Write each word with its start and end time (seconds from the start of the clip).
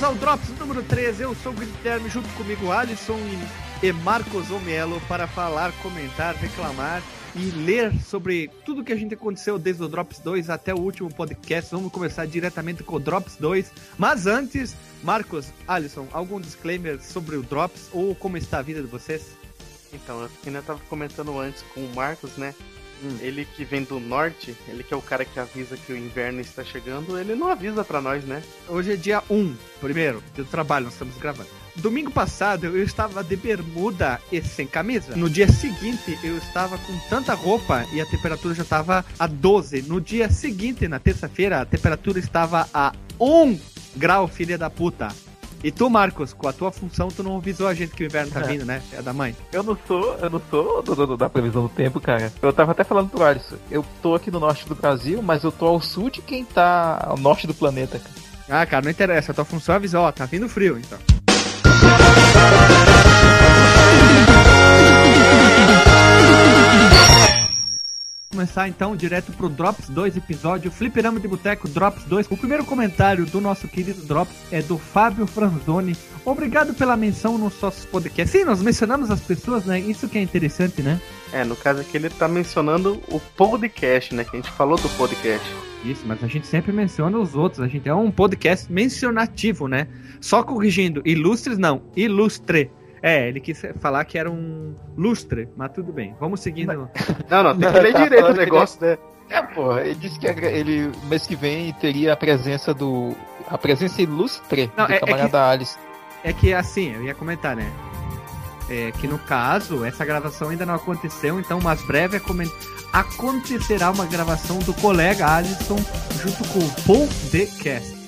Bem-vindos 0.00 0.02
ao 0.02 0.14
Drops 0.14 0.48
número 0.58 0.82
13. 0.82 1.22
Eu 1.22 1.34
sou 1.34 1.52
o 1.52 1.54
Guilherme, 1.54 2.08
junto 2.08 2.28
comigo 2.30 2.72
Alisson 2.72 3.18
e, 3.82 3.92
Marcos 3.92 4.50
Omelo 4.50 4.98
para 5.06 5.26
falar, 5.26 5.72
comentar, 5.82 6.34
reclamar 6.36 7.02
e 7.36 7.50
ler 7.50 7.92
sobre 8.00 8.48
tudo 8.64 8.82
que 8.82 8.94
a 8.94 8.96
gente 8.96 9.12
aconteceu 9.12 9.58
desde 9.58 9.82
o 9.82 9.88
Drops 9.88 10.18
2 10.20 10.48
até 10.48 10.72
o 10.72 10.78
último 10.78 11.12
podcast. 11.12 11.70
Vamos 11.70 11.92
começar 11.92 12.26
diretamente 12.26 12.82
com 12.82 12.96
o 12.96 12.98
Drops 12.98 13.36
2. 13.36 13.70
Mas 13.98 14.26
antes, 14.26 14.74
Marcos, 15.02 15.52
Alisson, 15.68 16.08
algum 16.12 16.40
disclaimer 16.40 16.98
sobre 17.02 17.36
o 17.36 17.42
Drops 17.42 17.90
ou 17.92 18.14
como 18.14 18.38
está 18.38 18.60
a 18.60 18.62
vida 18.62 18.80
de 18.80 18.88
vocês? 18.88 19.36
Então, 19.92 20.22
eu 20.22 20.30
ainda 20.46 20.62
tava 20.62 20.80
comentando 20.88 21.38
antes 21.38 21.62
com 21.74 21.80
o 21.80 21.94
Marcos, 21.94 22.38
né? 22.38 22.54
Hum. 23.02 23.16
Ele 23.20 23.44
que 23.44 23.64
vem 23.64 23.82
do 23.82 23.98
norte, 23.98 24.54
ele 24.68 24.82
que 24.82 24.92
é 24.92 24.96
o 24.96 25.02
cara 25.02 25.24
que 25.24 25.38
avisa 25.38 25.76
que 25.76 25.92
o 25.92 25.96
inverno 25.96 26.40
está 26.40 26.62
chegando, 26.62 27.18
ele 27.18 27.34
não 27.34 27.48
avisa 27.48 27.82
para 27.82 28.00
nós, 28.00 28.24
né? 28.24 28.42
Hoje 28.68 28.92
é 28.92 28.96
dia 28.96 29.22
1, 29.30 29.54
primeiro, 29.80 30.22
do 30.36 30.44
trabalho, 30.44 30.84
nós 30.84 30.94
estamos 30.94 31.16
gravando. 31.16 31.48
Domingo 31.76 32.10
passado 32.10 32.66
eu 32.66 32.82
estava 32.82 33.24
de 33.24 33.36
bermuda 33.36 34.20
e 34.30 34.42
sem 34.42 34.66
camisa. 34.66 35.16
No 35.16 35.30
dia 35.30 35.50
seguinte 35.50 36.18
eu 36.22 36.36
estava 36.36 36.76
com 36.76 36.98
tanta 37.08 37.32
roupa 37.32 37.86
e 37.92 38.00
a 38.00 38.06
temperatura 38.06 38.54
já 38.54 38.62
estava 38.62 39.04
a 39.18 39.26
12. 39.26 39.82
No 39.82 40.00
dia 40.00 40.28
seguinte, 40.30 40.86
na 40.88 40.98
terça-feira, 40.98 41.60
a 41.60 41.64
temperatura 41.64 42.18
estava 42.18 42.68
a 42.74 42.92
1 43.18 43.58
grau, 43.96 44.28
filha 44.28 44.58
da 44.58 44.68
puta. 44.68 45.08
E 45.62 45.70
tu, 45.70 45.90
Marcos, 45.90 46.32
com 46.32 46.48
a 46.48 46.52
tua 46.52 46.72
função, 46.72 47.08
tu 47.08 47.22
não 47.22 47.36
avisou 47.36 47.68
a 47.68 47.74
gente 47.74 47.94
que 47.94 48.02
o 48.02 48.06
inverno 48.06 48.32
tá 48.32 48.40
é. 48.40 48.44
vindo, 48.44 48.64
né? 48.64 48.82
É 48.92 49.02
da 49.02 49.12
mãe. 49.12 49.36
Eu 49.52 49.62
não 49.62 49.76
sou, 49.86 50.16
eu 50.16 50.30
não 50.30 50.40
sou 50.50 50.82
do, 50.82 50.94
do, 50.94 51.16
da 51.16 51.28
previsão 51.28 51.62
do 51.62 51.68
tempo, 51.68 52.00
cara. 52.00 52.32
Eu 52.40 52.52
tava 52.52 52.72
até 52.72 52.82
falando 52.82 53.10
pro 53.10 53.24
Alisson. 53.24 53.56
Eu 53.70 53.84
tô 54.00 54.14
aqui 54.14 54.30
no 54.30 54.40
norte 54.40 54.66
do 54.66 54.74
Brasil, 54.74 55.22
mas 55.22 55.44
eu 55.44 55.52
tô 55.52 55.66
ao 55.66 55.80
sul 55.80 56.08
de 56.08 56.22
quem 56.22 56.44
tá 56.44 57.04
ao 57.06 57.18
norte 57.18 57.46
do 57.46 57.54
planeta, 57.54 57.98
cara. 57.98 58.62
Ah, 58.62 58.66
cara, 58.66 58.84
não 58.84 58.90
interessa. 58.90 59.32
A 59.32 59.34
tua 59.34 59.44
função 59.44 59.74
é 59.74 59.76
avisar, 59.76 60.02
ó, 60.02 60.10
tá 60.10 60.24
vindo 60.24 60.48
frio, 60.48 60.78
então. 60.78 60.98
Começar 68.40 68.68
então 68.68 68.96
direto 68.96 69.32
pro 69.32 69.50
Drops 69.50 69.90
2 69.90 70.16
episódio 70.16 70.70
Fliperama 70.70 71.20
de 71.20 71.28
Boteco 71.28 71.68
Drops 71.68 72.04
2. 72.04 72.26
O 72.30 72.38
primeiro 72.38 72.64
comentário 72.64 73.26
do 73.26 73.38
nosso 73.38 73.68
querido 73.68 74.00
Drops 74.06 74.34
é 74.50 74.62
do 74.62 74.78
Fábio 74.78 75.26
Franzoni. 75.26 75.94
Obrigado 76.24 76.72
pela 76.72 76.96
menção 76.96 77.36
nos 77.36 77.60
nossos 77.60 77.84
podcasts. 77.84 78.32
Sim, 78.32 78.46
nós 78.46 78.62
mencionamos 78.62 79.10
as 79.10 79.20
pessoas, 79.20 79.66
né? 79.66 79.78
Isso 79.78 80.08
que 80.08 80.16
é 80.16 80.22
interessante, 80.22 80.80
né? 80.80 80.98
É, 81.34 81.44
no 81.44 81.54
caso 81.54 81.82
aqui 81.82 81.98
ele 81.98 82.08
tá 82.08 82.26
mencionando 82.26 82.98
o 83.08 83.20
podcast, 83.20 84.14
né? 84.14 84.24
Que 84.24 84.34
a 84.34 84.40
gente 84.40 84.50
falou 84.52 84.78
do 84.78 84.88
podcast. 84.96 85.46
Isso, 85.84 86.04
mas 86.06 86.24
a 86.24 86.26
gente 86.26 86.46
sempre 86.46 86.72
menciona 86.72 87.18
os 87.18 87.34
outros. 87.34 87.60
A 87.60 87.68
gente 87.68 87.90
é 87.90 87.94
um 87.94 88.10
podcast 88.10 88.72
mencionativo, 88.72 89.68
né? 89.68 89.86
Só 90.18 90.42
corrigindo, 90.42 91.02
ilustres 91.04 91.58
não, 91.58 91.82
ilustre. 91.94 92.70
É, 93.02 93.28
ele 93.28 93.40
quis 93.40 93.62
falar 93.78 94.04
que 94.04 94.18
era 94.18 94.30
um 94.30 94.74
lustre, 94.96 95.48
mas 95.56 95.72
tudo 95.72 95.92
bem. 95.92 96.14
Vamos 96.20 96.40
seguindo. 96.40 96.88
Não, 97.28 97.42
não, 97.42 97.58
tem 97.58 97.72
que 97.72 97.78
ler 97.80 97.94
direito 97.94 98.26
o 98.26 98.34
negócio, 98.34 98.80
né? 98.80 98.98
É, 99.30 99.40
porra, 99.42 99.82
ele 99.82 99.94
disse 99.94 100.18
que 100.18 100.26
ele 100.26 100.90
mês 101.04 101.26
que 101.26 101.36
vem 101.36 101.72
teria 101.74 102.12
a 102.12 102.16
presença 102.16 102.74
do. 102.74 103.14
A 103.48 103.56
presença 103.56 104.02
ilustre 104.02 104.70
não, 104.76 104.86
do 104.86 104.92
é, 104.92 104.98
camarada 104.98 105.24
é 105.24 105.30
que, 105.30 105.36
Alice. 105.36 105.78
É 106.24 106.32
que 106.32 106.52
assim, 106.52 106.94
eu 106.94 107.04
ia 107.04 107.14
comentar, 107.14 107.56
né? 107.56 107.70
É 108.68 108.92
que 108.92 109.06
no 109.06 109.18
caso, 109.18 109.84
essa 109.84 110.04
gravação 110.04 110.50
ainda 110.50 110.66
não 110.66 110.74
aconteceu, 110.74 111.40
então, 111.40 111.60
mas 111.60 111.82
breve 111.82 112.16
é 112.16 112.20
coment... 112.20 112.50
acontecerá 112.92 113.90
uma 113.90 114.06
gravação 114.06 114.58
do 114.60 114.74
colega 114.74 115.26
Alisson 115.26 115.78
junto 116.20 116.48
com 116.48 116.58
o 116.58 116.70
podcast. 116.84 117.99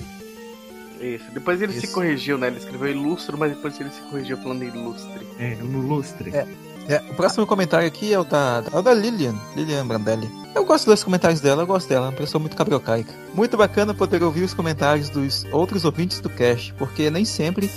Isso. 1.03 1.25
Depois 1.33 1.61
ele 1.61 1.73
Isso. 1.73 1.87
se 1.87 1.93
corrigiu, 1.93 2.37
né? 2.37 2.47
Ele 2.47 2.57
escreveu 2.57 2.89
ilustro, 2.89 3.37
mas 3.37 3.51
depois 3.53 3.79
ele 3.79 3.89
se 3.89 4.01
corrigiu 4.01 4.37
falando 4.37 4.63
ilustre. 4.63 5.27
É, 5.37 5.55
no 5.55 5.81
lustre. 5.81 6.31
É. 6.33 6.47
É, 6.87 6.97
o 7.09 7.13
próximo 7.15 7.47
comentário 7.47 7.87
aqui 7.87 8.13
é 8.13 8.19
o 8.19 8.25
da, 8.25 8.61
é 8.71 8.77
o 8.77 8.81
da 8.81 8.93
Lilian, 8.93 9.35
Lilian 9.55 9.87
Brandelli. 9.87 10.29
Eu 10.53 10.65
gosto 10.65 10.85
dos 10.85 11.03
comentários 11.03 11.39
dela, 11.39 11.63
eu 11.63 11.67
gosto 11.67 11.87
dela, 11.87 12.07
é 12.07 12.09
uma 12.09 12.15
pessoa 12.15 12.39
muito 12.41 12.57
cabriocaica. 12.57 13.13
Muito 13.33 13.55
bacana 13.55 13.93
poder 13.93 14.21
ouvir 14.21 14.43
os 14.43 14.53
comentários 14.53 15.09
dos 15.09 15.45
outros 15.51 15.85
ouvintes 15.85 16.19
do 16.19 16.29
cast, 16.29 16.73
porque 16.73 17.09
nem 17.09 17.23
sempre 17.23 17.69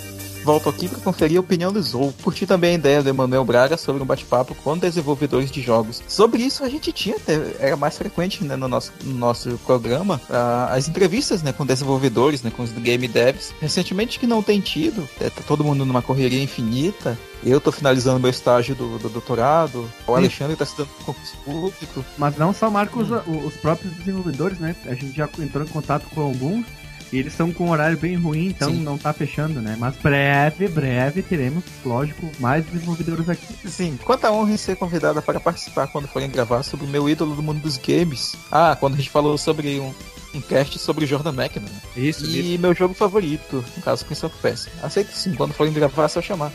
volto 0.47 0.69
aqui 0.69 0.87
para 0.87 0.99
conferir 0.99 1.35
a 1.35 1.41
opinião 1.41 1.73
do 1.73 1.81
Zou. 1.81 2.13
Curti 2.23 2.47
também 2.47 2.71
a 2.71 2.75
ideia 2.75 3.03
do 3.03 3.09
Emanuel 3.09 3.43
Braga 3.43 3.75
sobre 3.75 4.01
um 4.01 4.05
bate-papo 4.05 4.55
com 4.55 4.77
desenvolvedores 4.77 5.51
de 5.51 5.61
jogos. 5.61 6.01
Sobre 6.07 6.41
isso 6.41 6.63
a 6.63 6.69
gente 6.69 6.89
tinha, 6.93 7.17
era 7.59 7.75
mais 7.75 7.97
frequente 7.97 8.45
né, 8.45 8.55
no, 8.55 8.65
nosso, 8.65 8.93
no 9.03 9.13
nosso 9.13 9.59
programa, 9.65 10.21
as 10.69 10.87
entrevistas 10.87 11.43
né, 11.43 11.51
com 11.51 11.65
desenvolvedores, 11.65 12.43
né, 12.43 12.49
com 12.55 12.63
os 12.63 12.71
game 12.71 13.09
devs. 13.09 13.53
Recentemente 13.59 14.17
que 14.17 14.25
não 14.25 14.41
tem 14.41 14.61
tido, 14.61 15.05
é, 15.19 15.29
tá 15.29 15.41
todo 15.45 15.65
mundo 15.65 15.85
numa 15.85 16.01
correria 16.01 16.41
infinita. 16.41 17.19
Eu 17.43 17.59
tô 17.59 17.69
finalizando 17.69 18.17
meu 18.17 18.31
estágio 18.31 18.73
do, 18.73 18.97
do 18.99 19.09
doutorado, 19.09 19.91
o 20.07 20.15
Alexandre 20.15 20.53
está 20.53 20.63
estudando 20.63 20.87
concurso 21.05 21.35
público. 21.43 22.05
Mas 22.17 22.37
não 22.37 22.53
só 22.53 22.69
marca 22.69 22.97
os, 22.97 23.09
os 23.45 23.53
próprios 23.55 23.93
desenvolvedores, 23.95 24.59
né? 24.59 24.77
A 24.85 24.93
gente 24.93 25.11
já 25.13 25.27
entrou 25.39 25.65
em 25.65 25.67
contato 25.67 26.05
com 26.15 26.21
alguns 26.21 26.65
e 27.11 27.17
eles 27.19 27.33
estão 27.33 27.51
com 27.51 27.67
um 27.67 27.71
horário 27.71 27.97
bem 27.97 28.15
ruim, 28.15 28.47
então 28.47 28.69
Sim. 28.69 28.83
não 28.83 28.97
tá 28.97 29.13
fechando, 29.13 29.61
né? 29.61 29.75
Mas 29.79 29.95
breve, 29.95 30.67
breve 30.67 31.21
teremos, 31.21 31.63
lógico, 31.85 32.29
mais 32.39 32.65
desenvolvedores 32.65 33.29
aqui. 33.29 33.55
Sim, 33.67 33.97
quanta 34.03 34.31
honra 34.31 34.51
em 34.51 34.57
ser 34.57 34.75
convidada 34.75 35.21
para 35.21 35.39
participar 35.39 35.87
quando 35.87 36.07
forem 36.07 36.29
gravar 36.29 36.63
sobre 36.63 36.85
o 36.85 36.89
meu 36.89 37.09
ídolo 37.09 37.35
do 37.35 37.43
mundo 37.43 37.61
dos 37.61 37.77
games. 37.77 38.35
Ah, 38.51 38.75
quando 38.77 38.95
a 38.95 38.97
gente 38.97 39.09
falou 39.09 39.37
sobre 39.37 39.79
um, 39.79 39.93
um 40.33 40.41
cast 40.41 40.77
sobre 40.79 41.05
o 41.05 41.07
Jordan 41.07 41.33
McNamara. 41.33 41.81
Isso, 41.95 42.25
E 42.25 42.53
isso. 42.53 42.61
meu 42.61 42.73
jogo 42.73 42.93
favorito, 42.93 43.63
no 43.75 43.83
caso 43.83 44.05
Prince 44.05 44.25
of 44.25 44.35
Persia. 44.41 44.71
Aceito 44.83 45.11
sim, 45.13 45.33
quando 45.33 45.53
forem 45.53 45.71
gravar 45.73 46.05
é 46.05 46.07
só 46.09 46.21
chamar. 46.21 46.51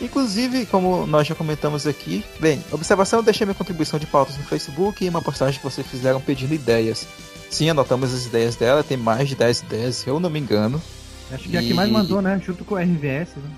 Inclusive, 0.00 0.66
como 0.66 1.06
nós 1.06 1.28
já 1.28 1.34
comentamos 1.34 1.86
aqui, 1.86 2.24
bem, 2.40 2.62
observação, 2.72 3.20
eu 3.20 3.22
deixei 3.22 3.44
minha 3.46 3.54
contribuição 3.54 4.00
de 4.00 4.06
pautas 4.06 4.36
no 4.36 4.42
Facebook 4.42 5.04
e 5.04 5.08
uma 5.08 5.22
postagem 5.22 5.60
que 5.60 5.64
vocês 5.64 5.86
fizeram 5.86 6.20
pedindo 6.20 6.52
ideias. 6.52 7.06
Sim, 7.52 7.68
anotamos 7.68 8.14
as 8.14 8.24
ideias 8.24 8.56
dela, 8.56 8.82
tem 8.82 8.96
mais 8.96 9.28
de 9.28 9.36
10 9.36 9.60
ideias, 9.60 9.96
se 9.96 10.08
eu 10.08 10.18
não 10.18 10.30
me 10.30 10.40
engano. 10.40 10.80
Acho 11.30 11.46
que 11.50 11.54
é 11.54 11.60
a 11.60 11.62
que 11.62 11.74
mais 11.74 11.90
mandou, 11.90 12.22
né? 12.22 12.40
Junto 12.42 12.64
com 12.64 12.76
o 12.76 12.78
RVS, 12.78 13.36
né? 13.36 13.50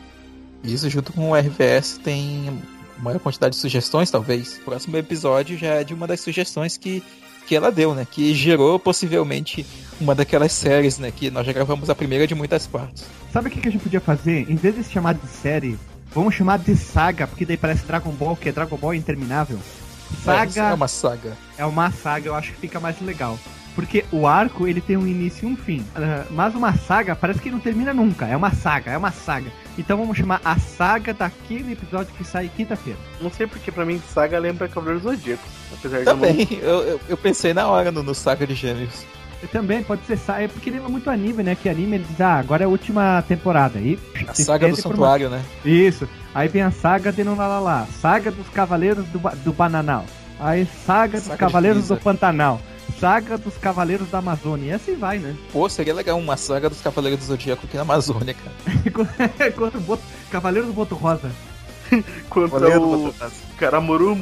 Isso, 0.64 0.90
junto 0.90 1.12
com 1.12 1.30
o 1.30 1.36
RVS 1.36 2.00
tem 2.02 2.60
maior 2.98 3.20
quantidade 3.20 3.54
de 3.54 3.60
sugestões, 3.60 4.10
talvez. 4.10 4.58
O 4.58 4.62
próximo 4.62 4.96
episódio 4.96 5.56
já 5.56 5.74
é 5.74 5.84
de 5.84 5.94
uma 5.94 6.08
das 6.08 6.18
sugestões 6.18 6.76
que, 6.76 7.04
que 7.46 7.54
ela 7.54 7.70
deu, 7.70 7.94
né? 7.94 8.04
Que 8.10 8.34
gerou 8.34 8.80
possivelmente 8.80 9.64
uma 10.00 10.12
daquelas 10.12 10.50
séries, 10.50 10.98
né? 10.98 11.12
Que 11.12 11.30
nós 11.30 11.46
já 11.46 11.52
gravamos 11.52 11.88
a 11.88 11.94
primeira 11.94 12.26
de 12.26 12.34
muitas 12.34 12.66
partes. 12.66 13.04
Sabe 13.32 13.46
o 13.46 13.50
que, 13.50 13.60
que 13.60 13.68
a 13.68 13.70
gente 13.70 13.82
podia 13.82 14.00
fazer? 14.00 14.50
Em 14.50 14.56
vez 14.56 14.74
de 14.74 14.82
chamar 14.82 15.14
de 15.14 15.28
série, 15.28 15.78
vamos 16.12 16.34
chamar 16.34 16.58
de 16.58 16.74
saga, 16.74 17.28
porque 17.28 17.46
daí 17.46 17.56
parece 17.56 17.86
Dragon 17.86 18.10
Ball, 18.10 18.34
que 18.34 18.48
é 18.48 18.52
Dragon 18.52 18.76
Ball 18.76 18.94
interminável. 18.94 19.60
Saga. 20.24 20.60
É, 20.60 20.70
é 20.70 20.74
uma 20.74 20.88
saga. 20.88 21.36
É 21.58 21.64
uma 21.64 21.92
saga, 21.92 22.26
eu 22.26 22.34
acho 22.34 22.50
que 22.54 22.58
fica 22.58 22.80
mais 22.80 23.00
legal. 23.00 23.38
Porque 23.74 24.04
o 24.12 24.26
arco, 24.26 24.68
ele 24.68 24.80
tem 24.80 24.96
um 24.96 25.06
início 25.06 25.48
e 25.48 25.52
um 25.52 25.56
fim. 25.56 25.80
Uh, 25.80 26.26
mas 26.30 26.54
uma 26.54 26.74
saga 26.76 27.16
parece 27.16 27.40
que 27.40 27.50
não 27.50 27.58
termina 27.58 27.92
nunca. 27.92 28.26
É 28.26 28.36
uma 28.36 28.52
saga, 28.52 28.92
é 28.92 28.96
uma 28.96 29.10
saga. 29.10 29.50
Então 29.76 29.96
vamos 29.96 30.16
chamar 30.16 30.40
a 30.44 30.56
saga 30.58 31.12
daquele 31.12 31.72
episódio 31.72 32.14
que 32.14 32.24
sai 32.24 32.48
quinta-feira. 32.54 32.98
Não 33.20 33.30
sei 33.30 33.46
porque 33.46 33.72
pra 33.72 33.84
mim 33.84 34.00
saga 34.12 34.38
lembra 34.38 34.68
Cavaleiro 34.68 35.00
Zodíaco. 35.00 35.42
Apesar 35.72 36.04
Também, 36.04 36.46
de 36.46 36.54
eu, 36.54 36.82
eu, 36.82 37.00
eu, 37.08 37.16
pensei 37.16 37.52
na 37.52 37.66
hora 37.66 37.90
no, 37.90 38.02
no 38.02 38.14
Saga 38.14 38.46
de 38.46 38.54
Gêmeos. 38.54 39.04
Eu 39.42 39.48
também, 39.48 39.82
pode 39.82 40.06
ser 40.06 40.16
saga, 40.16 40.44
é 40.44 40.48
porque 40.48 40.70
lembra 40.70 40.88
muito 40.88 41.10
anime, 41.10 41.42
né? 41.42 41.56
Que 41.60 41.68
anime 41.68 41.96
ele 41.96 42.06
diz, 42.08 42.20
ah, 42.20 42.38
agora 42.38 42.62
é 42.62 42.66
a 42.66 42.68
última 42.68 43.22
temporada. 43.26 43.78
E, 43.78 43.98
a 44.26 44.34
saga 44.34 44.68
do 44.68 44.76
santuário, 44.76 45.28
uma... 45.28 45.36
né? 45.36 45.44
Isso. 45.64 46.08
Aí 46.34 46.48
vem 46.48 46.62
a 46.62 46.70
saga 46.70 47.12
de 47.12 47.22
Nolalala, 47.22 47.86
saga 48.00 48.30
dos 48.30 48.48
Cavaleiros 48.48 49.04
do, 49.06 49.18
do 49.18 49.52
Bananal. 49.52 50.06
Aí 50.38 50.66
saga, 50.86 51.18
saga 51.18 51.28
dos 51.28 51.36
Cavaleiros 51.36 51.88
do 51.88 51.96
Pantanal. 51.96 52.60
Saga 52.98 53.36
dos 53.36 53.56
Cavaleiros 53.56 54.08
da 54.08 54.18
Amazônia. 54.18 54.70
E 54.70 54.72
assim 54.72 54.94
vai, 54.94 55.18
né? 55.18 55.36
Pô, 55.52 55.68
seria 55.68 55.94
legal 55.94 56.18
uma 56.18 56.36
saga 56.36 56.68
dos 56.68 56.80
Cavaleiros 56.80 57.20
do 57.20 57.26
Zodíaco 57.26 57.66
aqui 57.66 57.76
na 57.76 57.82
Amazônia, 57.82 58.34
cara. 58.34 59.52
Contra 59.52 59.78
o 59.78 59.82
Boto... 59.82 60.02
Cavaleiro 60.30 60.66
do 60.68 60.72
Boto 60.72 60.94
Rosa. 60.94 61.30
Contra 62.28 62.78
o 62.78 63.14
Karamuru 63.58 64.16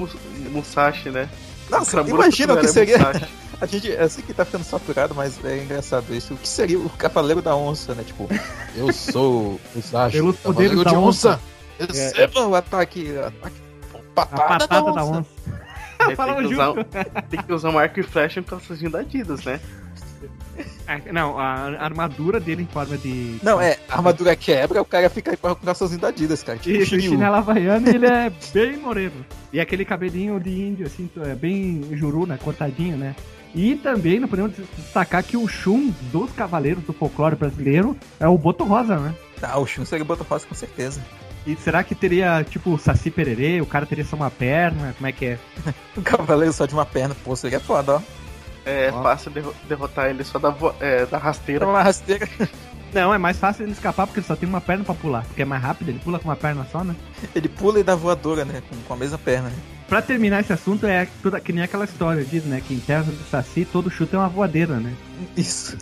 Musashi, 0.50 1.10
né? 1.10 1.28
Nossa, 1.70 2.00
imagina 2.02 2.54
o 2.54 2.58
que 2.58 2.68
seria... 2.68 2.98
A 3.60 3.66
gente, 3.66 3.86
eu 3.86 4.10
sei 4.10 4.24
que 4.24 4.34
tá 4.34 4.44
ficando 4.44 4.64
saturado, 4.64 5.14
mas 5.14 5.38
é 5.44 5.62
engraçado 5.62 6.12
isso. 6.12 6.34
O 6.34 6.36
que 6.36 6.48
seria 6.48 6.80
o 6.80 6.90
Cavaleiro 6.90 7.40
da 7.40 7.54
Onça, 7.54 7.94
né? 7.94 8.02
Tipo, 8.02 8.28
eu 8.74 8.92
sou 8.92 9.60
Musashi, 9.72 10.16
Pelos 10.16 10.36
poderes 10.38 10.82
da 10.82 10.92
onça. 10.94 11.28
onça. 11.28 11.40
Receba 11.78 12.40
é, 12.40 12.44
o 12.44 12.56
ataque, 12.56 13.16
ataque 13.16 13.56
patada, 14.12 14.42
a 14.42 14.58
patada 14.58 14.92
da 14.92 15.04
onça. 15.04 15.12
Da 15.12 15.18
onça. 15.18 15.28
tem, 16.14 16.48
que 16.48 16.54
usar, 16.54 16.74
tem 17.30 17.42
que 17.42 17.52
usar 17.52 17.70
um 17.70 17.78
arco 17.78 18.00
e 18.00 18.02
flecha 18.02 18.40
e 18.40 18.42
um 18.42 18.44
calçadinho 18.44 18.90
da 18.90 19.00
Adidas, 19.00 19.44
né? 19.44 19.60
É, 20.86 21.12
não, 21.12 21.38
a 21.38 21.84
armadura 21.84 22.38
dele 22.38 22.62
em 22.62 22.66
forma 22.66 22.96
de. 22.98 23.38
Não, 23.42 23.60
é, 23.60 23.78
a 23.88 23.96
armadura 23.96 24.36
quebra, 24.36 24.82
o 24.82 24.84
cara 24.84 25.08
fica 25.08 25.36
com 25.36 25.50
o 25.50 25.56
calçãozinho 25.56 26.00
da 26.00 26.08
Adidas, 26.08 26.42
cara. 26.42 26.58
Tipo 26.58 26.82
Isso, 26.82 27.00
chinela 27.00 27.38
havaiana 27.38 27.88
ele 27.88 28.06
é 28.06 28.30
bem 28.52 28.76
moreno. 28.76 29.24
E 29.52 29.60
aquele 29.60 29.84
cabelinho 29.84 30.38
de 30.38 30.50
índio, 30.50 30.86
assim, 30.86 31.08
é 31.24 31.34
bem 31.34 31.82
juru, 31.92 32.26
né? 32.26 32.38
Cortadinho, 32.42 32.96
né? 32.96 33.14
E 33.54 33.76
também 33.76 34.18
não 34.18 34.28
podemos 34.28 34.52
destacar 34.76 35.22
que 35.22 35.36
o 35.36 35.46
Shun 35.46 35.92
dos 36.10 36.32
Cavaleiros 36.32 36.82
do 36.84 36.92
Folclore 36.92 37.36
Brasileiro 37.36 37.96
é 38.18 38.26
o 38.26 38.38
Boto 38.38 38.64
Rosa, 38.64 38.96
né? 38.96 39.14
Ah, 39.42 39.58
o 39.58 39.66
Shun 39.66 39.84
seria 39.84 40.04
o 40.04 40.06
Boto 40.06 40.24
Rosa 40.24 40.46
com 40.46 40.54
certeza. 40.54 41.00
E 41.46 41.56
será 41.56 41.82
que 41.82 41.94
teria, 41.94 42.44
tipo, 42.48 42.78
Saci 42.78 43.10
Pererê? 43.10 43.60
O 43.60 43.66
cara 43.66 43.84
teria 43.84 44.04
só 44.04 44.14
uma 44.14 44.30
perna? 44.30 44.94
Como 44.96 45.06
é 45.06 45.12
que 45.12 45.26
é? 45.26 45.38
o 45.96 46.02
cavaleiro 46.02 46.52
só 46.52 46.66
de 46.66 46.74
uma 46.74 46.86
perna, 46.86 47.16
pô, 47.24 47.34
seria 47.34 47.58
foda, 47.58 47.96
ó. 47.96 48.02
É 48.64 48.90
ó. 48.92 49.02
fácil 49.02 49.32
derrotar 49.68 50.08
ele 50.08 50.22
só 50.22 50.38
da, 50.38 50.54
é, 50.80 51.04
da 51.06 51.18
rasteira. 51.18 51.66
Uma 51.66 51.82
rasteira. 51.82 52.28
Não, 52.92 53.12
é 53.12 53.18
mais 53.18 53.38
fácil 53.38 53.64
ele 53.64 53.72
escapar 53.72 54.06
porque 54.06 54.20
ele 54.20 54.26
só 54.26 54.36
tem 54.36 54.48
uma 54.48 54.60
perna 54.60 54.84
pra 54.84 54.94
pular. 54.94 55.24
Porque 55.24 55.42
é 55.42 55.44
mais 55.44 55.62
rápido, 55.62 55.88
ele 55.88 55.98
pula 55.98 56.18
com 56.18 56.28
uma 56.28 56.36
perna 56.36 56.66
só, 56.70 56.84
né? 56.84 56.94
Ele 57.34 57.48
pula 57.48 57.80
e 57.80 57.82
dá 57.82 57.94
voadora, 57.94 58.44
né? 58.44 58.62
Com, 58.68 58.76
com 58.76 58.92
a 58.92 58.96
mesma 58.96 59.16
perna. 59.16 59.48
Né? 59.48 59.56
Pra 59.88 60.02
terminar 60.02 60.40
esse 60.40 60.52
assunto, 60.52 60.86
é 60.86 61.08
toda, 61.22 61.40
que 61.40 61.54
nem 61.54 61.64
aquela 61.64 61.86
história, 61.86 62.22
diz, 62.22 62.44
né? 62.44 62.62
Que 62.66 62.74
em 62.74 62.80
terra 62.80 63.02
do 63.04 63.30
Saci, 63.30 63.64
todo 63.64 63.90
chute 63.90 64.14
é 64.14 64.18
uma 64.18 64.28
voadeira, 64.28 64.76
né? 64.76 64.94
Isso. 65.34 65.78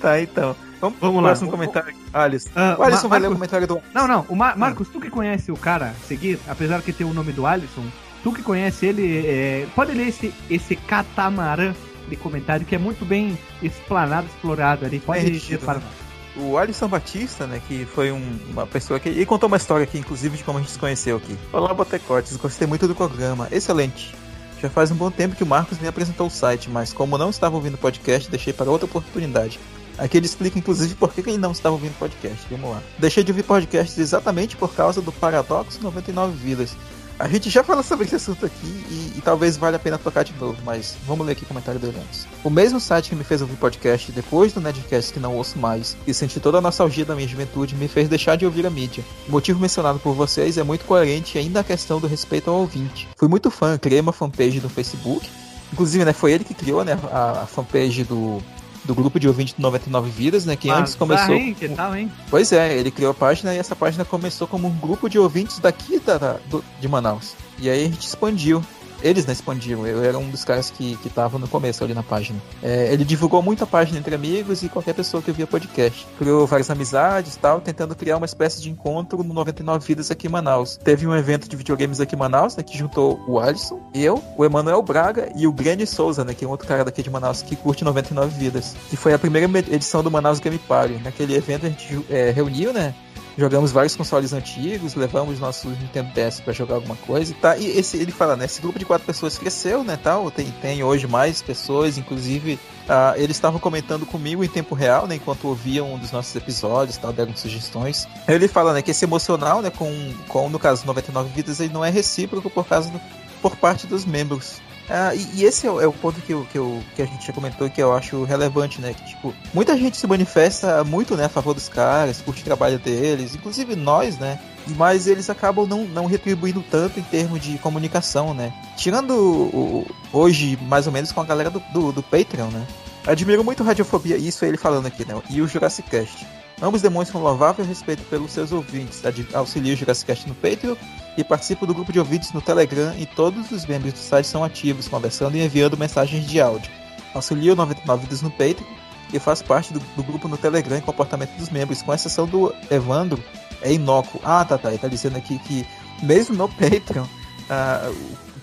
tá, 0.00 0.20
então. 0.20 0.54
Vamos, 0.80 0.98
Vamos 1.00 1.22
lá. 1.22 1.28
Próximo 1.30 1.50
comentário. 1.50 1.94
Alisson. 2.12 2.50
Uh, 2.50 2.80
o 2.80 2.82
Alisson 2.82 3.08
vai 3.08 3.20
ler 3.20 3.28
o 3.28 3.32
comentário 3.32 3.66
do. 3.66 3.82
Não, 3.94 4.08
não. 4.08 4.24
O 4.28 4.36
Mar 4.36 4.56
Marcos, 4.56 4.88
tu 4.88 5.00
que 5.00 5.10
conhece 5.10 5.52
o 5.52 5.56
cara 5.56 5.94
seguir, 6.06 6.38
apesar 6.48 6.80
que 6.82 6.92
tem 6.92 7.06
o 7.06 7.12
nome 7.12 7.32
do 7.32 7.46
Alisson, 7.46 7.84
tu 8.22 8.32
que 8.32 8.42
conhece 8.42 8.86
ele, 8.86 9.26
é... 9.26 9.66
pode 9.74 9.92
ler 9.92 10.08
esse, 10.08 10.32
esse 10.48 10.76
catamarã 10.76 11.74
de 12.08 12.16
comentário 12.16 12.66
que 12.66 12.74
é 12.74 12.78
muito 12.78 13.04
bem 13.04 13.38
explanado, 13.62 14.26
explorado 14.26 14.86
ali. 14.86 14.98
Pode 14.98 15.20
é 15.20 15.30
ler 15.30 15.58
para 15.58 15.74
nós 15.74 16.10
o 16.36 16.56
Alisson 16.56 16.88
Batista, 16.88 17.46
né, 17.46 17.60
que 17.66 17.84
foi 17.84 18.12
um, 18.12 18.38
uma 18.50 18.66
pessoa 18.66 19.00
que. 19.00 19.08
Ele 19.08 19.26
contou 19.26 19.46
uma 19.46 19.56
história 19.56 19.84
aqui, 19.84 19.98
inclusive, 19.98 20.36
de 20.36 20.44
como 20.44 20.58
a 20.58 20.60
gente 20.60 20.70
se 20.70 20.78
conheceu 20.78 21.16
aqui. 21.16 21.36
Olá, 21.52 21.74
Botecotes, 21.74 22.36
gostei 22.36 22.66
muito 22.66 22.86
do 22.86 22.94
programa. 22.94 23.48
Excelente. 23.50 24.14
Já 24.60 24.68
faz 24.68 24.90
um 24.90 24.94
bom 24.94 25.10
tempo 25.10 25.34
que 25.34 25.42
o 25.42 25.46
Marcos 25.46 25.78
me 25.78 25.88
apresentou 25.88 26.26
o 26.26 26.30
site, 26.30 26.68
mas 26.68 26.92
como 26.92 27.16
não 27.16 27.30
estava 27.30 27.56
ouvindo 27.56 27.74
o 27.74 27.78
podcast, 27.78 28.30
deixei 28.30 28.52
para 28.52 28.70
outra 28.70 28.84
oportunidade. 28.84 29.58
Aqui 29.98 30.16
ele 30.16 30.26
explica, 30.26 30.58
inclusive, 30.58 30.94
por 30.94 31.12
que 31.12 31.20
ele 31.20 31.38
não 31.38 31.52
estava 31.52 31.74
ouvindo 31.74 31.98
podcast. 31.98 32.46
Vamos 32.50 32.70
lá. 32.70 32.82
Deixei 32.98 33.22
de 33.22 33.30
ouvir 33.32 33.42
podcasts 33.42 33.98
exatamente 33.98 34.56
por 34.56 34.74
causa 34.74 35.00
do 35.00 35.12
Paradoxo 35.12 35.78
99 35.82 36.36
Vidas 36.36 36.76
a 37.20 37.28
gente 37.28 37.50
já 37.50 37.62
falou 37.62 37.82
sobre 37.82 38.06
esse 38.06 38.16
assunto 38.16 38.46
aqui 38.46 38.66
e, 38.66 39.18
e, 39.18 39.20
talvez 39.22 39.58
valha 39.58 39.76
a 39.76 39.78
pena 39.78 39.98
tocar 39.98 40.24
de 40.24 40.32
novo, 40.40 40.56
mas 40.64 40.96
vamos 41.06 41.26
ler 41.26 41.32
aqui 41.32 41.44
o 41.44 41.46
comentário 41.46 41.78
dele 41.78 41.98
antes. 41.98 42.26
O 42.42 42.48
mesmo 42.48 42.80
site 42.80 43.10
que 43.10 43.14
me 43.14 43.22
fez 43.22 43.42
ouvir 43.42 43.56
podcast 43.56 44.10
depois 44.10 44.54
do 44.54 44.60
Nedcast 44.60 45.12
que 45.12 45.20
não 45.20 45.36
ouço 45.36 45.58
mais 45.58 45.98
e 46.06 46.14
senti 46.14 46.40
toda 46.40 46.56
a 46.56 46.60
nostalgia 46.62 47.04
da 47.04 47.14
minha 47.14 47.28
juventude 47.28 47.74
me 47.74 47.88
fez 47.88 48.08
deixar 48.08 48.36
de 48.36 48.46
ouvir 48.46 48.66
a 48.66 48.70
mídia. 48.70 49.04
O 49.28 49.32
motivo 49.32 49.60
mencionado 49.60 49.98
por 49.98 50.14
vocês 50.14 50.56
é 50.56 50.62
muito 50.62 50.86
coerente 50.86 51.36
ainda 51.36 51.60
a 51.60 51.64
questão 51.64 52.00
do 52.00 52.06
respeito 52.06 52.48
ao 52.48 52.56
ouvinte. 52.56 53.06
Fui 53.14 53.28
muito 53.28 53.50
fã, 53.50 53.76
criei 53.76 54.00
uma 54.00 54.14
fanpage 54.14 54.58
no 54.58 54.70
Facebook, 54.70 55.28
inclusive 55.70 56.06
né, 56.06 56.14
foi 56.14 56.32
ele 56.32 56.44
que 56.44 56.54
criou 56.54 56.82
né, 56.86 56.98
a 57.12 57.46
fanpage 57.46 58.02
do 58.02 58.42
do 58.84 58.94
grupo 58.94 59.18
de 59.20 59.28
ouvintes 59.28 59.54
de 59.54 59.62
99 59.62 60.10
Vidas, 60.10 60.44
né? 60.44 60.56
Que 60.56 60.70
ah, 60.70 60.78
antes 60.78 60.94
começou. 60.94 61.34
Hein? 61.34 61.54
Que 61.54 61.68
tal, 61.68 61.94
hein? 61.96 62.10
Pois 62.30 62.52
é, 62.52 62.76
ele 62.76 62.90
criou 62.90 63.10
a 63.10 63.14
página 63.14 63.54
e 63.54 63.58
essa 63.58 63.76
página 63.76 64.04
começou 64.04 64.46
como 64.46 64.68
um 64.68 64.76
grupo 64.78 65.08
de 65.08 65.18
ouvintes 65.18 65.58
daqui 65.58 65.98
da, 65.98 66.18
da 66.18 66.36
do, 66.48 66.64
de 66.80 66.88
Manaus. 66.88 67.34
E 67.58 67.68
aí 67.68 67.84
a 67.84 67.88
gente 67.88 68.06
expandiu 68.06 68.64
eles 69.02 69.26
né, 69.26 69.32
expandiram. 69.32 69.86
Eu 69.86 70.02
era 70.02 70.18
um 70.18 70.28
dos 70.28 70.44
caras 70.44 70.70
que, 70.70 70.96
que 70.96 71.08
tava 71.08 71.38
no 71.38 71.48
começo 71.48 71.82
ali 71.84 71.94
na 71.94 72.02
página. 72.02 72.38
É, 72.62 72.92
ele 72.92 73.04
divulgou 73.04 73.42
muito 73.42 73.64
a 73.64 73.66
página 73.66 73.98
entre 73.98 74.14
amigos 74.14 74.62
e 74.62 74.68
qualquer 74.68 74.94
pessoa 74.94 75.22
que 75.22 75.30
ouvia 75.30 75.46
podcast. 75.46 76.06
Criou 76.18 76.46
várias 76.46 76.70
amizades 76.70 77.36
tal, 77.36 77.60
tentando 77.60 77.94
criar 77.94 78.16
uma 78.16 78.26
espécie 78.26 78.60
de 78.60 78.70
encontro 78.70 79.22
no 79.22 79.34
99 79.34 79.86
Vidas 79.86 80.10
aqui 80.10 80.26
em 80.26 80.30
Manaus. 80.30 80.76
Teve 80.76 81.06
um 81.06 81.14
evento 81.14 81.48
de 81.48 81.56
videogames 81.56 82.00
aqui 82.00 82.14
em 82.14 82.18
Manaus, 82.18 82.56
né, 82.56 82.62
que 82.62 82.76
juntou 82.76 83.22
o 83.26 83.38
Alisson, 83.38 83.80
eu, 83.94 84.22
o 84.36 84.44
Emanuel 84.44 84.82
Braga 84.82 85.32
e 85.34 85.46
o 85.46 85.52
Grande 85.52 85.86
Souza, 85.86 86.24
né, 86.24 86.34
que 86.34 86.44
é 86.44 86.48
um 86.48 86.50
outro 86.50 86.66
cara 86.66 86.84
daqui 86.84 87.02
de 87.02 87.10
Manaus 87.10 87.42
que 87.42 87.56
curte 87.56 87.84
99 87.84 88.38
Vidas. 88.38 88.76
Que 88.88 88.96
foi 88.96 89.12
a 89.12 89.18
primeira 89.18 89.46
edição 89.74 90.02
do 90.02 90.10
Manaus 90.10 90.40
Game 90.40 90.58
Party. 90.58 91.00
Naquele 91.02 91.34
evento 91.34 91.66
a 91.66 91.68
gente 91.68 92.04
é, 92.10 92.30
reuniu, 92.30 92.72
né, 92.72 92.94
jogamos 93.36 93.72
vários 93.72 93.96
consoles 93.96 94.32
antigos, 94.32 94.94
levamos 94.94 95.38
nossos 95.38 95.78
Nintendo 95.78 96.10
DS 96.12 96.40
para 96.40 96.52
jogar 96.52 96.76
alguma 96.76 96.96
coisa 96.96 97.32
e 97.32 97.34
tá. 97.34 97.56
E 97.56 97.66
esse, 97.78 97.96
ele 97.96 98.12
fala, 98.12 98.36
né? 98.36 98.44
Esse 98.44 98.60
grupo 98.60 98.78
de 98.78 98.84
quatro 98.84 99.06
pessoas 99.06 99.38
cresceu, 99.38 99.84
né? 99.84 99.98
Tal, 100.02 100.30
tem, 100.30 100.50
tem 100.62 100.82
hoje 100.82 101.06
mais 101.06 101.42
pessoas, 101.42 101.98
inclusive 101.98 102.54
uh, 102.54 103.16
eles 103.16 103.36
estavam 103.36 103.60
comentando 103.60 104.04
comigo 104.06 104.44
em 104.44 104.48
tempo 104.48 104.74
real, 104.74 105.06
né? 105.06 105.16
Enquanto 105.16 105.48
ouviam 105.48 105.94
um 105.94 105.98
dos 105.98 106.12
nossos 106.12 106.34
episódios, 106.34 106.96
tal, 106.96 107.12
deram 107.12 107.34
sugestões. 107.36 108.06
Ele 108.26 108.48
fala, 108.48 108.72
né? 108.72 108.82
Que 108.82 108.90
esse 108.90 109.04
emocional, 109.04 109.62
né? 109.62 109.70
Com, 109.70 110.12
com 110.28 110.48
no 110.48 110.58
caso 110.58 110.84
99 110.86 111.30
vidas, 111.34 111.60
ele 111.60 111.72
não 111.72 111.84
é 111.84 111.90
recíproco 111.90 112.50
por 112.50 112.66
causa 112.66 112.90
do, 112.90 113.00
por 113.40 113.56
parte 113.56 113.86
dos 113.86 114.04
membros. 114.04 114.60
Ah, 114.90 115.14
e, 115.14 115.24
e, 115.36 115.44
esse 115.44 115.68
é 115.68 115.70
o, 115.70 115.80
é 115.80 115.86
o 115.86 115.92
ponto 115.92 116.20
que, 116.20 116.32
eu, 116.32 116.44
que, 116.50 116.58
eu, 116.58 116.82
que 116.96 117.00
a 117.02 117.06
gente 117.06 117.24
já 117.24 117.32
comentou 117.32 117.70
que 117.70 117.80
eu 117.80 117.92
acho 117.92 118.24
relevante, 118.24 118.80
né? 118.80 118.92
Que, 118.92 119.04
tipo, 119.06 119.32
muita 119.54 119.76
gente 119.76 119.96
se 119.96 120.04
manifesta 120.04 120.82
muito, 120.82 121.16
né, 121.16 121.26
a 121.26 121.28
favor 121.28 121.54
dos 121.54 121.68
caras, 121.68 122.20
curte 122.20 122.42
o 122.42 122.44
trabalho 122.44 122.76
deles, 122.76 123.36
inclusive 123.36 123.76
nós, 123.76 124.18
né? 124.18 124.40
Mas 124.76 125.06
eles 125.06 125.30
acabam 125.30 125.64
não, 125.64 125.84
não 125.84 126.06
retribuindo 126.06 126.62
tanto 126.68 126.98
em 126.98 127.04
termos 127.04 127.40
de 127.40 127.56
comunicação, 127.58 128.34
né? 128.34 128.52
Tirando 128.76 129.12
o, 129.14 129.86
hoje, 130.12 130.58
mais 130.62 130.88
ou 130.88 130.92
menos, 130.92 131.12
com 131.12 131.20
a 131.20 131.24
galera 131.24 131.50
do, 131.50 131.60
do, 131.72 131.92
do 131.92 132.02
Patreon, 132.02 132.48
né? 132.48 132.66
Admiro 133.06 133.44
muito 133.44 133.62
Radiofobia, 133.62 134.16
isso 134.16 134.44
é 134.44 134.48
ele 134.48 134.56
falando 134.56 134.86
aqui, 134.86 135.04
né? 135.04 135.14
E 135.30 135.40
o 135.40 135.46
Jurassic 135.46 135.88
Cast. 135.88 136.26
Ambos 136.62 136.82
demonstram 136.82 137.22
louvável 137.22 137.64
respeito 137.64 138.02
pelos 138.04 138.32
seus 138.32 138.52
ouvintes. 138.52 139.02
Auxilia 139.32 139.72
o 139.72 139.76
Jurassic 139.76 140.06
Cast 140.06 140.28
no 140.28 140.34
Patreon 140.34 140.76
e 141.16 141.24
participo 141.24 141.66
do 141.66 141.74
grupo 141.74 141.92
de 141.92 141.98
ouvintes 141.98 142.32
no 142.32 142.40
Telegram 142.42 142.94
e 142.98 143.06
todos 143.06 143.50
os 143.50 143.64
membros 143.64 143.94
do 143.94 143.98
site 143.98 144.26
são 144.26 144.44
ativos, 144.44 144.86
conversando 144.86 145.36
e 145.36 145.44
enviando 145.44 145.76
mensagens 145.76 146.26
de 146.26 146.40
áudio. 146.40 146.70
Auxilio 147.14 147.56
99 147.56 148.02
Vidas 148.02 148.22
no 148.22 148.30
Patreon 148.30 148.66
e 149.12 149.18
faço 149.18 149.44
parte 149.44 149.72
do, 149.72 149.80
do, 149.96 150.02
grupo 150.02 150.28
no 150.28 150.36
Telegram 150.36 150.78
e 150.78 150.82
comportamento 150.82 151.36
dos 151.36 151.48
membros, 151.48 151.82
com 151.82 151.92
exceção 151.92 152.26
do 152.26 152.54
Evandro, 152.70 153.22
é 153.62 153.72
inócuo. 153.72 154.20
Ah, 154.22 154.44
tá, 154.44 154.56
tá. 154.56 154.68
Ele 154.68 154.78
tá 154.78 154.86
dizendo 154.86 155.16
aqui 155.16 155.38
que 155.40 155.66
mesmo 156.02 156.36
no 156.36 156.48
Patreon, 156.48 157.06
ah, 157.48 157.90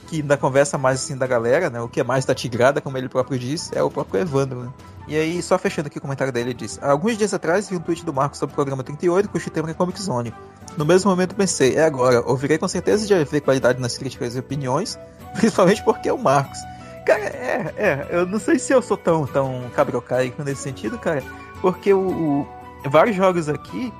que 0.07 0.23
na 0.23 0.37
conversa 0.37 0.77
mais 0.77 1.03
assim 1.03 1.17
da 1.17 1.27
galera, 1.27 1.69
né, 1.69 1.81
o 1.81 1.87
que 1.87 1.99
é 1.99 2.03
mais 2.03 2.25
da 2.25 2.33
tigrada, 2.33 2.81
como 2.81 2.97
ele 2.97 3.09
próprio 3.09 3.37
diz, 3.37 3.71
é 3.73 3.83
o 3.83 3.91
próprio 3.91 4.21
Evandro, 4.21 4.63
né? 4.63 4.69
E 5.07 5.15
aí, 5.15 5.41
só 5.41 5.57
fechando 5.57 5.87
aqui 5.87 5.97
o 5.99 6.01
comentário 6.01 6.33
dele, 6.33 6.49
ele 6.49 6.53
diz: 6.57 6.79
Alguns 6.81 7.17
dias 7.17 7.33
atrás 7.33 7.69
vi 7.69 7.77
um 7.77 7.79
tweet 7.79 8.03
do 8.03 8.13
Marcos 8.13 8.39
sobre 8.39 8.53
o 8.53 8.55
programa 8.55 8.83
38, 8.83 9.29
cujo 9.29 9.49
tema 9.49 9.69
é 9.69 9.73
Comic 9.73 10.01
Zone. 10.01 10.33
No 10.75 10.85
mesmo 10.85 11.09
momento 11.09 11.33
pensei, 11.33 11.75
é 11.75 11.85
agora, 11.85 12.21
ouvirei 12.25 12.57
com 12.57 12.67
certeza 12.67 13.07
de 13.07 13.13
haver 13.13 13.41
qualidade 13.41 13.79
nas 13.79 13.97
críticas 13.97 14.35
e 14.35 14.39
opiniões, 14.39 14.99
principalmente 15.35 15.83
porque 15.83 16.09
é 16.09 16.13
o 16.13 16.17
Marcos. 16.17 16.59
Cara, 17.05 17.23
é, 17.23 17.73
é, 17.77 18.07
eu 18.09 18.25
não 18.25 18.37
sei 18.37 18.59
se 18.59 18.73
eu 18.73 18.81
sou 18.81 18.97
tão, 18.97 19.25
tão 19.25 19.69
cabrocaico 19.73 20.43
nesse 20.43 20.63
sentido, 20.63 20.99
cara, 20.99 21.23
porque 21.61 21.93
o, 21.93 21.99
o, 21.99 22.47
vários 22.89 23.15
jogos 23.15 23.47
aqui, 23.47 23.93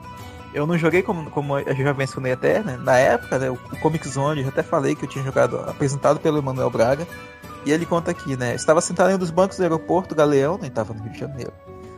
eu 0.57 0.65
não 0.65 0.77
joguei 0.77 1.01
como, 1.01 1.29
como 1.29 1.57
eu 1.59 1.75
já 1.75 1.93
mencionei 1.93 2.33
até, 2.33 2.63
né, 2.63 2.77
na 2.77 2.97
época, 2.97 3.37
né, 3.37 3.49
o, 3.49 3.57
Comic 3.81 4.07
Zone, 4.07 4.39
eu 4.39 4.45
já 4.45 4.49
até 4.49 4.63
falei 4.63 4.95
que 4.95 5.05
eu 5.05 5.09
tinha 5.09 5.23
jogado, 5.23 5.57
apresentado 5.57 6.19
pelo 6.19 6.39
Emanuel 6.39 6.69
Braga, 6.69 7.07
e 7.65 7.71
ele 7.71 7.85
conta 7.85 8.11
aqui, 8.11 8.35
né, 8.35 8.55
estava 8.55 8.81
sentado 8.81 9.11
em 9.11 9.15
um 9.15 9.17
dos 9.17 9.29
bancos 9.31 9.57
do 9.57 9.63
aeroporto 9.63 10.15
Galeão, 10.15 10.57
né, 10.57 10.67
estava 10.67 10.93
no 10.93 11.03
Rio 11.03 11.11
de 11.11 11.19
Janeiro, 11.19 11.53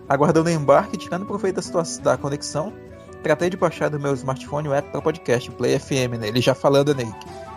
aguardando 0.07 0.49
o 0.49 0.53
embarque, 0.53 0.97
tirando 0.97 1.25
proveito 1.25 1.55
da 1.55 1.61
situação 1.61 2.03
da 2.03 2.17
conexão, 2.17 2.73
tratei 3.23 3.49
de 3.49 3.57
baixar 3.57 3.89
do 3.89 3.99
meu 3.99 4.13
smartphone 4.13 4.67
o 4.67 4.73
app 4.73 4.89
para 4.89 5.01
podcast, 5.01 5.49
Play 5.51 5.77
FM, 5.77 6.17
né? 6.19 6.27
Ele 6.27 6.41
já 6.41 6.55
falando, 6.55 6.95
né? 6.95 7.03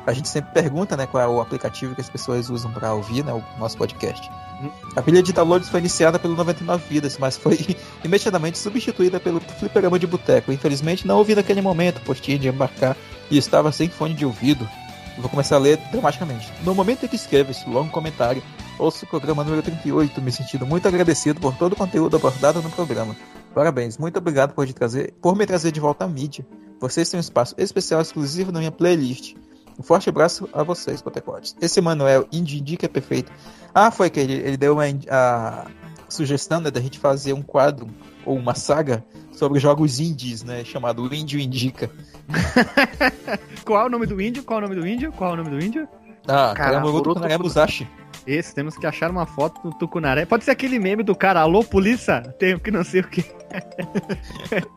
A 0.06 0.12
gente 0.12 0.28
sempre 0.28 0.52
pergunta, 0.52 0.97
né, 0.97 1.06
qual 1.06 1.23
é 1.23 1.26
o 1.28 1.40
aplicativo 1.40 1.94
que 1.94 2.00
as 2.00 2.11
pessoas 2.11 2.50
usam 2.50 2.73
para 2.73 2.92
ouvir, 2.92 3.25
né, 3.25 3.32
o 3.32 3.42
nosso 3.59 3.76
podcast. 3.76 4.28
Uhum. 4.61 4.71
A 4.97 5.02
pilha 5.02 5.23
de 5.23 5.32
downloads 5.32 5.68
foi 5.68 5.80
iniciada 5.80 6.18
pelo 6.18 6.35
99 6.35 6.85
Vidas, 6.88 7.18
mas 7.18 7.37
foi 7.37 7.59
imediatamente 8.02 8.59
substituída 8.59 9.21
pelo 9.21 9.40
Fliperama 9.40 9.99
de 9.99 10.06
Boteco. 10.06 10.52
Infelizmente 10.52 11.06
não 11.06 11.18
ouvi 11.18 11.35
naquele 11.35 11.61
momento, 11.61 12.00
pois 12.04 12.21
tinha 12.21 12.38
de 12.38 12.49
embarcar 12.49 12.97
e 13.30 13.38
estava 13.38 13.71
sem 13.71 13.88
fone 13.88 14.14
de 14.14 14.26
ouvido. 14.26 14.68
Vou 15.18 15.28
começar 15.28 15.56
a 15.56 15.59
ler 15.59 15.76
dramaticamente. 15.90 16.50
No 16.64 16.75
momento 16.75 17.04
em 17.04 17.09
que 17.09 17.16
escrevo 17.16 17.50
esse 17.50 17.68
longo 17.68 17.90
comentário, 17.90 18.42
ouço 18.78 19.04
o 19.04 19.09
programa 19.09 19.44
número 19.44 19.62
38, 19.62 20.21
me 20.21 20.32
sentindo 20.32 20.66
muito 20.66 20.88
agradecido 20.88 21.38
por 21.40 21.54
todo 21.54 21.75
o 21.75 21.76
conteúdo 21.76 22.16
abordado 22.16 22.62
no 22.62 22.71
programa. 22.71 23.14
Parabéns, 23.54 23.99
muito 23.99 24.16
obrigado 24.16 24.54
por, 24.54 24.71
trazer, 24.73 25.12
por 25.21 25.37
me 25.37 25.47
trazer 25.47 25.71
de 25.71 25.80
volta 25.80 26.04
à 26.04 26.09
mídia. 26.09 26.47
Vocês 26.80 27.09
têm 27.09 27.18
um 27.18 27.21
espaço 27.21 27.54
especial 27.59 28.00
exclusivo 28.00 28.50
na 28.50 28.59
minha 28.59 28.73
playlist. 28.73 29.35
Um 29.79 29.83
forte 29.83 30.09
abraço 30.09 30.49
a 30.52 30.62
vocês, 30.62 31.00
Potecotes. 31.00 31.57
Esse 31.61 31.81
Manuel 31.81 32.26
Indica 32.33 32.87
é 32.87 32.88
perfeito. 32.88 33.33
Ah, 33.75 33.91
foi 33.91 34.11
que 34.11 34.21
ele, 34.21 34.35
ele 34.35 34.57
deu 34.57 34.75
uma 34.75 34.85
a 35.11 35.67
sugestão 36.09 36.61
né, 36.61 36.71
da 36.71 36.81
gente 36.81 36.99
fazer 36.99 37.33
um 37.33 37.43
quadro 37.43 37.88
ou 38.25 38.37
uma 38.37 38.55
saga 38.55 39.05
sobre 39.33 39.59
jogos 39.59 39.99
indies, 39.99 40.45
né? 40.45 40.64
Chamado 40.64 41.12
Índio 41.12 41.41
Indica. 41.41 41.91
Qual 43.64 43.83
é 43.83 43.87
o 43.87 43.88
nome 43.88 44.07
do 44.07 44.21
índio? 44.21 44.45
Qual 44.45 44.61
é 44.61 44.64
o 44.64 44.69
nome 44.69 44.81
do 44.81 44.87
índio? 44.87 45.12
Qual 45.12 45.31
é 45.31 45.33
o 45.33 45.37
nome 45.37 45.50
do 45.50 45.64
índio? 45.64 45.88
Ah, 46.29 46.52
Caramba, 46.55 46.93
Musashi. 47.38 47.88
Esse, 48.26 48.55
temos 48.55 48.76
que 48.76 48.87
achar 48.87 49.11
uma 49.11 49.26
foto 49.26 49.61
do 49.62 49.76
Tucunaré. 49.76 50.25
Pode 50.25 50.45
ser 50.45 50.52
aquele 50.52 50.79
meme 50.79 51.02
do 51.02 51.14
cara, 51.14 51.41
alô, 51.41 51.64
polícia? 51.64 52.21
Tenho 52.38 52.61
que 52.61 52.71
não 52.71 52.85
sei 52.85 53.00
o 53.00 53.09
que. 53.09 53.25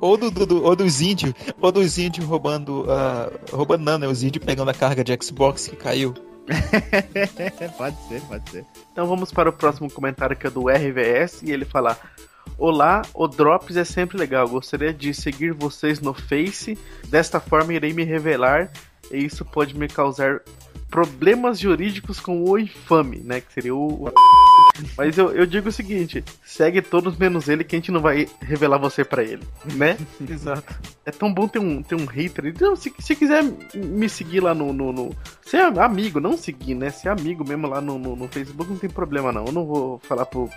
ou, 0.02 0.18
do, 0.18 0.32
do, 0.32 0.64
ou 0.64 0.75
dos 0.75 1.02
índios, 1.02 1.34
ou 1.62 1.72
dos 1.72 1.98
índios 1.98 2.25
roubando, 2.25 2.82
uh, 2.84 3.56
roubando 3.56 3.84
não, 3.84 3.98
né? 3.98 4.08
Os 4.08 4.24
índios 4.24 4.44
pegando 4.44 4.70
a 4.72 4.74
carga 4.74 5.04
de 5.04 5.18
Xbox 5.22 5.68
que 5.68 5.75
caiu. 5.75 6.14
pode 7.78 7.98
ser, 8.08 8.22
pode 8.22 8.50
ser. 8.50 8.66
Então 8.92 9.08
vamos 9.08 9.32
para 9.32 9.50
o 9.50 9.54
próximo 9.54 9.90
comentário 9.92 10.36
que 10.36 10.48
é 10.48 10.50
do 10.50 10.68
RVS 10.68 11.42
e 11.44 11.52
ele 11.52 11.66
fala: 11.66 11.98
Olá, 12.58 13.02
o 13.14 13.28
Drops 13.28 13.75
é 13.78 13.84
sempre 13.84 14.18
legal. 14.18 14.48
Gostaria 14.48 14.94
de 14.94 15.14
seguir 15.14 15.54
vocês 15.54 16.00
no 16.00 16.14
Face. 16.14 16.78
Desta 17.08 17.40
forma 17.40 17.74
irei 17.74 17.94
me 17.94 18.04
revelar 18.04 18.72
e 19.12 19.18
isso 19.25 19.44
pode 19.44 19.78
me 19.78 19.88
causar 19.88 20.42
problemas 20.96 21.60
jurídicos 21.60 22.22
com 22.22 22.42
o 22.42 22.58
infame, 22.58 23.18
né? 23.18 23.42
Que 23.42 23.52
seria 23.52 23.75
o. 23.75 24.10
Mas 24.98 25.18
eu, 25.18 25.30
eu 25.34 25.46
digo 25.46 25.68
o 25.68 25.72
seguinte: 25.72 26.24
segue 26.42 26.82
todos 26.82 27.18
menos 27.18 27.50
ele, 27.50 27.66
que 27.66 27.75
a 27.75 27.80
gente 27.80 27.92
não 27.92 28.00
vai 28.00 28.30
revelar 28.40 28.78
você 28.78 29.04
para 29.04 29.22
ele, 29.22 29.44
né? 29.74 29.98
Exato. 30.30 30.74
É 31.06 31.12
tão 31.12 31.34
bom 31.34 31.50
ter 31.50 31.60
um, 31.60 31.84
ter 31.84 31.96
um 31.96 32.06
hater. 32.06 32.46
Então, 32.46 32.78
se, 32.78 32.94
se 32.98 33.14
quiser 33.14 33.44
me 33.74 34.08
seguir 34.08 34.40
lá 34.40 34.54
no, 34.54 34.72
no, 34.72 34.94
no. 34.94 35.16
Ser 35.42 35.64
amigo, 35.78 36.22
não 36.22 36.38
seguir, 36.38 36.75
né? 36.75 36.90
Ser 36.90 37.10
amigo 37.10 37.46
mesmo 37.46 37.68
lá 37.68 37.82
no, 37.82 38.00
no, 38.00 38.16
no 38.16 38.30
Facebook 38.30 38.72
não 38.72 38.78
tem 38.78 38.90
problema, 38.90 39.34
não. 39.34 39.48
Eu 39.48 39.52
não 39.52 39.66
vou 39.66 40.00
falar 40.00 40.25
pro. 40.25 40.50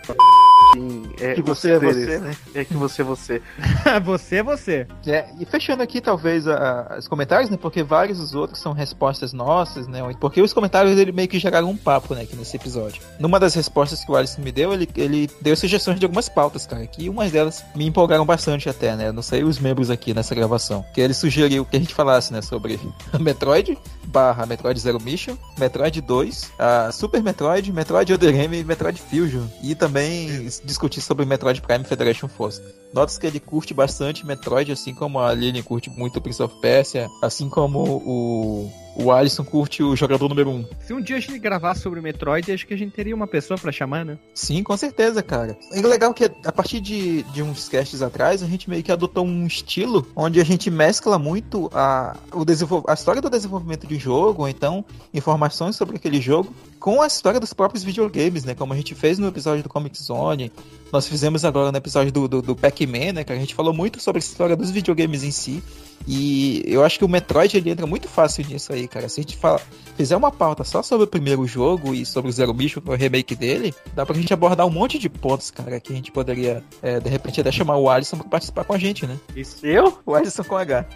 É, 1.21 1.35
que 1.35 1.43
você 1.43 1.73
é 1.73 1.79
você, 1.79 2.19
né? 2.19 2.37
É 2.55 2.65
que 2.65 2.75
você 2.75 3.03
é 3.03 3.05
você. 3.05 3.43
você 4.05 4.37
é 4.37 4.43
você. 4.43 4.87
É, 5.07 5.27
e 5.39 5.45
fechando 5.45 5.83
aqui, 5.83 6.01
talvez, 6.01 6.47
a, 6.47 6.97
os 6.99 7.09
comentários, 7.09 7.51
né? 7.51 7.57
Porque 7.61 7.83
vários 7.83 8.19
dos 8.19 8.35
outros 8.35 8.61
são 8.61 8.73
respostas 8.73 9.33
nossas, 9.33 9.89
né? 9.89 10.01
Porque 10.21 10.41
os 10.43 10.53
comentários 10.53 10.99
ele 10.99 11.13
meio 11.13 11.29
que 11.29 11.39
geraram 11.39 11.71
um 11.71 11.77
papo, 11.77 12.15
né? 12.15 12.23
Aqui 12.23 12.37
nesse 12.37 12.57
episódio. 12.57 13.03
Numa 13.19 13.41
das 13.41 13.55
respostas 13.55 14.05
que 14.05 14.11
o 14.11 14.17
Alisson 14.17 14.43
me 14.43 14.53
deu, 14.53 14.73
ele, 14.73 14.89
ele 14.97 15.31
deu 15.41 15.57
sugestões 15.57 15.99
de 15.99 16.05
algumas 16.05 16.29
pautas, 16.29 16.67
cara. 16.67 16.87
Que 16.87 17.09
umas 17.09 17.33
delas 17.33 17.65
me 17.75 17.87
empolgaram 17.87 18.27
bastante 18.27 18.69
até, 18.69 18.95
né? 18.95 19.11
Não 19.11 19.23
sei 19.23 19.45
os 19.45 19.59
membros 19.59 19.91
aqui 19.91 20.13
nessa 20.13 20.35
gravação. 20.35 20.85
Que 20.93 21.01
ele 21.01 21.15
sugeriu 21.15 21.65
que 21.65 21.77
a 21.77 21.81
gente 21.81 21.95
falasse, 21.95 22.33
né? 22.33 22.43
Sobre 22.43 22.79
Metroid, 23.19 23.79
barra 24.07 24.47
Metroid 24.47 24.79
Zero 24.79 25.01
Mission, 25.01 25.37
Metroid 25.59 26.01
2, 26.01 26.53
a 26.59 26.93
Super 26.93 27.23
Metroid, 27.23 27.73
Metroid 27.73 28.13
Other 28.13 28.35
M 28.35 28.59
e 28.59 28.65
Metroid 28.65 29.01
Fusion. 29.01 29.47
E 29.63 29.75
também 29.75 30.48
discutir 30.65 31.01
sobre 31.01 31.25
Metroid 31.25 31.61
Prime 31.61 31.85
Federation 31.85 32.29
Force. 32.29 32.63
Notas 32.93 33.19
que 33.19 33.27
ele 33.27 33.41
curte 33.41 33.75
bastante 33.75 34.27
Metroid, 34.27 34.73
assim 34.73 34.95
como 34.95 35.19
a 35.19 35.33
Lilian 35.33 35.63
curte 35.63 35.91
muito 35.91 36.21
Prince 36.21 36.43
of 36.43 36.61
Persia, 36.61 37.09
assim 37.23 37.49
como 37.49 37.81
o 37.81 38.73
o 38.99 39.13
Alisson 39.13 39.45
curte 39.45 39.83
o 39.83 39.95
jogador 39.95 40.29
número 40.29 40.51
1. 40.51 40.55
Um. 40.55 40.67
Se 40.81 40.93
um 40.93 41.01
dia 41.01 41.17
a 41.17 41.21
gente 41.21 41.39
gravar 41.39 41.77
sobre 41.77 42.01
o 42.01 42.03
Metroid, 42.03 42.51
acho 42.51 42.67
que 42.67 42.75
a 42.75 42.77
gente 42.77 42.93
teria 42.93 43.15
uma 43.15 43.29
pessoa 43.29 43.57
para 43.57 43.71
chamar, 43.71 44.05
né? 44.05 44.19
Sim, 44.35 44.63
com 44.65 44.77
certeza, 44.77 45.23
cara. 45.23 45.57
É 45.73 45.81
legal 45.81 46.13
que 46.13 46.25
a 46.45 46.53
partir 46.53 46.81
de, 46.81 47.23
de 47.25 47.43
uns 47.43 47.69
casts 47.69 48.03
atrás, 48.03 48.43
a 48.43 48.47
gente 48.47 48.69
meio 48.69 48.83
que 48.83 48.91
adotou 48.91 49.25
um 49.25 49.47
estilo 49.47 50.07
onde 50.17 50.41
a 50.41 50.45
gente 50.45 50.69
mescla 50.71 51.19
muito 51.19 51.71
a, 51.73 52.17
o 52.33 52.45
a 52.91 52.95
história 52.95 53.23
do 53.23 53.31
desenvolvimento 53.31 53.87
de 53.87 53.97
jogo, 53.97 54.43
ou 54.43 54.49
então 54.49 54.85
informações 55.15 55.77
sobre 55.77 55.97
aquele 55.97 56.21
jogo, 56.21 56.53
com 56.81 57.01
a 57.01 57.07
história 57.07 57.39
dos 57.39 57.53
próprios 57.53 57.85
videogames, 57.85 58.45
né? 58.45 58.55
Como 58.55 58.73
a 58.73 58.77
gente 58.77 58.95
fez 58.95 59.19
no 59.19 59.29
episódio 59.29 59.63
do 59.63 59.69
Comic 59.69 60.03
Zone, 60.03 60.51
nós 60.93 61.07
fizemos 61.07 61.45
agora 61.45 61.71
no 61.71 61.79
episódio 61.79 62.11
do, 62.11 62.27
do, 62.27 62.43
do 62.43 62.57
Pac-Man, 62.57 63.13
né? 63.13 63.25
Que 63.25 63.33
a 63.33 63.37
gente 63.37 63.55
falou 63.55 63.73
muito 63.73 64.01
sobre 64.01 64.19
a 64.19 64.25
história 64.25 64.57
dos 64.57 64.71
videogames 64.71 65.23
em 65.23 65.31
si. 65.31 65.63
E 66.07 66.63
eu 66.67 66.85
acho 66.85 66.99
que 66.99 67.05
o 67.05 67.09
Metroid 67.09 67.57
ele 67.57 67.71
entra 67.71 67.87
muito 67.87 68.09
fácil 68.09 68.45
nisso 68.47 68.73
aí, 68.73 68.89
cara. 68.89 69.09
Se 69.09 69.21
a 69.21 69.23
gente 69.23 69.37
fala, 69.37 69.61
fizer 69.97 70.17
uma 70.17 70.31
pauta 70.31 70.65
só 70.65 70.83
sobre 70.83 71.05
o 71.05 71.09
primeiro 71.09 71.47
jogo 71.47 71.95
e 71.95 72.07
sobre 72.07 72.31
o 72.31 72.33
Zero 72.33 72.55
Mission, 72.55 72.81
o 72.85 72.95
remake 72.95 73.35
dele, 73.35 73.75
dá 73.95 74.07
pra 74.07 74.15
gente 74.15 74.33
abordar 74.33 74.67
um 74.67 74.71
monte 74.71 74.99
de 74.99 75.09
pontos, 75.09 75.51
cara, 75.51 75.79
que 75.81 75.93
a 75.93 75.97
gente 75.97 76.11
poderia, 76.11 76.63
é, 76.83 76.99
de 77.01 77.09
repente, 77.09 77.41
até 77.41 77.53
chamar 77.53 77.77
o 77.77 77.91
Alisson 77.91 78.17
pra 78.19 78.29
participar 78.29 78.65
com 78.65 78.73
a 78.73 78.79
gente, 78.79 79.07
né? 79.07 79.19
Isso. 79.35 79.65
Eu? 79.67 79.99
O 80.07 80.15
Alisson 80.15 80.45
com 80.45 80.57
H. 80.57 80.87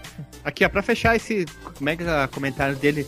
Aqui, 0.45 0.65
ó, 0.65 0.69
pra 0.69 0.83
fechar 0.83 1.15
esse 1.17 1.47
mega 1.81 2.29
comentário 2.29 2.77
dele. 2.77 3.07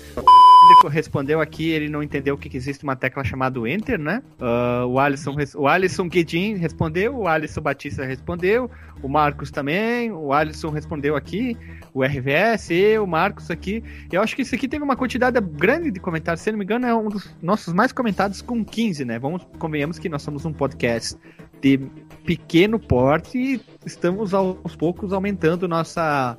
Ele 0.64 0.90
respondeu 0.90 1.40
aqui, 1.40 1.70
ele 1.70 1.90
não 1.90 2.02
entendeu 2.02 2.38
que 2.38 2.54
existe 2.56 2.84
uma 2.84 2.96
tecla 2.96 3.22
chamada 3.22 3.60
Enter, 3.68 3.98
né? 3.98 4.22
Uh, 4.40 4.86
o 4.86 4.98
Alisson, 4.98 5.36
o 5.56 5.68
Alisson 5.68 6.08
Guedin 6.08 6.54
respondeu, 6.54 7.14
o 7.16 7.28
Alisson 7.28 7.60
Batista 7.60 8.04
respondeu, 8.04 8.70
o 9.02 9.08
Marcos 9.08 9.50
também, 9.50 10.10
o 10.10 10.32
Alisson 10.32 10.70
respondeu 10.70 11.16
aqui, 11.16 11.56
o 11.92 12.02
RVS, 12.02 12.70
eu, 12.70 13.04
o 13.04 13.06
Marcos 13.06 13.50
aqui. 13.50 13.84
Eu 14.10 14.22
acho 14.22 14.34
que 14.34 14.42
isso 14.42 14.54
aqui 14.54 14.66
teve 14.66 14.82
uma 14.82 14.96
quantidade 14.96 15.38
grande 15.40 15.90
de 15.90 16.00
comentários, 16.00 16.42
se 16.42 16.50
não 16.50 16.58
me 16.58 16.64
engano, 16.64 16.86
é 16.86 16.94
um 16.94 17.08
dos 17.08 17.34
nossos 17.42 17.74
mais 17.74 17.92
comentados 17.92 18.40
com 18.40 18.64
15, 18.64 19.04
né? 19.04 19.18
Vamos, 19.18 19.46
convenhamos 19.58 19.98
que 19.98 20.08
nós 20.08 20.22
somos 20.22 20.46
um 20.46 20.52
podcast 20.52 21.16
de 21.60 21.78
pequeno 22.24 22.78
porte 22.78 23.38
e 23.38 23.60
estamos 23.84 24.32
aos 24.32 24.76
poucos 24.76 25.12
aumentando 25.12 25.68
nossa 25.68 26.36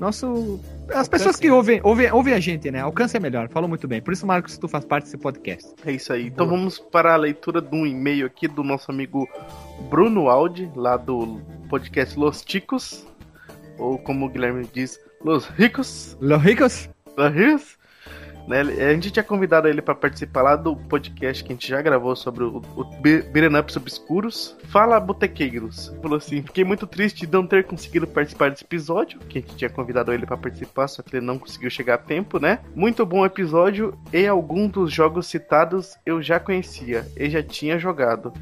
nosso 0.00 0.60
as 0.92 1.08
pessoas 1.08 1.36
que 1.36 1.50
ouvem, 1.50 1.80
ouvem, 1.82 2.10
ouvem 2.12 2.34
a 2.34 2.40
gente, 2.40 2.70
né? 2.70 2.80
Alcance 2.80 3.16
é 3.16 3.20
melhor. 3.20 3.48
Falou 3.48 3.68
muito 3.68 3.88
bem. 3.88 4.02
Por 4.02 4.12
isso, 4.12 4.26
Marcos, 4.26 4.58
tu 4.58 4.68
faz 4.68 4.84
parte 4.84 5.04
desse 5.04 5.16
podcast. 5.16 5.72
É 5.84 5.92
isso 5.92 6.12
aí. 6.12 6.26
Então 6.26 6.46
Boa. 6.46 6.58
vamos 6.58 6.78
para 6.78 7.14
a 7.14 7.16
leitura 7.16 7.60
de 7.60 7.74
um 7.74 7.86
e-mail 7.86 8.26
aqui 8.26 8.46
do 8.46 8.62
nosso 8.62 8.90
amigo 8.90 9.28
Bruno 9.88 10.28
Aldi, 10.28 10.70
lá 10.76 10.96
do 10.96 11.40
podcast 11.70 12.18
Los 12.18 12.42
Ticos. 12.42 13.06
Ou 13.78 13.98
como 13.98 14.26
o 14.26 14.28
Guilherme 14.28 14.68
diz, 14.72 15.00
Los 15.22 15.46
Ricos. 15.46 16.16
Los 16.20 16.42
Ricos? 16.42 16.90
Los 17.16 17.32
Ricos. 17.32 17.78
Né? 18.46 18.60
A 18.60 18.92
gente 18.92 19.10
tinha 19.10 19.22
convidado 19.22 19.68
ele 19.68 19.80
para 19.80 19.94
participar 19.94 20.42
lá 20.42 20.56
do 20.56 20.76
podcast 20.76 21.42
que 21.42 21.52
a 21.52 21.54
gente 21.54 21.68
já 21.68 21.80
gravou 21.80 22.14
sobre 22.14 22.44
o, 22.44 22.62
o 22.76 22.84
Beaten 23.00 23.58
Ups 23.58 23.76
Obscuros. 23.76 24.56
Fala, 24.64 25.00
botequeiros. 25.00 25.94
Falou 26.02 26.18
assim: 26.18 26.42
fiquei 26.42 26.64
muito 26.64 26.86
triste 26.86 27.26
de 27.26 27.32
não 27.32 27.46
ter 27.46 27.64
conseguido 27.64 28.06
participar 28.06 28.50
desse 28.50 28.64
episódio, 28.64 29.18
que 29.20 29.38
a 29.38 29.40
gente 29.40 29.56
tinha 29.56 29.70
convidado 29.70 30.12
ele 30.12 30.26
para 30.26 30.36
participar, 30.36 30.88
só 30.88 31.02
que 31.02 31.16
ele 31.16 31.24
não 31.24 31.38
conseguiu 31.38 31.70
chegar 31.70 31.94
a 31.94 31.98
tempo, 31.98 32.38
né? 32.38 32.60
Muito 32.74 33.04
bom 33.06 33.24
episódio 33.24 33.96
e 34.12 34.26
alguns 34.26 34.70
dos 34.72 34.92
jogos 34.92 35.26
citados 35.26 35.96
eu 36.04 36.22
já 36.22 36.38
conhecia 36.38 37.06
e 37.16 37.30
já 37.30 37.42
tinha 37.42 37.78
jogado 37.78 38.32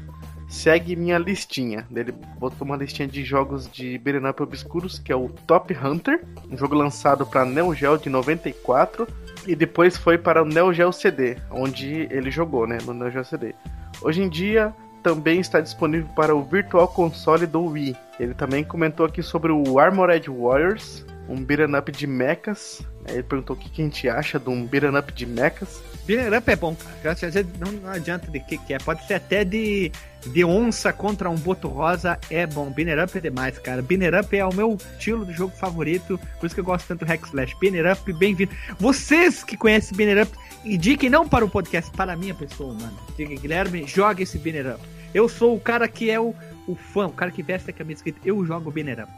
segue 0.53 0.95
minha 0.95 1.17
listinha. 1.17 1.87
Ele 1.93 2.11
botou 2.11 2.65
uma 2.65 2.77
listinha 2.77 3.07
de 3.07 3.23
jogos 3.23 3.69
de 3.69 3.97
beat'em 3.97 4.29
up 4.29 4.43
obscuros, 4.43 4.99
que 4.99 5.11
é 5.11 5.15
o 5.15 5.27
Top 5.47 5.75
Hunter, 5.75 6.23
um 6.49 6.55
jogo 6.55 6.75
lançado 6.75 7.25
para 7.25 7.43
Neo 7.43 7.73
Geo 7.73 7.97
de 7.97 8.09
94 8.09 9.07
e 9.47 9.55
depois 9.55 9.97
foi 9.97 10.17
para 10.17 10.41
o 10.41 10.45
Neo 10.45 10.73
Geo 10.73 10.91
CD, 10.91 11.37
onde 11.51 12.07
ele 12.11 12.31
jogou, 12.31 12.67
né, 12.67 12.77
no 12.85 12.93
Neo 12.93 13.11
Geo 13.11 13.25
CD. 13.25 13.53
Hoje 14.01 14.21
em 14.21 14.29
dia 14.29 14.73
também 15.01 15.39
está 15.39 15.59
disponível 15.59 16.07
para 16.15 16.33
o 16.33 16.43
Virtual 16.43 16.87
Console 16.87 17.45
do 17.45 17.61
Wii. 17.65 17.95
Ele 18.19 18.33
também 18.33 18.63
comentou 18.63 19.05
aqui 19.05 19.21
sobre 19.21 19.51
o 19.51 19.77
Armored 19.77 20.29
Warriors, 20.29 21.05
um 21.27 21.43
beat'em 21.43 21.75
up 21.75 21.91
de 21.91 22.07
mechas. 22.07 22.81
Ele 23.07 23.23
perguntou 23.23 23.55
o 23.55 23.59
que 23.59 23.81
a 23.81 23.85
gente 23.85 24.07
acha 24.07 24.39
de 24.39 24.49
um 24.49 24.65
beat'em 24.65 24.97
up 24.97 25.11
de 25.11 25.25
mechas. 25.25 25.83
Beat'em 26.05 26.37
up 26.37 26.51
é 26.51 26.55
bom, 26.55 26.75
cara. 27.01 27.15
Não, 27.59 27.71
não 27.71 27.89
adianta 27.89 28.29
de 28.29 28.39
que, 28.39 28.57
que 28.57 28.73
é. 28.73 28.77
Pode 28.77 29.05
ser 29.07 29.15
até 29.15 29.45
de, 29.45 29.91
de 30.25 30.43
onça 30.43 30.91
contra 30.91 31.29
um 31.29 31.35
boto 31.35 31.67
rosa. 31.67 32.19
É 32.29 32.45
bom. 32.45 32.69
Beat'em 32.69 33.01
up 33.01 33.17
é 33.17 33.21
demais, 33.21 33.57
cara. 33.59 33.81
Beat'em 33.81 34.19
up 34.19 34.37
é 34.37 34.45
o 34.45 34.53
meu 34.53 34.77
estilo 34.93 35.25
de 35.25 35.33
jogo 35.33 35.55
favorito. 35.55 36.19
Por 36.39 36.45
isso 36.45 36.55
que 36.55 36.61
eu 36.61 36.65
gosto 36.65 36.87
tanto 36.87 37.05
do 37.05 37.07
Hack 37.07 37.25
Slash. 37.25 37.55
Beat'em 37.59 37.89
up, 37.89 38.13
bem-vindo. 38.13 38.51
Vocês 38.77 39.43
que 39.43 39.55
conhecem 39.55 39.95
Beat'em 39.95 40.23
up, 40.23 40.31
indiquem 40.65 41.09
não 41.09 41.27
para 41.27 41.45
o 41.45 41.49
podcast, 41.49 41.89
para 41.91 42.13
a 42.13 42.15
minha 42.17 42.33
pessoa, 42.33 42.73
mano. 42.73 42.97
Diga, 43.15 43.35
Guilherme, 43.35 43.87
joga 43.87 44.23
esse 44.23 44.37
Beat'em 44.37 44.73
up. 44.73 44.81
Eu 45.13 45.29
sou 45.29 45.55
o 45.55 45.59
cara 45.59 45.87
que 45.87 46.09
é 46.09 46.19
o, 46.19 46.35
o 46.67 46.75
fã, 46.75 47.07
o 47.07 47.13
cara 47.13 47.31
que 47.31 47.41
veste 47.41 47.69
a 47.69 47.73
camisa 47.73 47.99
escrita. 47.99 48.19
Eu 48.25 48.45
jogo 48.45 48.71
Beat'em 48.71 49.03
up. 49.03 49.11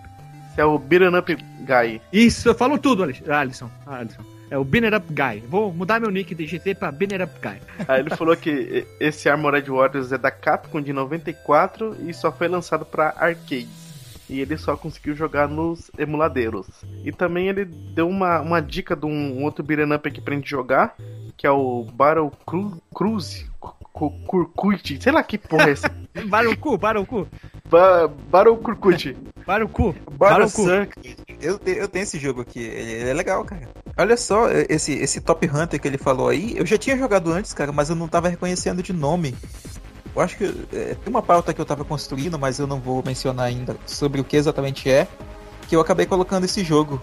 Você 0.54 0.62
é 0.62 0.66
o 0.66 0.78
Beat'em 0.78 1.18
up 1.18 1.36
guy. 1.62 2.00
Isso, 2.14 2.48
eu 2.48 2.54
falo 2.54 2.78
tudo, 2.78 3.02
Alisson. 3.02 3.72
Alisson. 3.88 4.35
É 4.50 4.58
o 4.58 4.64
Binner 4.64 4.94
Up 4.94 5.06
Guy. 5.10 5.44
Vou 5.48 5.74
mudar 5.74 6.00
meu 6.00 6.12
nick 6.12 6.36
de 6.36 6.46
GT 6.46 6.76
pra 6.76 6.92
Binner 6.92 7.24
Up 7.24 7.34
Guy. 7.42 7.60
Aí 7.88 8.00
ele 8.02 8.16
falou 8.16 8.36
que 8.36 8.86
esse 9.00 9.28
Armored 9.28 9.70
Warriors 9.70 10.12
é 10.12 10.18
da 10.18 10.32
Capcom 10.32 10.82
de 10.82 10.94
94 10.94 11.98
e 12.08 12.14
só 12.14 12.32
foi 12.32 12.48
lançado 12.48 12.86
para 12.86 13.16
arcade. 13.18 13.68
E 14.30 14.40
ele 14.40 14.58
só 14.58 14.76
conseguiu 14.76 15.16
jogar 15.16 15.48
nos 15.48 15.92
emuladeiros. 15.98 16.68
E 17.04 17.12
também 17.12 17.48
ele 17.48 17.66
deu 17.66 18.10
uma, 18.10 18.42
uma 18.42 18.62
dica 18.62 18.96
de 18.96 19.06
um, 19.06 19.44
outro 19.44 19.64
beat'em 19.64 19.94
up 19.94 20.08
aqui 20.08 20.20
pra 20.20 20.34
gente 20.34 20.50
jogar, 20.50 20.96
que 21.38 21.46
é 21.46 21.52
o 21.52 21.84
Battle 21.84 22.32
Cru 22.46 22.82
Cruise. 22.94 23.46
Curcute, 23.96 25.02
sei 25.02 25.12
lá 25.12 25.24
que 25.24 25.38
porra 25.38 25.70
é 25.70 25.72
esse. 25.72 25.88
Barucu, 26.28 26.78
Barucu. 26.78 27.28
Ba 27.70 28.08
Barucurcute. 28.08 29.16
Barucu. 29.48 29.96
Barucu. 30.12 30.68
Eu, 31.40 31.60
eu 31.66 31.88
tenho 31.88 32.04
esse 32.04 32.20
jogo 32.20 32.42
aqui, 32.42 32.60
ele 32.60 33.10
é 33.10 33.14
legal, 33.14 33.46
cara. 33.46 33.70
Olha 33.98 34.18
só, 34.18 34.50
esse, 34.70 34.94
esse 34.94 35.22
Top 35.22 35.48
Hunter 35.48 35.80
que 35.80 35.88
ele 35.88 35.98
falou 35.98 36.28
aí, 36.28 36.58
eu 36.58 36.66
já 36.66 36.78
tinha 36.78 36.98
jogado 36.98 37.32
antes, 37.32 37.54
cara, 37.54 37.72
mas 37.72 37.90
eu 37.90 37.96
não 37.96 38.08
tava 38.08 38.28
reconhecendo 38.28 38.84
de 38.84 38.92
nome. 38.92 39.34
Eu 40.14 40.22
acho 40.22 40.38
que 40.38 40.46
é, 40.74 40.96
tem 40.96 41.08
uma 41.08 41.22
pauta 41.22 41.54
que 41.54 41.62
eu 41.62 41.66
tava 41.66 41.86
construindo, 41.86 42.38
mas 42.38 42.60
eu 42.60 42.68
não 42.68 42.80
vou 42.80 43.02
mencionar 43.06 43.46
ainda 43.46 43.78
sobre 43.86 44.20
o 44.20 44.24
que 44.24 44.36
exatamente 44.36 44.90
é, 44.90 45.08
que 45.68 45.76
eu 45.76 45.82
acabei 45.82 46.06
colocando 46.06 46.44
esse 46.44 46.64
jogo 46.64 47.02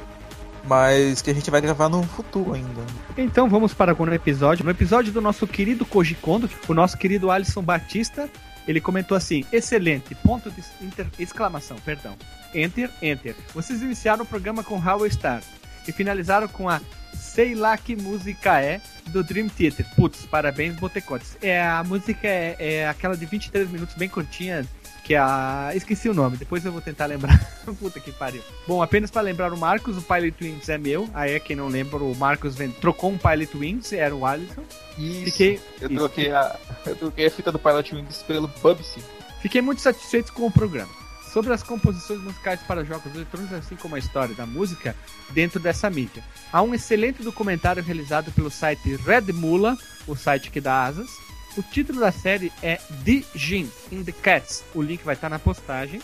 mas 0.64 1.20
que 1.20 1.30
a 1.30 1.34
gente 1.34 1.50
vai 1.50 1.60
gravar 1.60 1.88
no 1.88 2.02
futuro 2.02 2.54
ainda. 2.54 2.82
Então 3.16 3.48
vamos 3.48 3.74
para 3.74 3.94
o 3.94 4.14
episódio. 4.14 4.64
No 4.64 4.70
episódio 4.70 5.12
do 5.12 5.20
nosso 5.20 5.46
querido 5.46 5.84
Koji 5.84 6.14
Kondo, 6.14 6.48
o 6.68 6.74
nosso 6.74 6.96
querido 6.96 7.30
Alisson 7.30 7.62
Batista, 7.62 8.28
ele 8.66 8.80
comentou 8.80 9.16
assim: 9.16 9.44
excelente, 9.52 10.14
ponto 10.14 10.50
de 10.50 10.62
inter... 10.80 11.06
exclamação, 11.18 11.76
perdão. 11.84 12.16
Enter, 12.54 12.90
enter. 13.00 13.34
Vocês 13.54 13.82
iniciaram 13.82 14.24
o 14.24 14.26
programa 14.26 14.62
com 14.62 14.76
How 14.76 15.08
Star 15.10 15.42
e 15.86 15.92
finalizaram 15.92 16.48
com 16.48 16.68
a 16.68 16.80
Sei 17.14 17.54
lá 17.54 17.76
que 17.76 17.96
música 17.96 18.60
é 18.60 18.80
do 19.08 19.22
Dream 19.22 19.48
Theater. 19.48 19.86
Putz, 19.94 20.26
parabéns, 20.26 20.76
Botecotes. 20.76 21.36
É, 21.40 21.60
a 21.60 21.82
música 21.84 22.26
é, 22.26 22.56
é 22.58 22.88
aquela 22.88 23.16
de 23.16 23.26
23 23.26 23.70
minutos, 23.70 23.94
bem 23.94 24.08
curtinha, 24.08 24.66
que 25.04 25.14
é 25.14 25.18
a. 25.18 25.70
Esqueci 25.74 26.08
o 26.08 26.14
nome, 26.14 26.36
depois 26.36 26.64
eu 26.64 26.72
vou 26.72 26.80
tentar 26.80 27.06
lembrar. 27.06 27.38
Puta 27.78 28.00
que 28.00 28.12
pariu. 28.12 28.42
Bom, 28.66 28.82
apenas 28.82 29.10
para 29.10 29.22
lembrar 29.22 29.52
o 29.52 29.56
Marcos, 29.56 29.96
o 29.96 30.02
Pilot 30.02 30.44
Wings 30.44 30.68
é 30.68 30.78
meu. 30.78 31.08
Aí 31.14 31.32
é 31.32 31.40
quem 31.40 31.56
não 31.56 31.68
lembra, 31.68 31.98
o 31.98 32.14
Marcos 32.14 32.54
vend... 32.54 32.72
trocou 32.80 33.10
um 33.10 33.18
Pilot 33.18 33.56
Wings, 33.56 33.92
era 33.92 34.14
o 34.14 34.26
Alisson. 34.26 34.62
Isso. 34.98 35.24
Fiquei, 35.24 35.60
Eu 35.80 35.88
isso. 35.88 35.98
troquei, 35.98 36.30
a, 36.30 36.56
eu 36.86 36.96
troquei 36.96 37.26
a 37.26 37.30
fita 37.30 37.50
do 37.50 37.58
Pilot 37.58 37.94
Wings 37.94 38.22
pelo 38.22 38.48
Bubsy. 38.62 39.00
Fiquei 39.40 39.60
muito 39.60 39.80
satisfeito 39.80 40.32
com 40.32 40.46
o 40.46 40.50
programa. 40.50 41.01
Sobre 41.32 41.52
as 41.54 41.62
composições 41.62 42.20
musicais 42.20 42.60
para 42.60 42.84
jogos 42.84 43.14
eletrônicos, 43.14 43.56
assim 43.56 43.74
como 43.74 43.94
a 43.94 43.98
história 43.98 44.34
da 44.34 44.44
música 44.44 44.94
dentro 45.30 45.58
dessa 45.58 45.88
mídia. 45.88 46.22
Há 46.52 46.60
um 46.60 46.74
excelente 46.74 47.22
documentário 47.22 47.82
realizado 47.82 48.30
pelo 48.32 48.50
site 48.50 48.96
Red 48.96 49.32
Mula, 49.32 49.78
o 50.06 50.14
site 50.14 50.50
que 50.50 50.60
dá 50.60 50.84
asas. 50.84 51.08
O 51.56 51.62
título 51.62 52.00
da 52.00 52.12
série 52.12 52.52
é 52.62 52.76
The 53.04 53.22
Jin 53.34 53.70
in 53.90 54.04
the 54.04 54.12
Cats. 54.12 54.62
O 54.74 54.82
link 54.82 55.02
vai 55.04 55.14
estar 55.14 55.30
na 55.30 55.38
postagem. 55.38 56.02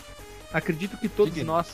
Acredito 0.51 0.97
que 0.97 1.07
todos 1.07 1.33
Digin. 1.33 1.45
nós. 1.45 1.67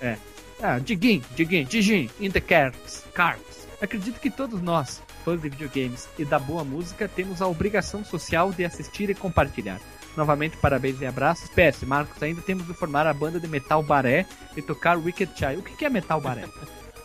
É. 0.00 0.16
Ah, 0.62 0.78
Digin, 0.78 1.22
Digin, 1.36 1.64
Digin 1.64 2.10
in 2.18 2.30
the 2.30 2.40
Cats. 2.40 3.04
Cats. 3.14 3.68
Acredito 3.80 4.20
que 4.20 4.30
todos 4.30 4.62
nós, 4.62 5.02
fãs 5.24 5.40
de 5.40 5.48
videogames 5.50 6.08
e 6.18 6.24
da 6.24 6.38
boa 6.38 6.64
música, 6.64 7.08
temos 7.08 7.42
a 7.42 7.46
obrigação 7.46 8.04
social 8.04 8.52
de 8.52 8.64
assistir 8.64 9.10
e 9.10 9.14
compartilhar. 9.14 9.80
Novamente, 10.16 10.56
parabéns 10.58 11.00
e 11.00 11.06
abraços. 11.06 11.48
PS, 11.50 11.84
Marcos, 11.84 12.22
ainda 12.22 12.42
temos 12.42 12.66
de 12.66 12.74
formar 12.74 13.06
a 13.06 13.14
banda 13.14 13.40
de 13.40 13.46
Metal 13.48 13.82
Baré 13.82 14.26
e 14.56 14.60
tocar 14.62 14.98
Wicked 14.98 15.32
Child. 15.36 15.56
O 15.58 15.62
que 15.62 15.76
que 15.76 15.84
é 15.84 15.88
Metal 15.90 16.20
Baré? 16.20 16.44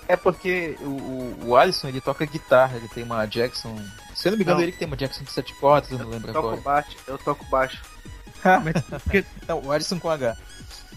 É 0.08 0.16
porque 0.16 0.78
o, 0.80 1.48
o, 1.48 1.56
Alisson 1.56 1.90
ele 1.90 2.00
toca 2.02 2.26
guitarra, 2.26 2.78
ele 2.78 2.88
tem 2.88 3.04
uma 3.04 3.26
Jackson. 3.26 3.76
Se 4.16 4.28
eu 4.28 4.32
não 4.32 4.38
me 4.38 4.44
engano, 4.44 4.58
Não. 4.60 4.64
ele 4.64 4.72
que 4.72 4.78
tem 4.80 4.88
uma 4.88 4.96
Jackson 4.98 5.24
de 5.24 5.32
7 5.32 5.54
cordas, 5.56 5.92
eu 5.92 6.00
não 6.00 6.10
lembro 6.10 6.30
Eu 6.30 6.34
toco 6.34 6.48
agora. 6.48 6.62
baixo, 6.62 6.98
eu 7.08 7.18
toco 7.18 7.46
baixo. 7.46 7.82
Porque- 9.04 9.26
Não, 9.48 9.60
o 9.66 9.72
Alisson 9.72 10.00
com 10.00 10.10
H. 10.10 10.38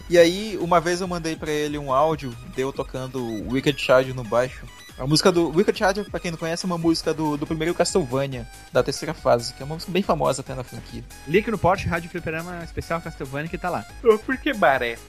E 0.09 0.17
aí, 0.17 0.57
uma 0.59 0.79
vez 0.81 0.99
eu 1.01 1.07
mandei 1.07 1.35
pra 1.35 1.49
ele 1.51 1.77
um 1.77 1.91
áudio 1.93 2.35
de 2.53 2.61
eu 2.61 2.71
tocando 2.73 3.23
Wicked 3.51 3.79
Child 3.81 4.13
no 4.13 4.23
baixo. 4.23 4.65
A 5.01 5.07
música 5.07 5.31
do 5.31 5.49
Wicked 5.49 5.75
Child, 5.75 6.11
pra 6.11 6.19
quem 6.19 6.29
não 6.29 6.37
conhece, 6.37 6.63
é 6.63 6.67
uma 6.67 6.77
música 6.77 7.11
do, 7.11 7.35
do 7.35 7.47
primeiro 7.47 7.73
Castlevania, 7.73 8.47
da 8.71 8.83
terceira 8.83 9.15
fase, 9.15 9.51
que 9.51 9.63
é 9.63 9.65
uma 9.65 9.73
música 9.73 9.91
bem 9.91 10.03
famosa 10.03 10.41
até 10.41 10.53
na 10.53 10.63
franquia. 10.63 11.03
Link 11.27 11.49
no 11.49 11.57
post, 11.57 11.87
Rádio 11.87 12.07
Fliperama 12.11 12.63
Especial 12.63 13.01
Castlevania 13.01 13.49
que 13.49 13.57
tá 13.57 13.67
lá. 13.71 13.83
Por 13.99 14.37
que 14.37 14.53
baré? 14.53 14.99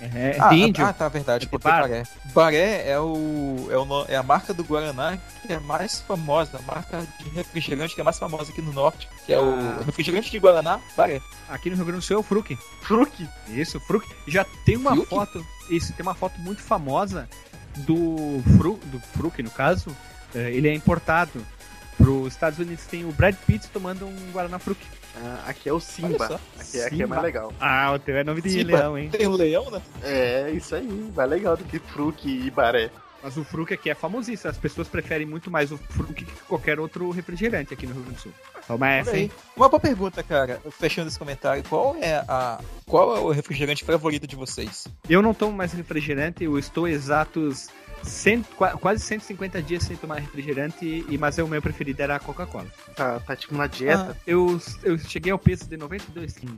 É, 0.00 0.36
ah, 0.40 0.48
de 0.48 0.56
índio. 0.56 0.84
ah, 0.84 0.92
tá, 0.92 1.06
verdade, 1.08 1.44
É 1.44 1.48
porque 1.48 1.62
bar. 1.68 1.82
Baré. 1.82 2.02
Baré 2.34 2.88
é, 2.90 2.98
o, 2.98 3.68
é, 3.70 3.76
o, 3.76 4.04
é 4.08 4.16
a 4.16 4.22
marca 4.22 4.54
do 4.54 4.64
Guaraná 4.64 5.18
que 5.46 5.52
é 5.52 5.60
mais 5.60 6.00
famosa, 6.00 6.58
a 6.58 6.62
marca 6.62 7.06
de 7.20 7.28
refrigerante 7.28 7.94
que 7.94 8.00
é 8.00 8.04
mais 8.04 8.18
famosa 8.18 8.50
aqui 8.50 8.62
no 8.62 8.72
norte, 8.72 9.06
que 9.26 9.32
é 9.34 9.36
Ah. 9.36 9.40
o 9.42 9.84
refrigerante 9.84 10.30
de 10.30 10.38
Guaraná, 10.38 10.80
Baré. 10.96 11.20
Aqui 11.48 11.68
no 11.68 11.76
Rio 11.76 11.84
Grande 11.84 12.00
do 12.00 12.04
Sul 12.04 12.16
é 12.16 12.20
o 12.20 12.22
Fruc. 12.22 12.56
Fruc? 12.80 13.28
Isso, 13.48 13.78
Fruc. 13.80 14.04
Já 14.26 14.44
tem 14.64 14.76
uma 14.76 14.92
Fruc? 14.92 15.08
foto. 15.08 15.46
Isso, 15.70 15.92
tem 15.92 16.02
uma 16.02 16.14
foto 16.14 16.40
muito 16.40 16.62
famosa 16.62 17.28
do 17.78 18.42
Fru, 18.56 18.78
do 18.86 18.98
Fruc, 19.00 19.42
no 19.42 19.50
caso. 19.50 19.94
É, 20.34 20.50
ele 20.50 20.68
é 20.68 20.74
importado 20.74 21.44
pros 21.96 22.28
Estados 22.32 22.58
Unidos. 22.58 22.84
Tem 22.86 23.04
o 23.04 23.12
Brad 23.12 23.34
Pitt 23.46 23.68
tomando 23.68 24.06
um 24.06 24.32
Guaraná 24.32 24.58
Fruc. 24.58 24.78
Ah, 25.16 25.44
aqui 25.48 25.68
é 25.68 25.72
o 25.72 25.78
Simba. 25.80 26.40
Aqui, 26.58 26.78
é- 26.78 26.86
aqui 26.86 26.94
é 26.94 26.98
Simba. 26.98 27.06
mais 27.08 27.22
legal. 27.22 27.52
Ah, 27.60 27.92
o 27.92 27.98
teu 27.98 28.16
é 28.16 28.24
nome 28.24 28.40
de 28.40 28.50
Simba. 28.50 28.76
leão, 28.78 28.96
hein? 28.98 29.10
Tem 29.10 29.26
o 29.26 29.32
leão, 29.36 29.70
né? 29.70 29.82
É, 30.02 30.50
isso 30.52 30.74
aí. 30.74 30.86
Mais 31.14 31.28
legal 31.28 31.56
do 31.56 31.64
que 31.64 31.78
Fruc 31.78 32.24
e 32.26 32.50
baré. 32.50 32.90
Mas 33.22 33.36
o 33.36 33.44
Fruc 33.44 33.72
aqui 33.72 33.88
é 33.90 33.94
famosíssimo. 33.94 34.50
As 34.50 34.58
pessoas 34.58 34.88
preferem 34.88 35.26
muito 35.26 35.50
mais 35.50 35.70
o 35.70 35.76
Fruc 35.78 36.12
que 36.12 36.24
qualquer 36.48 36.80
outro 36.80 37.10
refrigerante 37.10 37.72
aqui 37.72 37.86
no 37.86 37.92
Rio 37.94 38.02
Grande 38.02 38.16
do 38.18 38.22
Sul. 38.22 38.32
Toma 38.66 38.88
essa, 38.90 39.16
hein? 39.16 39.30
Uma 39.56 39.68
boa 39.68 39.78
pergunta, 39.80 40.22
cara. 40.22 40.60
Fechando 40.72 41.08
esse 41.08 41.18
comentário, 41.18 41.62
qual 41.68 41.96
é 42.00 42.16
a 42.28 42.58
qual 42.86 43.16
é 43.16 43.20
o 43.20 43.30
refrigerante 43.30 43.84
favorito 43.84 44.26
de 44.26 44.34
vocês? 44.36 44.86
Eu 45.08 45.22
não 45.22 45.32
tomo 45.34 45.56
mais 45.56 45.72
refrigerante, 45.72 46.44
eu 46.44 46.58
estou 46.58 46.86
exatos 46.88 47.68
100, 48.02 48.42
qua- 48.56 48.72
quase 48.76 49.02
150 49.04 49.62
dias 49.62 49.84
sem 49.84 49.96
tomar 49.96 50.16
refrigerante, 50.18 51.04
e, 51.08 51.16
mas 51.16 51.38
o 51.38 51.46
meu 51.46 51.62
preferido 51.62 52.02
era 52.02 52.16
a 52.16 52.18
Coca-Cola. 52.18 52.66
Tá, 52.96 53.20
tá 53.20 53.36
tipo 53.36 53.54
na 53.54 53.66
dieta. 53.68 54.16
Eu, 54.26 54.60
eu 54.82 54.98
cheguei 54.98 55.30
ao 55.30 55.38
peso 55.38 55.66
de 55.68 55.76
92 55.76 56.32
quilos. 56.34 56.56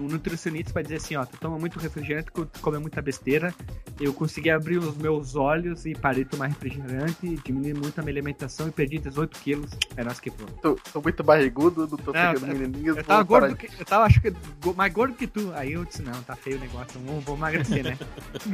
Um 0.00 0.08
nutricionista 0.08 0.72
vai 0.72 0.82
dizer 0.82 0.96
assim, 0.96 1.14
ó, 1.16 1.24
tu 1.26 1.36
toma 1.38 1.58
muito 1.58 1.78
refrigerante, 1.78 2.30
tu 2.32 2.48
come 2.60 2.78
muita 2.78 3.02
besteira. 3.02 3.54
Eu 4.00 4.12
consegui 4.14 4.48
abrir 4.50 4.78
os 4.78 4.96
meus 4.96 5.36
olhos 5.36 5.84
e 5.84 5.94
parei 5.94 6.24
de 6.24 6.30
tomar 6.30 6.46
refrigerante, 6.46 7.36
diminui 7.44 7.74
muito 7.74 7.98
a 7.98 8.02
minha 8.02 8.12
alimentação 8.14 8.66
e 8.68 8.70
perdi 8.70 8.98
18 8.98 9.38
quilos. 9.40 9.70
É 9.96 10.02
nossa 10.02 10.20
que 10.22 10.30
pronto. 10.30 10.52
Tô, 10.62 10.74
tô 10.92 11.00
muito 11.02 11.22
barrigudo, 11.22 11.82
não 11.86 11.98
tô 11.98 12.12
Não, 12.12 12.32
pegando 12.34 12.46
eu- 12.52 12.58
menininhas. 12.58 12.96
Eu 12.96 13.04
tava 13.04 13.22
gordo, 13.22 13.54
que, 13.56 13.66
eu 13.78 13.84
tava 13.84 14.04
acho 14.06 14.20
que 14.20 14.32
mais 14.74 14.92
gordo 14.92 15.14
que 15.14 15.26
tu. 15.26 15.52
Aí 15.54 15.72
eu 15.72 15.84
disse, 15.84 16.02
não, 16.02 16.22
tá 16.22 16.34
feio 16.34 16.56
o 16.56 16.60
negócio, 16.60 16.98
vou, 17.00 17.20
vou 17.20 17.36
emagrecer, 17.36 17.84
né? 17.84 17.98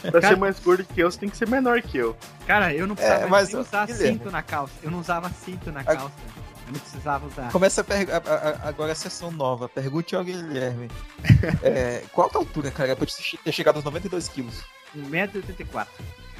Pra 0.00 0.12
Cara- 0.12 0.28
ser 0.28 0.36
mais 0.40 0.58
gordo 0.58 0.82
que 0.84 0.98
eu, 1.00 1.10
você 1.10 1.18
tem 1.18 1.28
que 1.28 1.36
ser 1.36 1.46
menor 1.46 1.82
que 1.82 1.98
eu. 1.98 2.16
Cara, 2.46 2.74
eu 2.74 2.86
não 2.86 2.94
precisava 2.94 3.24
É, 3.24 3.28
mas, 3.28 3.52
nem 3.52 3.60
usar 3.60 3.86
Guilherme- 3.86 4.18
cinto 4.18 4.30
na 4.30 4.42
calça. 4.42 4.72
Eu 4.82 4.90
não 4.90 4.98
usava 4.98 5.28
cinto 5.28 5.70
na 5.70 5.84
calça. 5.84 6.14
Eu 6.26 6.49
não 6.72 6.80
precisava 6.80 7.26
usar. 7.26 7.50
Começa 7.52 7.80
a 7.82 7.84
a- 8.16 8.48
a- 8.64 8.68
agora 8.68 8.92
a 8.92 8.94
sessão 8.94 9.30
nova. 9.30 9.68
Pergunte 9.68 10.14
ao 10.16 10.24
Guilherme. 10.24 10.88
É, 11.62 12.02
qual 12.12 12.26
a 12.26 12.30
tua 12.30 12.40
altura, 12.40 12.70
cara, 12.70 12.94
pra 12.96 13.06
te 13.06 13.36
ter 13.38 13.52
chegado 13.52 13.76
aos 13.76 13.84
92 13.84 14.28
quilos? 14.28 14.62
1,84m. 14.96 15.86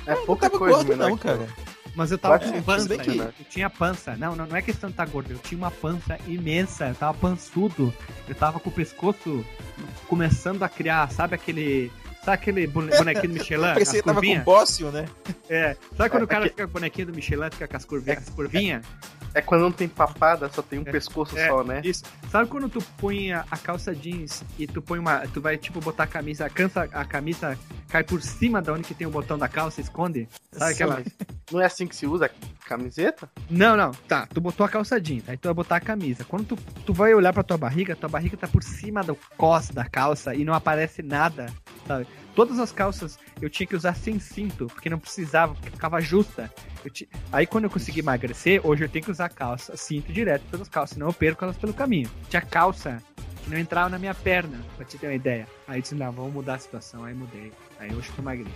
É 0.06 0.14
não 0.14 0.26
pouca 0.26 0.48
tava 0.48 0.58
coisa 0.58 0.76
gordo 0.84 0.96
não, 0.96 1.16
que 1.16 1.28
eu. 1.28 1.36
cara. 1.38 1.46
Mas 1.94 2.10
eu 2.12 2.18
tava 2.18 2.38
Quase 2.38 2.52
com 2.52 2.62
pança. 2.62 2.96
que- 2.98 3.18
Eu 3.18 3.32
tinha 3.50 3.68
pança. 3.68 4.16
Não, 4.16 4.36
não, 4.36 4.46
não 4.46 4.56
é 4.56 4.62
questão 4.62 4.88
de 4.88 4.94
estar 4.94 5.06
gordo. 5.06 5.32
Eu 5.32 5.38
tinha 5.38 5.58
uma 5.58 5.70
pança 5.70 6.18
imensa. 6.26 6.88
Eu 6.88 6.94
tava 6.94 7.14
pançudo. 7.18 7.92
Eu 8.28 8.34
tava 8.34 8.60
com 8.60 8.70
o 8.70 8.72
pescoço 8.72 9.44
começando 10.08 10.62
a 10.62 10.68
criar, 10.68 11.10
sabe 11.10 11.34
aquele. 11.34 11.90
Sabe 12.24 12.34
aquele 12.34 12.66
bone- 12.66 12.90
bonequinho 12.96 13.32
do 13.32 13.38
Michelin? 13.38 13.62
Parecia 13.72 14.02
que 14.02 14.08
as 14.10 14.14
tava 14.14 14.20
com 14.26 14.40
bócio, 14.44 14.90
né? 14.92 15.06
É. 15.48 15.76
Sabe 15.96 16.10
quando 16.10 16.22
É, 16.22 16.24
o 16.24 16.28
cara 16.28 16.46
é 16.46 16.48
fica 16.50 16.64
com 16.64 16.70
o 16.70 16.72
bonequinho 16.74 17.06
do 17.08 17.14
Michelin, 17.14 17.50
fica 17.50 17.66
com 17.66 17.76
as 17.76 17.84
curvinhas? 17.84 18.18
As 18.22 18.28
curvinhas? 18.28 18.86
É 19.34 19.40
quando 19.40 19.62
não 19.62 19.72
tem 19.72 19.88
papada, 19.88 20.48
só 20.48 20.62
tem 20.62 20.78
um 20.78 20.84
pescoço 20.84 21.38
É, 21.38 21.48
só, 21.48 21.62
né? 21.62 21.80
Isso. 21.84 22.04
Sabe 22.30 22.48
quando 22.48 22.68
tu 22.68 22.82
põe 22.98 23.32
a, 23.32 23.44
a 23.50 23.56
calça 23.56 23.94
jeans 23.94 24.42
e 24.58 24.66
tu 24.66 24.82
põe 24.82 24.98
uma. 24.98 25.20
Tu 25.28 25.40
vai, 25.40 25.56
tipo, 25.56 25.80
botar 25.80 26.04
a 26.04 26.06
camisa, 26.06 26.46
a, 26.46 26.50
cansa, 26.50 26.88
a 26.92 27.04
camisa 27.04 27.58
cai 27.88 28.02
por 28.02 28.20
cima 28.22 28.60
da 28.60 28.72
onde 28.72 28.84
que 28.84 28.94
tem 28.94 29.06
o 29.06 29.10
botão 29.10 29.38
da 29.38 29.48
calça 29.48 29.80
e 29.80 29.84
esconde? 29.84 30.28
Sabe 30.52 30.72
aquela. 30.72 31.02
Não 31.50 31.60
é 31.60 31.66
assim 31.66 31.86
que 31.86 31.96
se 31.96 32.06
usa 32.06 32.30
camiseta? 32.64 33.28
Não, 33.48 33.76
não. 33.76 33.90
Tá, 34.06 34.26
tu 34.32 34.40
botou 34.40 34.64
a 34.64 34.68
calça 34.68 35.00
jeans, 35.00 35.28
aí 35.28 35.36
tu 35.36 35.46
vai 35.46 35.54
botar 35.54 35.76
a 35.76 35.80
camisa. 35.80 36.24
Quando 36.24 36.46
tu, 36.46 36.56
tu 36.86 36.92
vai 36.92 37.12
olhar 37.12 37.32
pra 37.32 37.42
tua 37.42 37.58
barriga, 37.58 37.96
tua 37.96 38.08
barriga 38.08 38.36
tá 38.36 38.46
por 38.46 38.62
cima 38.62 39.02
do 39.02 39.16
cos 39.36 39.70
da 39.70 39.84
calça 39.84 40.34
e 40.34 40.44
não 40.44 40.54
aparece 40.54 41.02
nada, 41.02 41.46
sabe? 41.90 42.06
Todas 42.34 42.58
as 42.60 42.70
calças 42.70 43.18
eu 43.42 43.50
tinha 43.50 43.66
que 43.66 43.74
usar 43.74 43.94
sem 43.94 44.18
cinto, 44.20 44.66
porque 44.66 44.88
não 44.88 44.98
precisava, 44.98 45.54
porque 45.54 45.70
ficava 45.70 46.00
justa. 46.00 46.52
Aí 47.32 47.46
quando 47.46 47.64
eu 47.64 47.70
consegui 47.70 48.00
emagrecer, 48.00 48.60
hoje 48.64 48.84
eu 48.84 48.88
tenho 48.88 49.04
que 49.04 49.10
usar 49.10 49.28
calça, 49.28 49.76
cinto 49.76 50.12
direto 50.12 50.42
pelas 50.50 50.68
calças, 50.68 50.94
senão 50.94 51.08
eu 51.08 51.12
perco 51.12 51.44
elas 51.44 51.56
pelo 51.56 51.74
caminho. 51.74 52.08
Tinha 52.28 52.42
calça 52.42 53.02
que 53.42 53.50
não 53.50 53.58
entrava 53.58 53.88
na 53.88 53.98
minha 53.98 54.14
perna, 54.14 54.58
pra 54.76 54.84
te 54.84 54.96
ter 54.98 55.08
uma 55.08 55.14
ideia. 55.14 55.46
Aí 55.66 55.78
eu 55.78 55.82
disse, 55.82 55.94
não, 55.94 56.12
vamos 56.12 56.32
mudar 56.32 56.54
a 56.54 56.58
situação, 56.58 57.04
aí 57.04 57.14
mudei. 57.14 57.52
Aí 57.78 57.92
hoje 57.92 58.08
eu 58.08 58.16
tô 58.16 58.22
magrinho. 58.22 58.52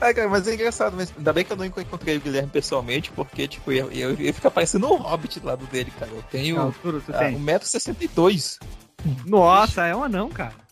Ah, 0.00 0.12
cara, 0.12 0.28
mas 0.28 0.48
é 0.48 0.54
engraçado, 0.54 0.96
mas 0.96 1.12
ainda 1.16 1.32
bem 1.32 1.44
que 1.44 1.52
eu 1.52 1.56
não 1.56 1.64
encontrei 1.64 2.16
o 2.16 2.20
Guilherme 2.20 2.50
pessoalmente, 2.50 3.12
porque, 3.12 3.46
tipo, 3.46 3.70
eu, 3.70 3.90
eu, 3.92 4.10
eu 4.10 4.20
ia 4.20 4.34
ficar 4.34 4.50
parecendo 4.50 4.92
um 4.92 4.96
hobbit 4.96 5.38
do 5.38 5.46
lado 5.46 5.64
dele, 5.66 5.92
cara. 5.98 6.10
Eu 6.10 6.22
tenho 6.24 6.56
Não, 6.56 6.72
tudo, 6.72 7.00
tu 7.00 7.14
ah, 7.14 7.18
tem. 7.18 7.38
1,62m. 7.38 8.58
Nossa, 9.26 9.86
é 9.86 9.94
um 9.94 10.02
anão, 10.02 10.28
cara. 10.28 10.63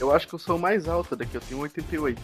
Eu 0.00 0.14
acho 0.14 0.28
que 0.28 0.34
eu 0.34 0.38
sou 0.38 0.56
o 0.56 0.60
mais 0.60 0.88
alto 0.88 1.16
daqui, 1.16 1.34
eu 1.34 1.40
tenho 1.40 1.60
88. 1.60 2.20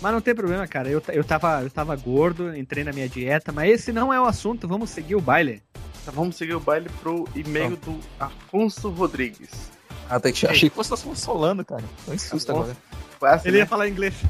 Mas 0.00 0.12
não 0.12 0.20
tem 0.20 0.34
problema, 0.34 0.66
cara. 0.66 0.88
Eu, 0.88 1.02
eu, 1.08 1.24
tava, 1.24 1.62
eu 1.62 1.70
tava 1.70 1.96
gordo, 1.96 2.54
entrei 2.56 2.84
na 2.84 2.92
minha 2.92 3.08
dieta, 3.08 3.52
mas 3.52 3.70
esse 3.70 3.92
não 3.92 4.12
é 4.12 4.20
o 4.20 4.24
assunto, 4.24 4.68
vamos 4.68 4.90
seguir 4.90 5.14
o 5.14 5.20
baile. 5.20 5.62
Tá, 6.04 6.10
vamos 6.12 6.36
seguir 6.36 6.54
o 6.54 6.60
baile 6.60 6.88
pro 7.00 7.28
e-mail 7.34 7.76
do 7.76 7.98
Afonso 8.18 8.90
Rodrigues. 8.90 9.70
Ah, 10.08 10.20
tá, 10.20 10.28
achei 10.28 10.70
que 10.70 10.76
fosse 10.76 10.96
só 10.96 11.14
solando, 11.14 11.64
cara. 11.64 11.82
Tô 12.04 12.12
em 12.12 12.18
susto 12.18 12.46
Tá 12.46 12.52
bom. 12.52 12.60
agora. 12.60 12.76
Quase, 13.18 13.48
Ele 13.48 13.56
né? 13.56 13.62
ia 13.62 13.66
falar 13.66 13.88
inglês. 13.88 14.14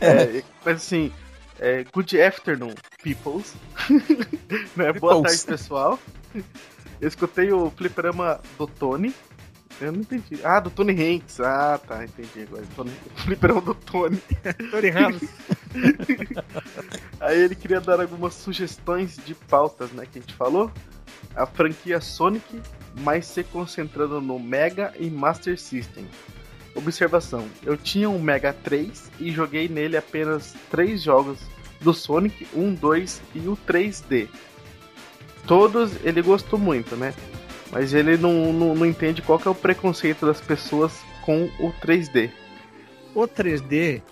É, 0.00 0.42
mas 0.64 0.76
assim, 0.76 1.12
é, 1.58 1.84
good 1.92 2.20
afternoon, 2.20 2.74
peoples. 3.02 3.54
né, 4.76 4.92
boa 4.92 5.22
tarde, 5.22 5.42
pessoal. 5.44 5.98
Eu 7.00 7.08
escutei 7.08 7.52
o 7.52 7.70
fliperama 7.70 8.40
do 8.58 8.66
Tony. 8.66 9.14
Eu 9.80 9.92
não 9.92 10.00
entendi. 10.00 10.40
Ah, 10.42 10.58
do 10.58 10.70
Tony 10.70 10.92
Hanks. 10.92 11.40
Ah, 11.40 11.78
tá, 11.86 12.04
entendi 12.04 12.42
agora. 12.42 12.64
Tony, 12.74 12.90
fliperama 13.16 13.60
do 13.60 13.74
Tony. 13.74 14.20
Tony 14.70 14.88
Ramos. 14.88 15.22
Aí 17.20 17.40
ele 17.40 17.54
queria 17.54 17.80
dar 17.80 18.00
algumas 18.00 18.34
sugestões 18.34 19.16
de 19.24 19.34
pautas, 19.34 19.90
né, 19.92 20.06
que 20.10 20.18
a 20.18 20.22
gente 20.22 20.34
falou. 20.34 20.70
A 21.34 21.44
franquia 21.44 22.00
Sonic, 22.00 22.60
mas 23.00 23.26
se 23.26 23.44
concentrando 23.44 24.20
no 24.20 24.38
Mega 24.38 24.94
e 24.98 25.10
Master 25.10 25.58
System. 25.60 26.06
Observação: 26.74 27.46
eu 27.62 27.76
tinha 27.76 28.08
um 28.08 28.18
Mega 28.18 28.52
3 28.52 29.10
e 29.20 29.30
joguei 29.30 29.68
nele 29.68 29.96
apenas 29.96 30.54
três 30.70 31.02
jogos 31.02 31.38
do 31.80 31.92
Sonic 31.92 32.46
1, 32.54 32.74
2 32.74 33.22
e 33.34 33.48
o 33.48 33.56
3D. 33.66 34.28
Todos 35.46 35.92
ele 36.04 36.22
gostou 36.22 36.58
muito, 36.58 36.96
né? 36.96 37.14
Mas 37.70 37.92
ele 37.92 38.16
não, 38.16 38.52
não, 38.52 38.74
não 38.74 38.86
entende 38.86 39.22
qual 39.22 39.40
é 39.44 39.48
o 39.48 39.54
preconceito 39.54 40.24
das 40.26 40.40
pessoas 40.40 40.92
com 41.22 41.50
o 41.58 41.72
3D. 41.84 42.30
O 43.14 43.26
3D, 43.26 44.02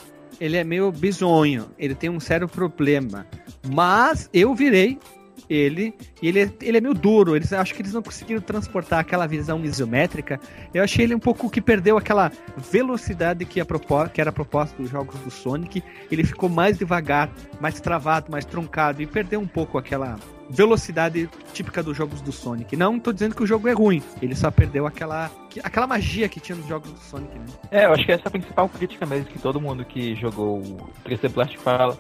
ele 0.41 0.57
é 0.57 0.65
meio 0.65 0.91
bizonho, 0.91 1.71
ele 1.79 1.95
tem 1.95 2.11
um 2.11 2.21
sério 2.21 2.49
problema. 2.49 3.27
Mas 3.67 4.29
eu 4.33 4.55
virei 4.55 4.99
ele, 5.49 5.95
e 6.23 6.29
ele 6.29 6.41
é, 6.43 6.53
ele 6.63 6.79
é 6.79 6.81
meio 6.81 6.95
duro. 6.95 7.37
Eles 7.37 7.53
acho 7.53 7.75
que 7.75 7.83
eles 7.83 7.93
não 7.93 8.03
conseguiram 8.03 8.41
transportar 8.41 9.01
aquela 9.01 9.27
visão 9.27 9.65
isométrica. 9.65 10.41
Eu 10.73 10.83
achei 10.83 11.05
ele 11.05 11.15
um 11.15 11.21
pouco 11.21 11.51
que 11.51 11.61
perdeu 11.61 11.97
aquela 11.97 12.31
velocidade 12.71 13.45
que, 13.45 13.61
a 13.61 13.65
propó 13.65 14.07
que 14.07 14.21
era 14.21 14.31
a 14.31 14.33
proposta 14.33 14.81
dos 14.81 14.91
jogos 14.91 15.19
do 15.21 15.31
Sonic. 15.31 15.83
Ele 16.11 16.25
ficou 16.25 16.49
mais 16.49 16.79
devagar, 16.79 17.31
mais 17.61 17.81
travado, 17.81 18.31
mais 18.31 18.45
truncado 18.45 19.03
e 19.03 19.07
perdeu 19.07 19.41
um 19.41 19.47
pouco 19.47 19.79
aquela 19.79 20.19
velocidade 20.49 21.29
típica 21.53 21.83
dos 21.83 21.97
jogos 21.97 22.21
do 22.21 22.33
Sonic. 22.33 22.77
Não 22.77 22.99
tô 22.99 23.13
dizendo 23.13 23.35
que 23.35 23.43
o 23.43 23.47
jogo 23.47 23.69
é 23.69 23.73
ruim, 23.73 24.03
ele 24.21 24.35
só 24.35 24.51
perdeu 24.51 24.87
aquela, 24.87 25.31
aquela 25.63 25.87
magia 25.87 26.29
que 26.29 26.41
tinha 26.41 26.57
nos 26.57 26.67
jogos 26.67 26.91
do 26.91 26.99
Sonic, 26.99 27.39
né? 27.39 27.47
É, 27.71 27.87
eu 27.87 27.93
acho 27.93 28.05
que 28.05 28.13
essa 28.13 28.25
é 28.25 28.29
a 28.29 28.31
principal 28.31 28.69
crítica 28.69 29.07
mesmo 29.07 29.27
que 29.27 29.39
todo 29.39 29.61
mundo 29.61 29.85
que 29.85 30.15
jogou 30.15 30.59
o 30.59 30.91
3D 31.05 31.31
Blast 31.31 31.57
fala. 31.59 31.99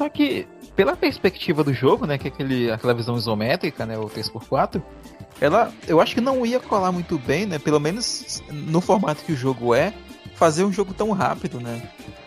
Só 0.00 0.08
que, 0.08 0.48
pela 0.74 0.96
perspectiva 0.96 1.62
do 1.62 1.74
jogo, 1.74 2.06
né, 2.06 2.16
que 2.16 2.26
é 2.26 2.30
aquele, 2.30 2.70
aquela 2.70 2.94
visão 2.94 3.18
isométrica, 3.18 3.84
né, 3.84 3.98
o 3.98 4.06
3x4, 4.06 4.82
ela, 5.38 5.70
eu 5.86 6.00
acho 6.00 6.14
que 6.14 6.22
não 6.22 6.46
ia 6.46 6.58
colar 6.58 6.90
muito 6.90 7.18
bem, 7.18 7.44
né, 7.44 7.58
pelo 7.58 7.78
menos 7.78 8.42
no 8.50 8.80
formato 8.80 9.22
que 9.22 9.32
o 9.32 9.36
jogo 9.36 9.74
é, 9.74 9.92
fazer 10.36 10.64
um 10.64 10.72
jogo 10.72 10.94
tão 10.94 11.10
rápido, 11.10 11.60
né. 11.60 11.82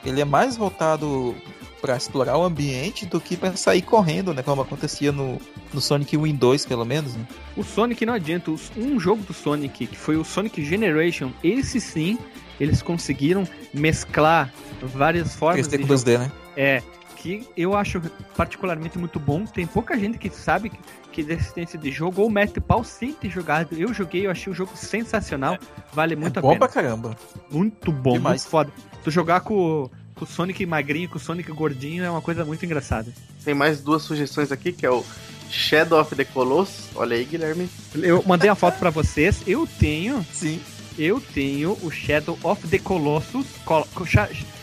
Ele 0.05 0.21
é 0.21 0.25
mais 0.25 0.55
voltado 0.55 1.35
para 1.81 1.97
explorar 1.97 2.37
o 2.37 2.43
ambiente 2.43 3.07
do 3.07 3.19
que 3.19 3.35
para 3.35 3.57
sair 3.57 3.81
correndo, 3.81 4.35
né? 4.35 4.43
Como 4.43 4.61
acontecia 4.61 5.11
no, 5.11 5.39
no 5.73 5.81
Sonic 5.81 6.15
1 6.15 6.27
e 6.27 6.33
2, 6.33 6.65
pelo 6.65 6.85
menos. 6.85 7.15
Né? 7.15 7.27
O 7.57 7.63
Sonic 7.63 8.05
não 8.05 8.13
adianta. 8.13 8.51
Um 8.77 8.99
jogo 8.99 9.23
do 9.23 9.33
Sonic, 9.33 9.87
que 9.87 9.97
foi 9.97 10.15
o 10.15 10.23
Sonic 10.23 10.63
Generation, 10.63 11.31
esse 11.43 11.81
sim, 11.81 12.17
eles 12.57 12.81
conseguiram 12.81 13.45
mesclar 13.73 14.53
várias 14.81 15.35
formas 15.35 15.67
3D 15.67 15.77
de 15.79 15.83
2D, 15.83 16.19
né? 16.19 16.31
É, 16.55 16.83
que 17.23 17.47
eu 17.55 17.73
acho 17.73 18.01
particularmente 18.35 18.99
muito 18.99 19.17
bom. 19.17 19.45
Tem 19.45 19.65
pouca 19.65 19.97
gente 19.97 20.17
que 20.17 20.29
sabe 20.29 20.69
que, 20.69 20.77
que 21.09 21.21
existência 21.21 21.79
de 21.79 21.89
jogo 21.89 22.21
ou 22.21 22.29
mete 22.29 22.59
pau 22.59 22.83
sem 22.83 23.13
ter 23.13 23.29
jogado. 23.29 23.73
Eu 23.79 23.93
joguei, 23.93 24.25
eu 24.25 24.31
achei 24.31 24.51
o 24.51 24.55
jogo 24.55 24.75
sensacional. 24.75 25.57
Vale 25.93 26.17
muito 26.17 26.37
é 26.37 26.39
a 26.39 26.41
bom 26.41 26.49
pena. 26.49 26.59
pra 26.59 26.67
caramba. 26.67 27.15
Muito 27.49 27.93
bom, 27.93 28.13
Demais. 28.13 28.41
muito 28.41 28.51
foda. 28.51 28.73
Tu 29.01 29.09
jogar 29.09 29.39
com, 29.39 29.89
com 30.13 30.25
o 30.25 30.27
Sonic 30.27 30.65
magrinho, 30.65 31.07
com 31.07 31.15
o 31.15 31.19
Sonic 31.19 31.49
gordinho 31.53 32.03
é 32.03 32.09
uma 32.09 32.21
coisa 32.21 32.43
muito 32.43 32.65
engraçada. 32.65 33.13
Tem 33.45 33.53
mais 33.53 33.79
duas 33.79 34.03
sugestões 34.03 34.51
aqui, 34.51 34.73
que 34.73 34.85
é 34.85 34.91
o 34.91 35.01
Shadow 35.49 36.01
of 36.01 36.13
the 36.17 36.25
Colossus. 36.25 36.89
Olha 36.93 37.15
aí, 37.15 37.23
Guilherme. 37.23 37.69
Eu 37.95 38.21
mandei 38.27 38.49
a 38.49 38.55
foto 38.55 38.77
pra 38.79 38.89
vocês. 38.89 39.43
Eu 39.47 39.65
tenho, 39.79 40.25
Sim. 40.33 40.59
eu 40.97 41.21
tenho 41.21 41.77
o 41.83 41.89
Shadow 41.89 42.37
of 42.43 42.67
the 42.67 42.79
Colossus. 42.79 43.45
Col 43.63 43.87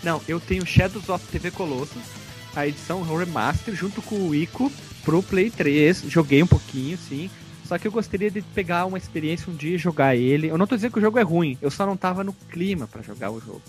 não, 0.02 0.20
eu 0.28 0.38
tenho 0.38 0.66
Shadows 0.66 1.08
of 1.08 1.26
TV 1.26 1.50
Colossus, 1.50 2.19
a 2.54 2.66
edição 2.66 3.02
remaster 3.02 3.74
junto 3.74 4.00
com 4.02 4.16
o 4.28 4.34
Ico 4.34 4.70
pro 5.04 5.22
Play 5.22 5.50
3. 5.50 6.04
Joguei 6.08 6.42
um 6.42 6.46
pouquinho, 6.46 6.98
sim. 7.08 7.30
Só 7.66 7.78
que 7.78 7.86
eu 7.86 7.92
gostaria 7.92 8.30
de 8.30 8.42
pegar 8.42 8.84
uma 8.86 8.98
experiência 8.98 9.50
um 9.50 9.54
dia 9.54 9.76
e 9.76 9.78
jogar 9.78 10.16
ele. 10.16 10.48
Eu 10.48 10.58
não 10.58 10.66
tô 10.66 10.74
dizendo 10.74 10.92
que 10.92 10.98
o 10.98 11.02
jogo 11.02 11.18
é 11.18 11.22
ruim, 11.22 11.56
eu 11.62 11.70
só 11.70 11.86
não 11.86 11.96
tava 11.96 12.24
no 12.24 12.32
clima 12.32 12.86
pra 12.88 13.00
jogar 13.02 13.30
o 13.30 13.40
jogo. 13.40 13.62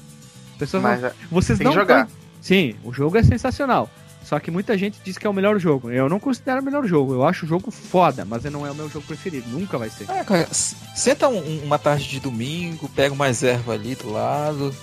Pessoas 0.57 0.81
não 0.83 0.89
Mas 0.89 1.03
é, 1.03 1.13
Vocês 1.29 1.57
tem 1.57 1.65
não 1.65 1.73
que 1.73 1.79
jogar. 1.79 2.05
tão- 2.07 2.15
Sim, 2.41 2.75
o 2.83 2.91
jogo 2.91 3.17
é 3.17 3.23
sensacional. 3.23 3.89
Só 4.23 4.39
que 4.39 4.49
muita 4.51 4.77
gente 4.77 4.99
diz 5.03 5.17
que 5.17 5.25
é 5.25 5.29
o 5.29 5.33
melhor 5.33 5.59
jogo. 5.59 5.89
Eu 5.91 6.07
não 6.07 6.19
considero 6.19 6.61
o 6.61 6.63
melhor 6.63 6.85
jogo. 6.85 7.13
Eu 7.13 7.25
acho 7.25 7.45
o 7.45 7.49
jogo 7.49 7.69
foda, 7.71 8.23
mas 8.23 8.43
não 8.45 8.65
é 8.65 8.71
o 8.71 8.75
meu 8.75 8.87
jogo 8.89 9.05
preferido. 9.05 9.47
Nunca 9.49 9.77
vai 9.79 9.89
ser. 9.89 10.09
É, 10.09 10.23
cara, 10.23 10.47
senta 10.95 11.27
um- 11.27 11.63
uma 11.63 11.77
tarde 11.79 12.07
de 12.07 12.19
domingo, 12.19 12.87
pega 12.89 13.13
mais 13.15 13.41
erva 13.43 13.73
ali 13.73 13.95
do 13.95 14.11
lado, 14.11 14.73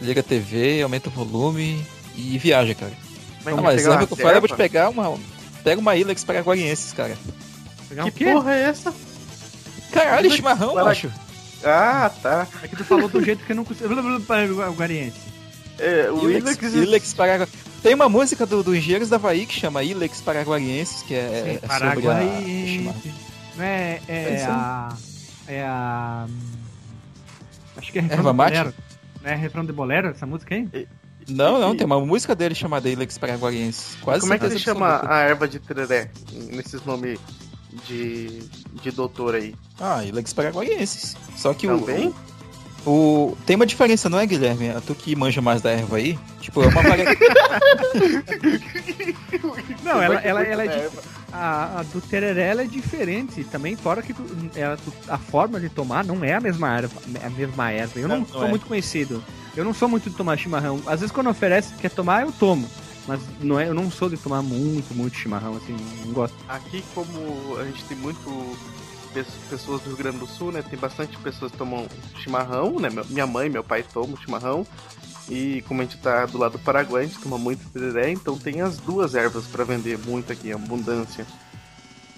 liga 0.00 0.20
a 0.20 0.24
TV, 0.24 0.82
aumenta 0.82 1.08
o 1.08 1.12
volume 1.12 1.84
e 2.16 2.36
viaja, 2.38 2.74
cara. 2.74 2.92
Mas 3.44 3.56
Não, 3.56 3.62
mas 3.62 3.86
uma 3.86 4.06
que 4.06 4.12
eu 4.12 4.16
falo, 4.16 4.34
eu 4.34 4.40
vou 4.40 4.48
te 4.48 4.56
pegar 4.56 4.88
uma. 4.90 5.18
Pega 5.64 5.80
uma 5.80 5.96
Ilex 5.96 6.24
paraguaienses, 6.24 6.92
cara. 6.92 7.16
Pegar 7.88 8.04
Que 8.04 8.10
quê? 8.12 8.24
porra 8.32 8.54
é 8.54 8.62
essa? 8.62 8.94
Caralho, 9.92 10.20
Ilex 10.26 10.36
chimarrão, 10.36 10.74
para- 10.74 10.84
macho. 10.84 11.10
Ah, 11.64 12.10
tá. 12.22 12.46
É 12.62 12.68
que 12.68 12.76
tu 12.76 12.84
falou 12.84 13.08
do 13.08 13.22
jeito 13.22 13.44
que 13.44 13.52
eu 13.52 13.56
não 13.56 13.64
consigo. 13.64 13.92
O 13.92 14.72
Guariense. 14.72 15.18
É, 15.78 16.10
o 16.10 16.30
Ilex, 16.30 16.58
Ilex... 16.74 17.14
Ilex. 17.14 17.50
Tem 17.82 17.94
uma 17.94 18.08
música 18.08 18.44
do, 18.46 18.62
do 18.62 18.74
Engenheiros 18.76 19.08
da 19.08 19.16
Havaí 19.16 19.46
que 19.46 19.54
chama 19.54 19.82
Ilex 19.82 20.20
Paraguaienses, 20.20 21.02
que 21.02 21.14
é, 21.14 21.18
é 21.18 21.52
sobre 21.60 21.66
a... 21.66 21.68
Paraguai. 21.68 22.44
chimarrão. 22.66 23.02
Não 23.56 23.64
é, 23.64 24.00
É 24.08 24.14
é 24.14 24.36
aí. 24.36 24.42
a. 24.42 24.96
É 25.48 25.62
a. 25.62 26.26
Acho 27.76 27.92
que 27.92 27.98
é 27.98 28.02
refrão 28.02 28.18
Erva 28.18 28.30
de 28.30 28.36
mate? 28.36 28.56
bolero. 28.58 28.74
Não 29.22 29.30
é 29.30 29.34
refrão 29.34 29.64
de 29.64 29.72
bolero 29.72 30.08
essa 30.08 30.26
música 30.26 30.54
aí? 30.54 30.68
Não, 31.28 31.60
não, 31.60 31.76
tem 31.76 31.86
uma 31.86 32.00
música 32.00 32.34
dele 32.34 32.54
chamada 32.54 32.88
Ilex 32.88 33.18
Paraguaienses. 33.18 33.96
Quase 34.02 34.20
Como 34.22 34.34
é 34.34 34.38
que 34.38 34.46
ele 34.46 34.58
chama 34.58 34.86
absoluta. 34.86 35.14
a 35.14 35.20
erva 35.20 35.48
de 35.48 35.58
tereré? 35.58 36.10
Nesses 36.32 36.84
nomes 36.84 37.18
de, 37.86 38.40
de 38.82 38.90
doutor 38.90 39.34
aí. 39.34 39.54
Ah, 39.78 40.04
Ilex 40.04 40.32
Paraguaienses. 40.32 41.16
Só 41.36 41.54
que 41.54 41.66
Também? 41.66 42.14
o, 42.84 42.90
o. 42.90 43.36
Tem 43.46 43.56
uma 43.56 43.66
diferença, 43.66 44.08
não 44.08 44.18
é, 44.18 44.26
Guilherme? 44.26 44.72
Tu 44.86 44.94
que 44.94 45.14
manja 45.14 45.40
mais 45.40 45.62
da 45.62 45.70
erva 45.70 45.96
aí. 45.96 46.18
Tipo, 46.40 46.62
é 46.62 46.68
uma 46.68 46.82
variedade. 46.82 47.18
Não, 49.82 50.02
ela, 50.02 50.18
ter 50.20 50.28
ela, 50.28 50.40
muito 50.40 50.52
ela 50.52 50.64
é 50.64 50.68
de, 50.68 50.78
erva. 50.78 51.02
A, 51.32 51.80
a 51.80 51.82
do 51.82 52.00
tereré 52.00 52.48
ela 52.48 52.62
é 52.62 52.66
diferente. 52.66 53.44
Também, 53.44 53.76
fora 53.76 54.02
que 54.02 54.12
tu- 54.14 54.24
ela- 54.54 54.76
tu- 54.76 54.92
a 55.08 55.18
forma 55.18 55.58
de 55.60 55.68
tomar 55.68 56.04
não 56.04 56.22
é 56.24 56.34
a 56.34 56.40
mesma 56.40 56.76
erva. 56.76 57.00
A 57.24 57.30
mesma 57.30 57.70
erva. 57.70 57.98
Eu 58.00 58.08
não, 58.08 58.18
Não, 58.20 58.26
sou 58.26 58.44
é. 58.46 58.48
muito 58.48 58.66
conhecido. 58.66 59.22
Eu 59.56 59.64
não 59.64 59.74
sou 59.74 59.88
muito 59.88 60.08
de 60.10 60.16
tomar 60.16 60.36
chimarrão. 60.38 60.80
Às 60.86 61.00
vezes 61.00 61.10
quando 61.12 61.28
oferece, 61.30 61.74
quer 61.74 61.90
tomar, 61.90 62.22
eu 62.22 62.32
tomo. 62.32 62.68
Mas 63.06 63.20
não 63.40 63.58
é, 63.58 63.66
eu 63.66 63.74
não 63.74 63.90
sou 63.90 64.08
de 64.08 64.16
tomar 64.16 64.42
muito, 64.42 64.94
muito 64.94 65.16
chimarrão, 65.16 65.56
assim, 65.56 65.74
não 66.04 66.12
gosto. 66.12 66.36
Aqui, 66.48 66.84
como 66.94 67.56
a 67.58 67.64
gente 67.64 67.82
tem 67.84 67.96
muito 67.96 68.56
pe- 69.12 69.24
pessoas 69.48 69.80
do 69.80 69.88
Rio 69.88 69.96
Grande 69.96 70.18
do 70.18 70.26
Sul, 70.26 70.52
né? 70.52 70.62
Tem 70.62 70.78
bastante 70.78 71.16
pessoas 71.18 71.50
que 71.50 71.58
tomam 71.58 71.86
chimarrão, 72.22 72.78
né? 72.78 72.88
Minha 73.08 73.26
mãe, 73.26 73.48
meu 73.48 73.64
pai 73.64 73.82
tomam 73.82 74.16
chimarrão. 74.18 74.64
E 75.30 75.62
como 75.68 75.80
a 75.80 75.84
gente 75.84 75.96
tá 75.98 76.26
do 76.26 76.36
lado 76.36 76.52
do 76.52 76.58
Paraguai, 76.58 77.04
a 77.04 77.06
gente 77.06 77.20
toma 77.20 77.38
muito 77.38 77.64
tereré, 77.70 78.10
então 78.10 78.36
tem 78.36 78.60
as 78.62 78.78
duas 78.78 79.14
ervas 79.14 79.46
pra 79.46 79.62
vender 79.62 79.96
muito 79.96 80.32
aqui, 80.32 80.52
abundância. 80.52 81.24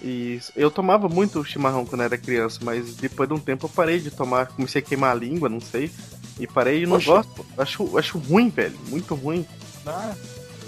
E 0.01 0.39
eu 0.55 0.71
tomava 0.71 1.07
muito 1.07 1.45
chimarrão 1.45 1.85
quando 1.85 2.01
era 2.01 2.17
criança, 2.17 2.59
mas 2.63 2.95
depois 2.95 3.29
de 3.29 3.35
um 3.35 3.39
tempo 3.39 3.67
eu 3.67 3.69
parei 3.69 3.99
de 3.99 4.09
tomar, 4.09 4.47
comecei 4.47 4.81
a 4.81 4.83
queimar 4.83 5.11
a 5.11 5.15
língua, 5.15 5.47
não 5.47 5.61
sei. 5.61 5.91
E 6.39 6.47
parei 6.47 6.83
e 6.83 6.85
não 6.87 6.97
Oxe. 6.97 7.05
gosto. 7.05 7.45
Acho, 7.55 7.97
acho 7.97 8.17
ruim, 8.17 8.49
velho. 8.49 8.77
Muito 8.89 9.13
ruim. 9.13 9.45
Ah, 9.85 10.13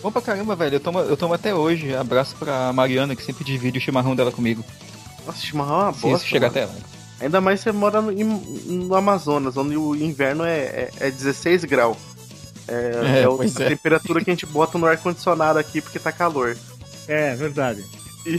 bom 0.01 0.11
pra 0.11 0.21
caramba, 0.21 0.55
velho. 0.55 0.75
Eu 0.75 0.79
tomo, 0.79 0.99
eu 0.99 1.17
tomo 1.17 1.33
até 1.33 1.53
hoje. 1.53 1.95
Abraço 1.95 2.35
pra 2.37 2.71
Mariana, 2.71 3.15
que 3.15 3.23
sempre 3.23 3.43
divide 3.43 3.79
o 3.79 3.81
chimarrão 3.81 4.15
dela 4.15 4.31
comigo. 4.31 4.63
Nossa, 5.25 5.39
chimarrão 5.39 5.79
é 5.79 5.83
uma 5.83 5.91
bosta. 5.91 6.17
isso 6.17 6.27
chega 6.27 6.47
mano. 6.47 6.59
até 6.61 6.65
lá. 6.71 6.79
Ainda 7.19 7.41
mais 7.41 7.59
você 7.59 7.71
mora 7.71 8.01
no, 8.01 8.11
no 8.11 8.95
Amazonas, 8.95 9.57
onde 9.57 9.75
o 9.75 9.95
inverno 9.95 10.45
é, 10.45 10.59
é, 10.59 10.91
é 10.99 11.11
16 11.11 11.65
graus. 11.65 12.14
É, 12.67 12.73
É, 12.73 13.21
é 13.21 13.25
a 13.25 13.65
é. 13.65 13.69
temperatura 13.69 14.23
que 14.23 14.29
a 14.29 14.33
gente 14.33 14.45
bota 14.45 14.77
no 14.77 14.85
ar-condicionado 14.87 15.59
aqui 15.59 15.81
porque 15.81 15.99
tá 15.99 16.11
calor. 16.11 16.57
É, 17.07 17.35
verdade. 17.35 17.83
E, 18.25 18.35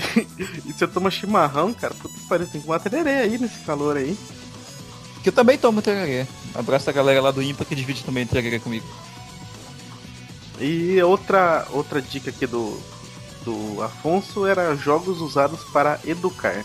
e 0.66 0.72
você 0.72 0.86
toma 0.86 1.10
chimarrão, 1.12 1.72
cara, 1.72 1.94
puta 1.94 2.12
que 2.14 2.26
pariu, 2.26 2.46
tem 2.48 2.60
que 2.60 2.66
tomar 2.66 2.80
tereré 2.80 3.20
aí 3.20 3.38
nesse 3.38 3.60
calor 3.60 3.96
aí. 3.96 4.18
Que 5.22 5.28
eu 5.28 5.32
também 5.32 5.56
tomo 5.56 5.80
tereré. 5.80 6.26
Abraço 6.54 6.90
a 6.90 6.92
galera 6.92 7.20
lá 7.20 7.30
do 7.30 7.42
IMPA 7.42 7.64
que 7.64 7.74
divide 7.74 8.02
também 8.04 8.26
tereré 8.26 8.58
comigo. 8.58 8.86
E 10.60 11.00
outra, 11.02 11.66
outra 11.70 12.00
dica 12.00 12.30
aqui 12.30 12.46
do, 12.46 12.80
do 13.44 13.82
Afonso 13.82 14.46
era 14.46 14.74
jogos 14.74 15.20
usados 15.20 15.60
para 15.72 16.00
educar. 16.04 16.64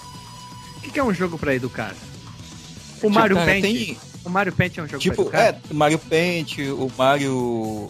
O 0.77 0.81
que, 0.81 0.91
que 0.91 0.99
é 0.99 1.03
um 1.03 1.13
jogo 1.13 1.37
pra 1.37 1.53
educar? 1.53 1.93
O 1.93 2.95
Tipo, 2.95 3.09
Mario 3.09 3.35
cara, 3.35 3.51
Paint. 3.51 3.61
tem- 3.63 3.97
O 4.23 4.29
Mario 4.29 4.53
Paint 4.53 4.77
é 4.77 4.83
um 4.83 4.87
jogo 4.87 4.99
Tipo, 4.99 5.25
pra 5.25 5.49
educar? 5.49 5.61
é, 5.69 5.73
Mario 5.73 5.99
Paint, 5.99 6.57
o 6.59 6.91
Mario. 6.97 7.33
O 7.35 7.89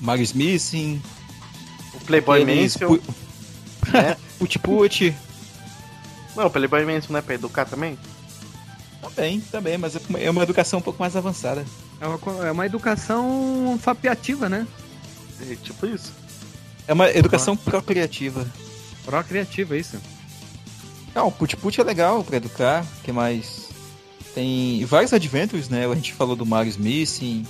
Mario 0.00 0.22
Smithing, 0.24 1.00
O 1.94 2.00
Playboy 2.00 2.44
pu- 2.78 3.02
né? 3.92 4.16
Put 4.38 4.58
Put. 4.58 5.14
Não, 6.34 6.46
o 6.46 6.50
Playboy 6.50 6.84
Mansell 6.84 7.12
não 7.12 7.18
é 7.18 7.22
pra 7.22 7.34
educar 7.34 7.64
também? 7.64 7.98
Também, 9.00 9.40
também, 9.40 9.78
mas 9.78 9.96
é 9.96 10.00
uma- 10.08 10.18
é 10.18 10.30
uma 10.30 10.42
educação 10.42 10.78
um 10.80 10.82
pouco 10.82 11.00
mais 11.00 11.14
avançada. 11.16 11.64
É 12.00 12.06
uma, 12.06 12.46
é 12.46 12.50
uma 12.52 12.66
educação 12.66 13.78
fapiativa, 13.82 14.48
né? 14.48 14.66
É 15.50 15.54
tipo 15.56 15.86
isso. 15.86 16.12
É 16.88 16.92
uma 16.92 17.10
educação 17.10 17.56
procriativa. 17.56 18.46
Pró-criativa, 19.04 19.76
isso. 19.76 19.98
Não, 21.14 21.28
o 21.28 21.32
Put 21.32 21.56
Put 21.56 21.80
é 21.80 21.84
legal 21.84 22.22
pra 22.24 22.36
educar. 22.36 22.84
O 23.00 23.02
que 23.02 23.12
mais? 23.12 23.65
Tem 24.36 24.84
vários 24.84 25.14
adventures, 25.14 25.70
né? 25.70 25.86
A 25.90 25.94
gente 25.94 26.12
falou 26.12 26.36
do 26.36 26.44
Mario 26.44 26.68
Smithing. 26.68 27.46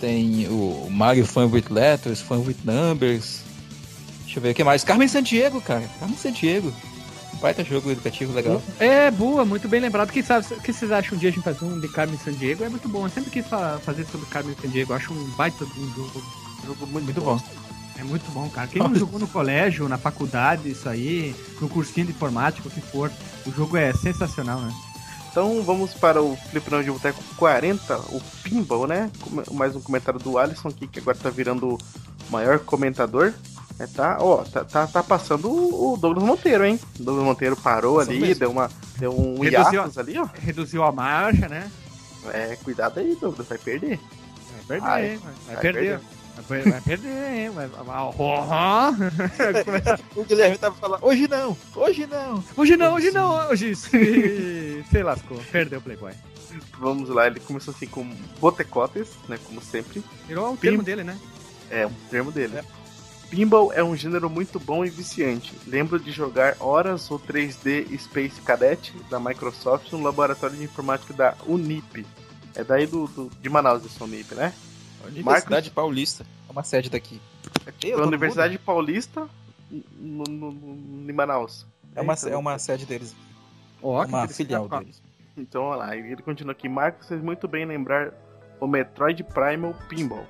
Tem 0.00 0.48
o 0.48 0.88
Mario 0.90 1.26
Fun 1.26 1.50
with 1.52 1.66
Letters, 1.68 2.22
Fun 2.22 2.38
with 2.46 2.56
Numbers. 2.64 3.42
Deixa 4.24 4.38
eu 4.38 4.42
ver 4.42 4.52
o 4.52 4.54
que 4.54 4.64
mais. 4.64 4.82
Carmen 4.82 5.06
Sandiego, 5.06 5.60
cara. 5.60 5.86
Carmen 6.00 6.16
Sandiego. 6.16 6.72
Baita 7.42 7.62
jogo 7.62 7.90
educativo 7.90 8.32
legal. 8.32 8.62
É, 8.80 9.10
boa, 9.10 9.44
muito 9.44 9.68
bem 9.68 9.80
lembrado. 9.82 10.10
Quem 10.10 10.22
sabe, 10.22 10.46
o 10.50 10.62
que 10.62 10.72
vocês 10.72 10.90
acham 10.90 11.14
um 11.14 11.20
dia 11.20 11.28
a 11.28 11.32
gente 11.32 11.44
fazer 11.44 11.62
um 11.66 11.78
de 11.78 11.88
Carmen 11.88 12.18
Sandiego? 12.18 12.64
É 12.64 12.70
muito 12.70 12.88
bom. 12.88 13.04
Eu 13.04 13.10
sempre 13.10 13.30
quis 13.30 13.46
fa- 13.46 13.78
fazer 13.84 14.06
sobre 14.06 14.26
Carmen 14.30 14.56
Sandiego. 14.62 14.92
Eu 14.92 14.96
acho 14.96 15.12
um 15.12 15.24
baita 15.36 15.62
um 15.64 15.94
jogo. 15.94 16.22
Jogo 16.66 16.86
muito, 16.86 17.04
Muito 17.04 17.20
bom. 17.20 17.36
bom. 17.36 17.42
É 17.98 18.02
muito 18.02 18.24
bom, 18.32 18.48
cara. 18.48 18.66
Quem 18.66 18.80
não 18.82 18.94
jogou 18.94 19.20
no 19.20 19.26
colégio, 19.28 19.86
na 19.90 19.98
faculdade, 19.98 20.70
isso 20.70 20.88
aí, 20.88 21.36
no 21.60 21.68
cursinho 21.68 22.06
de 22.06 22.12
informática, 22.12 22.66
o 22.66 22.70
que 22.70 22.80
for, 22.80 23.12
o 23.46 23.52
jogo 23.52 23.76
é 23.76 23.92
sensacional, 23.92 24.58
né? 24.60 24.72
Então 25.34 25.60
vamos 25.64 25.92
para 25.94 26.22
o 26.22 26.36
Fliperama 26.36 26.84
de 26.84 26.92
Boteco 26.92 27.20
40, 27.36 27.96
o 28.12 28.22
Pinball, 28.44 28.86
né? 28.86 29.10
Mais 29.50 29.74
um 29.74 29.80
comentário 29.80 30.20
do 30.20 30.38
Alisson 30.38 30.68
aqui, 30.68 30.86
que 30.86 31.00
agora 31.00 31.16
tá 31.20 31.28
virando 31.28 31.70
o 31.74 31.78
maior 32.30 32.60
comentador. 32.60 33.32
É, 33.80 33.86
tá, 33.88 34.18
ó, 34.20 34.44
tá, 34.44 34.62
tá, 34.62 34.86
tá 34.86 35.02
passando 35.02 35.50
o 35.50 35.94
o 35.94 35.96
Douglas 35.96 36.22
Monteiro, 36.22 36.64
hein? 36.64 36.78
O 37.00 37.02
Douglas 37.02 37.26
Monteiro 37.26 37.56
parou 37.56 38.00
Isso 38.00 38.12
ali, 38.12 38.20
mesmo. 38.20 38.38
deu, 38.38 38.50
uma, 38.52 38.70
deu 38.96 39.10
um 39.12 39.40
Reduziu 39.40 39.72
hiatus 39.72 39.98
ali, 39.98 40.16
ó. 40.16 40.28
Reduziu 40.40 40.84
a 40.84 40.92
marcha, 40.92 41.48
né? 41.48 41.68
É, 42.32 42.56
cuidado 42.62 43.00
aí, 43.00 43.18
Douglas, 43.20 43.48
vai 43.48 43.58
perder. 43.58 43.98
Vai 44.68 44.70
perder, 44.78 44.86
Ai, 44.86 45.10
hein? 45.10 45.16
vai, 45.16 45.32
vai 45.34 45.54
vai 45.54 45.62
perder. 45.62 45.80
perder. 45.98 46.00
Vai, 46.34 46.44
per- 46.62 46.70
vai 46.72 46.80
perder, 46.80 47.34
hein? 47.34 47.50
Vai, 47.50 47.66
vai, 47.68 47.84
O 50.16 50.24
Guilherme 50.24 50.58
tava 50.58 50.74
falando, 50.76 51.04
hoje 51.04 51.26
não, 51.28 51.56
hoje 51.76 52.06
não. 52.06 52.42
Hoje 52.56 52.76
não, 52.76 52.94
hoje 52.94 53.10
não, 53.12 53.48
hoje 53.50 53.72
se 54.90 55.02
lascou. 55.02 55.38
Perdeu 55.50 55.78
o 55.78 55.82
Playboy. 55.82 56.12
Vamos 56.78 57.08
lá, 57.08 57.26
ele 57.26 57.40
começou 57.40 57.74
assim 57.74 57.86
com 57.86 58.04
botecotes, 58.40 59.08
né? 59.28 59.38
Como 59.44 59.60
sempre. 59.60 60.02
Virou 60.26 60.52
o 60.52 60.56
Pim. 60.56 60.68
termo 60.68 60.82
dele, 60.82 61.02
né? 61.04 61.18
É 61.70 61.86
um 61.86 61.92
termo 62.10 62.30
dele. 62.30 62.60
Pinball 63.30 63.72
é 63.72 63.82
um 63.82 63.96
gênero 63.96 64.30
muito 64.30 64.60
bom 64.60 64.84
e 64.84 64.90
viciante. 64.90 65.52
Lembro 65.66 65.98
de 65.98 66.12
jogar 66.12 66.56
horas 66.60 67.10
o 67.10 67.18
3D 67.18 67.98
Space 67.98 68.40
Cadet 68.42 68.92
da 69.10 69.18
Microsoft 69.18 69.90
no 69.92 70.02
laboratório 70.02 70.56
de 70.56 70.62
informática 70.64 71.12
da 71.12 71.34
Unip. 71.46 72.06
É 72.54 72.62
daí 72.62 72.86
do, 72.86 73.08
do- 73.08 73.30
de 73.40 73.48
Manaus 73.48 73.84
essa 73.84 74.04
Unip, 74.04 74.32
né? 74.34 74.52
Universidade 75.04 75.70
Paulista. 75.70 76.24
É 76.48 76.52
uma 76.52 76.62
sede 76.62 76.88
daqui. 76.88 77.20
É 77.66 77.72
tipo 77.72 78.00
Universidade 78.00 78.56
Paulista 78.58 79.28
no, 79.98 80.22
no- 80.24 80.52
no- 80.52 81.10
em 81.10 81.12
Manaus. 81.12 81.66
É 81.96 82.00
uma, 82.00 82.14
é 82.14 82.36
uma 82.36 82.58
sede 82.58 82.86
deles. 82.86 83.14
Ó, 83.84 83.96
uma 83.96 84.04
interessante. 84.04 84.36
filial 84.36 84.68
deles. 84.68 85.02
Então, 85.36 85.64
olha 85.64 85.78
lá, 85.78 85.96
ele 85.96 86.22
continua 86.22 86.52
aqui. 86.52 86.68
Marcos 86.68 87.06
fez 87.06 87.22
muito 87.22 87.46
bem 87.46 87.66
lembrar 87.66 88.12
o 88.60 88.66
Metroid 88.66 89.22
Primal 89.24 89.74
Pinball. 89.88 90.24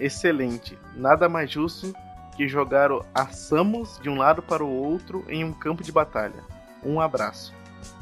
Excelente. 0.00 0.78
Nada 0.96 1.28
mais 1.28 1.50
justo 1.50 1.92
que 2.36 2.48
jogar 2.48 2.90
o 2.90 3.04
a 3.14 3.28
Samus 3.28 4.00
de 4.02 4.08
um 4.08 4.16
lado 4.16 4.42
para 4.42 4.64
o 4.64 4.68
outro 4.68 5.24
em 5.28 5.44
um 5.44 5.52
campo 5.52 5.82
de 5.82 5.92
batalha. 5.92 6.42
Um 6.82 7.00
abraço. 7.00 7.52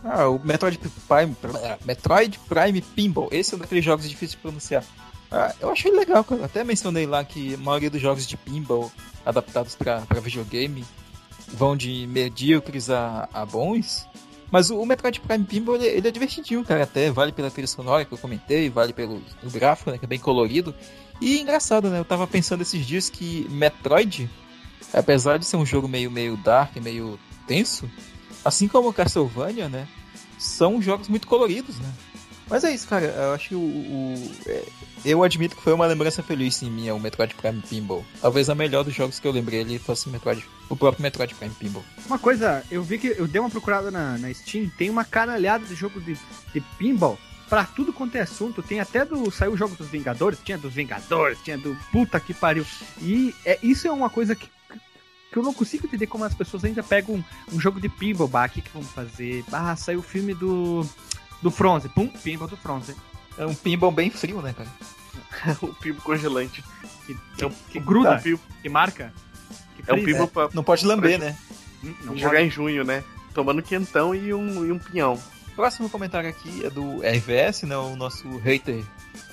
Ah, 0.04 0.28
o 0.28 0.38
Metroid 0.38 0.78
Prime, 0.78 1.36
Metroid 1.84 2.38
Prime 2.48 2.80
Pinball. 2.80 3.28
Esse 3.30 3.54
é 3.54 3.56
um 3.56 3.60
daqueles 3.60 3.84
jogos 3.84 4.08
difíceis 4.08 4.32
de 4.32 4.36
pronunciar. 4.36 4.84
Ah, 5.30 5.54
eu 5.60 5.70
achei 5.70 5.90
legal, 5.90 6.22
cara. 6.22 6.44
Até 6.44 6.62
mencionei 6.62 7.06
lá 7.06 7.24
que 7.24 7.54
a 7.54 7.58
maioria 7.58 7.90
dos 7.90 8.00
jogos 8.00 8.26
de 8.26 8.36
pinball 8.36 8.92
adaptados 9.24 9.74
para 9.74 10.04
videogame 10.20 10.84
vão 11.48 11.76
de 11.76 12.06
medíocres 12.06 12.90
a, 12.90 13.28
a 13.32 13.44
bons. 13.44 14.06
Mas 14.52 14.68
o, 14.68 14.84
Metroid 14.84 15.18
Prime 15.18 15.44
Pinball 15.44 15.76
ele, 15.76 15.86
ele 15.86 16.08
é 16.08 16.10
divertidinho, 16.10 16.62
cara. 16.62 16.84
Até 16.84 17.10
vale 17.10 17.32
pela 17.32 17.50
trilha 17.50 17.66
sonora 17.66 18.04
que 18.04 18.12
eu 18.12 18.18
comentei, 18.18 18.68
vale 18.68 18.92
pelo 18.92 19.22
gráfico, 19.44 19.90
né, 19.90 19.96
que 19.96 20.04
é 20.04 20.08
bem 20.08 20.18
colorido. 20.18 20.74
E 21.22 21.40
engraçado, 21.40 21.88
né? 21.88 21.98
Eu 21.98 22.04
tava 22.04 22.26
pensando 22.26 22.60
esses 22.60 22.86
dias 22.86 23.08
que 23.08 23.46
Metroid, 23.48 24.28
apesar 24.92 25.38
de 25.38 25.46
ser 25.46 25.56
um 25.56 25.64
jogo 25.64 25.88
meio, 25.88 26.10
meio 26.10 26.36
dark, 26.36 26.76
meio 26.76 27.18
tenso, 27.46 27.90
assim 28.44 28.68
como 28.68 28.92
Castlevania, 28.92 29.70
né? 29.70 29.88
São 30.38 30.82
jogos 30.82 31.08
muito 31.08 31.26
coloridos, 31.26 31.78
né? 31.78 31.90
Mas 32.52 32.64
é 32.64 32.72
isso, 32.74 32.86
cara. 32.86 33.06
Eu 33.06 33.32
acho 33.32 33.48
que 33.48 33.54
o. 33.54 33.58
o- 33.58 34.32
é, 34.46 34.62
eu 35.04 35.22
admito 35.24 35.56
que 35.56 35.62
foi 35.62 35.72
uma 35.72 35.86
lembrança 35.86 36.22
feliz 36.22 36.62
em 36.62 36.70
mim, 36.70 36.86
é 36.86 36.92
o 36.92 37.00
Metroid 37.00 37.34
Prime 37.34 37.60
Pinball. 37.62 38.04
Talvez 38.20 38.48
a 38.50 38.54
melhor 38.54 38.84
dos 38.84 38.94
jogos 38.94 39.18
que 39.18 39.26
eu 39.26 39.32
lembrei 39.32 39.60
ali 39.62 39.78
fosse 39.78 40.06
o 40.06 40.10
Metroid, 40.10 40.44
o 40.68 40.76
próprio 40.76 41.02
Metroid 41.02 41.34
Prime 41.34 41.54
Pinball. 41.54 41.82
Uma 42.06 42.18
coisa, 42.18 42.62
eu 42.70 42.82
vi 42.82 42.98
que 42.98 43.08
eu 43.18 43.26
dei 43.26 43.40
uma 43.40 43.50
procurada 43.50 43.90
na, 43.90 44.16
na 44.18 44.32
Steam, 44.32 44.70
tem 44.78 44.90
uma 44.90 45.04
caralhada 45.04 45.64
de 45.64 45.74
jogo 45.74 46.00
de, 46.00 46.16
de 46.52 46.60
pinball 46.78 47.18
pra 47.48 47.64
tudo 47.64 47.92
quanto 47.92 48.16
é 48.16 48.20
assunto. 48.20 48.62
Tem 48.62 48.80
até 48.80 49.04
do. 49.04 49.30
Saiu 49.30 49.52
o 49.52 49.56
jogo 49.56 49.74
dos 49.74 49.88
Vingadores, 49.88 50.38
tinha 50.44 50.58
dos 50.58 50.74
Vingadores, 50.74 51.38
tinha 51.42 51.56
do 51.58 51.76
puta 51.90 52.20
que 52.20 52.32
pariu. 52.34 52.64
E 53.00 53.34
é, 53.44 53.58
isso 53.62 53.88
é 53.88 53.90
uma 53.92 54.10
coisa 54.10 54.34
que. 54.36 54.46
Que 55.32 55.38
eu 55.38 55.42
não 55.42 55.54
consigo 55.54 55.86
entender 55.86 56.06
como 56.06 56.24
as 56.24 56.34
pessoas 56.34 56.62
ainda 56.62 56.82
pegam 56.82 57.14
um, 57.14 57.24
um 57.56 57.58
jogo 57.58 57.80
de 57.80 57.88
pinball, 57.88 58.28
bah, 58.28 58.44
o 58.44 58.50
que, 58.50 58.60
que 58.60 58.68
vamos 58.74 58.90
fazer? 58.90 59.42
Ah, 59.50 59.74
saiu 59.74 60.00
o 60.00 60.02
filme 60.02 60.34
do. 60.34 60.86
Do 61.42 61.50
Fronze, 61.50 61.88
pum, 61.88 62.06
pinball 62.08 62.48
do 62.48 62.56
Fronze. 62.56 62.94
É 63.36 63.44
um 63.46 63.54
pinball 63.54 63.90
bem 63.90 64.10
frio, 64.10 64.40
né, 64.42 64.54
cara? 64.56 65.56
o 65.62 65.68
pinball 65.74 66.02
congelante. 66.02 66.62
Que, 67.06 67.16
É 67.42 67.46
um, 67.46 67.50
que 67.70 67.80
gruda, 67.80 68.14
É 68.14 68.18
pinball, 68.18 68.40
que 68.62 68.68
marca. 68.68 69.12
Que 69.76 69.90
é 69.90 69.94
um 69.94 70.04
pinball 70.04 70.28
pra 70.28 70.48
Não 70.54 70.62
pode 70.62 70.86
lamber, 70.86 71.18
né? 71.18 71.36
Hum, 71.84 71.94
não 72.04 72.16
jogar 72.16 72.34
pode. 72.36 72.46
em 72.46 72.50
junho, 72.50 72.84
né? 72.84 73.02
Tomando 73.34 73.62
quentão 73.62 74.14
e 74.14 74.32
um, 74.32 74.64
e 74.64 74.70
um 74.72 74.78
pinhão. 74.78 75.18
Próximo 75.56 75.90
comentário 75.90 76.28
aqui 76.30 76.64
é 76.64 76.70
do 76.70 77.00
RVS, 77.00 77.64
né, 77.64 77.76
o 77.76 77.94
nosso 77.96 78.26
hater. 78.38 78.82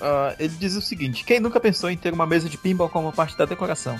Ah, 0.00 0.34
ele 0.38 0.54
diz 0.58 0.74
o 0.74 0.80
seguinte: 0.82 1.24
Quem 1.24 1.40
nunca 1.40 1.58
pensou 1.60 1.90
em 1.90 1.96
ter 1.96 2.12
uma 2.12 2.26
mesa 2.26 2.48
de 2.48 2.58
pinball 2.58 2.88
como 2.90 3.10
parte 3.12 3.36
da 3.38 3.44
decoração? 3.46 3.98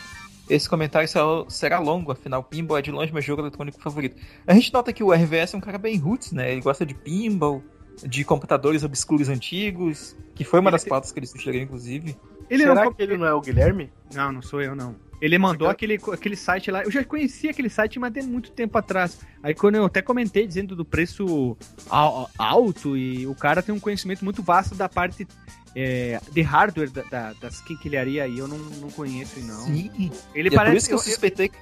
Esse 0.48 0.68
comentário 0.68 1.08
será- 1.08 1.44
será 1.48 1.78
longo, 1.78 2.10
afinal, 2.12 2.42
pinball 2.42 2.76
é 2.76 2.82
de 2.82 2.90
longe 2.90 3.12
meu 3.12 3.22
jogo 3.22 3.40
eletrônico 3.42 3.80
favorito. 3.80 4.20
A 4.46 4.52
gente 4.52 4.72
nota 4.72 4.92
que 4.92 5.02
o 5.04 5.12
RVS 5.12 5.54
é 5.54 5.56
um 5.56 5.60
cara 5.60 5.78
bem 5.78 5.96
roots, 5.96 6.32
né? 6.32 6.50
Ele 6.52 6.60
gosta 6.60 6.84
de 6.84 6.92
pinball, 6.92 7.62
de 8.02 8.24
computadores 8.24 8.82
obscuros 8.82 9.28
antigos, 9.28 10.16
que 10.34 10.44
foi 10.44 10.60
uma 10.60 10.68
Ele 10.70 10.72
das 10.72 10.82
tem- 10.84 10.90
pautas 10.90 11.12
que 11.12 11.18
ele 11.18 11.26
sugeriu, 11.26 11.62
inclusive. 11.62 12.16
Ele 12.48 12.62
Será 12.64 12.84
não 12.84 12.92
que 12.92 13.02
ele 13.02 13.16
não 13.16 13.26
é 13.26 13.32
o 13.34 13.40
Guilherme? 13.40 13.92
Não, 14.12 14.32
não 14.32 14.42
sou 14.42 14.60
eu, 14.60 14.74
não. 14.74 14.96
Ele 15.20 15.36
mandou 15.38 15.66
Então- 15.66 15.70
aquele, 15.70 16.00
aquele 16.12 16.34
site 16.34 16.70
lá. 16.70 16.82
Eu 16.82 16.90
já 16.90 17.04
conhecia 17.04 17.50
aquele 17.50 17.68
site, 17.68 17.98
mas 17.98 18.10
tem 18.12 18.22
muito 18.22 18.50
tempo 18.52 18.76
atrás. 18.78 19.20
Aí 19.42 19.54
quando 19.54 19.74
eu 19.76 19.84
até 19.84 20.00
comentei 20.00 20.46
dizendo 20.46 20.74
do 20.74 20.84
preço 20.84 21.56
al- 21.90 22.30
alto 22.38 22.96
e 22.96 23.26
o 23.26 23.34
cara 23.34 23.62
tem 23.62 23.74
um 23.74 23.78
conhecimento 23.78 24.24
muito 24.24 24.42
vasto 24.42 24.74
da 24.74 24.88
parte 24.88 25.28
é, 25.76 26.18
de 26.32 26.40
hardware 26.40 26.90
da, 26.90 27.02
da, 27.02 27.32
das 27.34 27.60
quinquilharia 27.60 28.24
aí, 28.24 28.38
eu 28.38 28.48
não, 28.48 28.58
não 28.58 28.90
conheço 28.90 29.38
e 29.38 29.42
não. 29.42 29.60
Sim. 29.66 30.10
Ele 30.34 30.48
e 30.48 30.48
é 30.48 30.50
por 30.50 30.56
parece 30.56 30.76
isso 30.78 30.86
que 30.88 30.94
eu 30.94 30.98
eu, 30.98 31.02
suspeitei 31.04 31.48
que. 31.50 31.56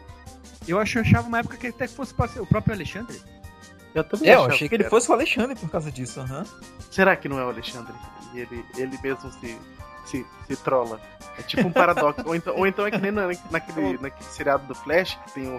eu, 0.66 0.78
ach- 0.78 0.96
achava 0.96 1.26
uma 1.28 1.40
época 1.40 1.56
que 1.58 1.66
até 1.66 1.86
fosse 1.88 2.14
o 2.40 2.46
próprio 2.46 2.72
Alexandre. 2.74 3.18
Eu 3.94 4.04
também 4.04 4.28
É, 4.30 4.34
eu 4.34 4.44
achei 4.44 4.68
que 4.68 4.74
ele 4.74 4.82
era. 4.84 4.90
fosse 4.90 5.10
o 5.10 5.14
Alexandre 5.14 5.56
por 5.56 5.70
causa 5.70 5.90
disso, 5.90 6.20
aham. 6.20 6.44
Será 6.90 7.16
que 7.16 7.28
não 7.28 7.38
é 7.38 7.44
o 7.44 7.48
Alexandre? 7.48 7.92
E 8.34 8.40
ele, 8.40 8.64
ele 8.76 8.98
mesmo 9.02 9.30
se, 9.32 9.58
se, 10.06 10.26
se 10.46 10.56
trola. 10.56 11.00
É 11.38 11.42
tipo 11.42 11.66
um 11.66 11.72
paradoxo. 11.72 12.22
ou, 12.26 12.34
então, 12.34 12.54
ou 12.56 12.66
então 12.66 12.86
é 12.86 12.90
que 12.90 12.98
nem 12.98 13.10
na- 13.10 13.28
naquele, 13.50 13.98
naquele 14.02 14.30
seriado 14.30 14.66
do 14.66 14.74
Flash, 14.74 15.18
que 15.26 15.32
tem 15.34 15.48
o, 15.48 15.56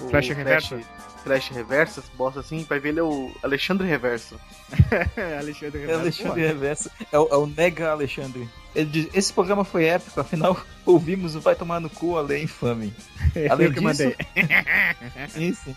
o 0.00 0.08
Flash 0.08 0.28
Reverso. 0.28 0.78
Flash 1.24 1.48
Reverso, 1.48 2.04
bosta 2.16 2.38
assim, 2.38 2.64
vai 2.68 2.78
ver 2.78 2.90
ele 2.90 3.00
é 3.00 3.02
o 3.02 3.32
Alexandre 3.42 3.84
Reverso. 3.86 4.38
Alexandre 5.40 5.90
É 5.90 5.94
Alexandre 5.94 6.46
Reverso. 6.46 6.90
É 7.10 7.18
o, 7.18 7.28
é 7.28 7.36
o 7.36 7.46
Nega 7.46 7.90
Alexandre. 7.90 8.48
Ele 8.74 8.88
diz, 8.90 9.08
esse 9.12 9.32
programa 9.32 9.64
foi 9.64 9.86
épico, 9.86 10.20
afinal 10.20 10.56
ouvimos 10.86 11.34
o 11.34 11.40
Vai 11.40 11.56
Tomar 11.56 11.80
no 11.80 11.90
Cu, 11.90 12.16
além 12.16 12.44
infame. 12.44 12.94
Além 13.50 13.66
eu 13.66 13.72
que 13.72 13.80
disso, 13.80 13.82
mandei. 13.82 14.16
Isso. 15.36 15.76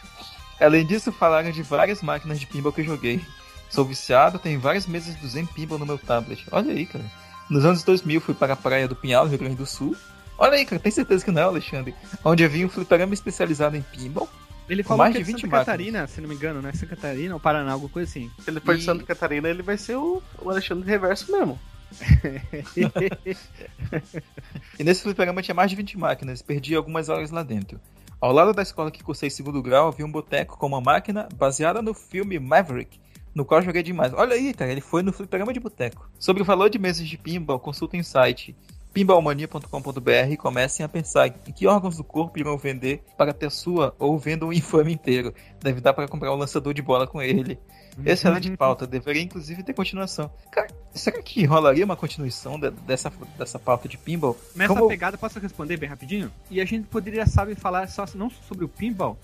Além 0.59 0.85
disso, 0.85 1.11
falaram 1.11 1.51
de 1.51 1.61
várias 1.63 2.01
máquinas 2.01 2.39
de 2.39 2.45
pinball 2.45 2.73
que 2.73 2.81
eu 2.81 2.85
joguei. 2.85 3.21
Sou 3.69 3.85
viciado, 3.85 4.39
tenho 4.39 4.59
várias 4.59 4.87
mesas 4.87 5.15
do 5.15 5.27
Zen 5.27 5.45
Pinball 5.45 5.77
no 5.77 5.85
meu 5.85 5.97
tablet. 5.97 6.43
Olha 6.51 6.73
aí, 6.73 6.85
cara. 6.85 7.05
Nos 7.49 7.63
anos 7.65 7.83
2000 7.83 8.19
fui 8.19 8.33
para 8.33 8.53
a 8.53 8.55
praia 8.55 8.87
do 8.87 8.95
Pinhal, 8.95 9.27
Rio 9.27 9.37
Grande 9.37 9.55
do 9.55 9.65
Sul. 9.65 9.95
Olha 10.37 10.53
aí, 10.53 10.65
cara, 10.65 10.81
tem 10.81 10.91
certeza 10.91 11.23
que 11.23 11.31
não 11.31 11.41
é, 11.41 11.45
Alexandre? 11.45 11.93
Onde 12.23 12.43
havia 12.43 12.65
um 12.65 12.69
fliperama 12.69 13.13
especializado 13.13 13.77
em 13.77 13.81
pinball. 13.81 14.29
Ele 14.67 14.83
falou 14.83 14.99
mais 14.99 15.11
que 15.13 15.17
é 15.17 15.21
de 15.21 15.25
de 15.25 15.31
20 15.33 15.41
Santa 15.41 15.47
máquinas. 15.51 15.65
Catarina, 15.65 16.07
se 16.07 16.21
não 16.21 16.29
me 16.29 16.35
engano, 16.35 16.61
né? 16.61 16.71
Santa 16.73 16.95
Catarina 16.95 17.33
ou 17.33 17.39
Paraná, 17.39 17.73
alguma 17.73 17.91
coisa 17.91 18.09
assim. 18.09 18.29
Se 18.43 18.49
ele 18.49 18.59
for 18.59 18.75
E- 18.75 18.79
de 18.79 18.85
Santa 18.85 19.03
Catarina, 19.03 19.49
ele 19.49 19.61
vai 19.63 19.77
ser 19.77 19.95
o, 19.95 20.21
o 20.41 20.49
Alexandre 20.49 20.87
Reverso 20.89 21.31
mesmo. 21.31 21.59
E 24.79 24.83
nesse 24.83 25.03
fliperama 25.03 25.41
tinha 25.41 25.55
mais 25.55 25.69
de 25.69 25.75
20 25.75 25.97
máquinas, 25.97 26.41
perdi 26.41 26.75
algumas 26.75 27.09
horas 27.09 27.31
lá 27.31 27.43
dentro. 27.43 27.79
Ao 28.21 28.33
lado 28.33 28.51
da 28.51 28.61
escola 28.61 28.91
que 28.91 29.01
cursei 29.01 29.29
segundo 29.29 29.61
grau, 29.61 29.87
havia 29.87 30.05
um 30.05 30.11
boteco 30.11 30.57
com 30.57 30.67
uma 30.67 30.81
máquina 30.81 31.29
baseada 31.35 31.81
no 31.81 31.93
filme 31.93 32.37
Maverick, 32.37 32.99
no 33.33 33.45
qual 33.45 33.61
joguei 33.61 33.81
demais. 33.81 34.13
Olha 34.13 34.35
aí, 34.35 34.53
cara, 34.53 34.69
ele 34.69 34.81
foi 34.81 35.01
no 35.01 35.13
fliperama 35.13 35.53
de 35.53 35.59
boteco. 35.61 36.09
Sobre 36.19 36.41
o 36.41 36.45
valor 36.45 36.69
de 36.69 36.77
mesas 36.77 37.07
de 37.07 37.17
pinball, 37.17 37.61
consultem 37.61 38.01
o 38.01 38.03
site 38.03 38.53
pinballmania.com.br 38.93 40.31
e 40.31 40.37
comecem 40.37 40.85
a 40.85 40.89
pensar 40.89 41.27
em 41.27 41.51
que 41.51 41.67
órgãos 41.67 41.97
do 41.97 42.03
corpo 42.03 42.39
irão 42.39 42.57
vender 42.57 43.03
para 43.17 43.33
ter 43.33 43.51
sua 43.51 43.95
ou 43.99 44.17
vendam 44.17 44.49
o 44.49 44.53
infame 44.53 44.93
inteiro. 44.93 45.33
Deve 45.61 45.81
dar 45.81 45.93
para 45.93 46.07
comprar 46.07 46.33
um 46.33 46.37
lançador 46.37 46.73
de 46.73 46.81
bola 46.81 47.07
com 47.07 47.21
ele. 47.21 47.59
Excelente 48.05 48.55
pauta, 48.55 48.87
deveria 48.87 49.21
inclusive 49.21 49.61
ter 49.63 49.73
continuação. 49.73 50.31
Cara, 50.51 50.69
será 50.93 51.21
que 51.21 51.43
rolaria 51.45 51.83
uma 51.83 51.95
continuação 51.95 52.59
de, 52.59 52.71
dessa, 52.71 53.11
dessa 53.37 53.59
pauta 53.59 53.89
de 53.89 53.97
pinball? 53.97 54.37
Nessa 54.55 54.73
Como- 54.73 54.87
pegada, 54.87 55.17
posso 55.17 55.39
responder 55.39 55.77
bem 55.77 55.89
rapidinho? 55.89 56.31
E 56.49 56.61
a 56.61 56.65
gente 56.65 56.87
poderia, 56.87 57.25
sabe, 57.25 57.55
falar 57.55 57.89
só 57.89 58.05
não 58.15 58.29
só 58.29 58.41
sobre 58.47 58.63
o 58.63 58.69
pinball, 58.69 59.17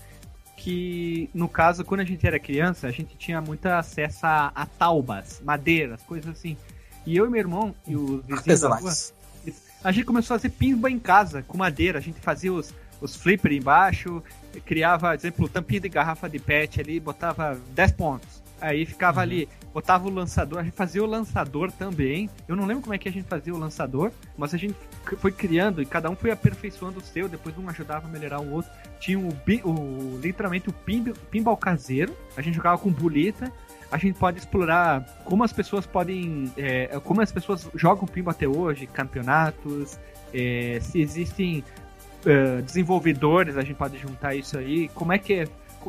que 0.56 1.30
no 1.34 1.48
caso, 1.48 1.84
quando 1.84 2.00
a 2.00 2.04
gente 2.04 2.26
era 2.26 2.38
criança, 2.38 2.86
a 2.86 2.90
gente 2.90 3.16
tinha 3.16 3.40
muito 3.40 3.66
acesso 3.66 4.26
a, 4.26 4.52
a 4.54 4.66
taubas, 4.66 5.40
madeiras, 5.44 6.02
coisas 6.02 6.30
assim. 6.30 6.56
E 7.06 7.16
eu 7.16 7.26
e 7.26 7.30
meu 7.30 7.38
irmão 7.38 7.74
e 7.86 7.94
os 7.94 8.24
vizinhos 8.26 8.60
da 8.60 8.76
rua. 8.76 8.92
A 9.86 9.92
gente 9.92 10.04
começou 10.04 10.34
a 10.34 10.38
fazer 10.38 10.50
pinball 10.50 10.90
em 10.90 10.98
casa, 10.98 11.42
com 11.42 11.56
madeira. 11.56 11.98
A 11.98 12.02
gente 12.02 12.18
fazia 12.18 12.52
os, 12.52 12.74
os 13.00 13.14
flipper 13.14 13.52
embaixo, 13.52 14.20
criava, 14.64 15.10
por 15.10 15.14
exemplo, 15.14 15.48
tampinha 15.48 15.80
de 15.80 15.88
garrafa 15.88 16.28
de 16.28 16.40
pet 16.40 16.80
ali, 16.80 16.98
botava 16.98 17.56
10 17.72 17.92
pontos. 17.92 18.42
Aí 18.60 18.84
ficava 18.84 19.20
ali, 19.20 19.48
botava 19.72 20.08
o 20.08 20.10
lançador, 20.10 20.58
a 20.58 20.64
gente 20.64 20.74
fazia 20.74 21.04
o 21.04 21.06
lançador 21.06 21.70
também. 21.70 22.28
Eu 22.48 22.56
não 22.56 22.66
lembro 22.66 22.82
como 22.82 22.94
é 22.94 22.98
que 22.98 23.08
a 23.08 23.12
gente 23.12 23.28
fazia 23.28 23.54
o 23.54 23.58
lançador, 23.58 24.10
mas 24.36 24.52
a 24.52 24.56
gente 24.56 24.74
foi 25.18 25.30
criando 25.30 25.80
e 25.80 25.86
cada 25.86 26.10
um 26.10 26.16
foi 26.16 26.32
aperfeiçoando 26.32 26.98
o 26.98 27.02
seu, 27.02 27.28
depois 27.28 27.56
um 27.56 27.68
ajudava 27.68 28.08
a 28.08 28.10
melhorar 28.10 28.40
o 28.40 28.50
outro. 28.50 28.72
Tinha 28.98 29.20
o, 29.20 29.28
o 29.62 30.18
literalmente 30.20 30.68
o 30.68 30.72
pin- 30.72 31.12
pinball 31.30 31.56
caseiro, 31.56 32.12
a 32.36 32.42
gente 32.42 32.56
jogava 32.56 32.78
com 32.78 32.90
bolita. 32.90 33.52
A 33.90 33.98
gente 33.98 34.18
pode 34.18 34.38
explorar 34.38 35.02
como 35.24 35.44
as 35.44 35.52
pessoas 35.52 35.86
podem. 35.86 36.52
é, 36.56 36.98
como 37.04 37.20
as 37.20 37.30
pessoas 37.30 37.68
jogam 37.74 38.06
pinball 38.06 38.32
até 38.32 38.46
hoje, 38.48 38.86
campeonatos, 38.86 39.98
é, 40.34 40.78
se 40.80 41.00
existem 41.00 41.62
é, 42.24 42.60
desenvolvedores, 42.62 43.56
a 43.56 43.62
gente 43.62 43.76
pode 43.76 43.98
juntar 43.98 44.34
isso 44.34 44.58
aí. 44.58 44.88
Como 44.88 45.12
é 45.12 45.18
que 45.18 45.34
é. 45.34 45.48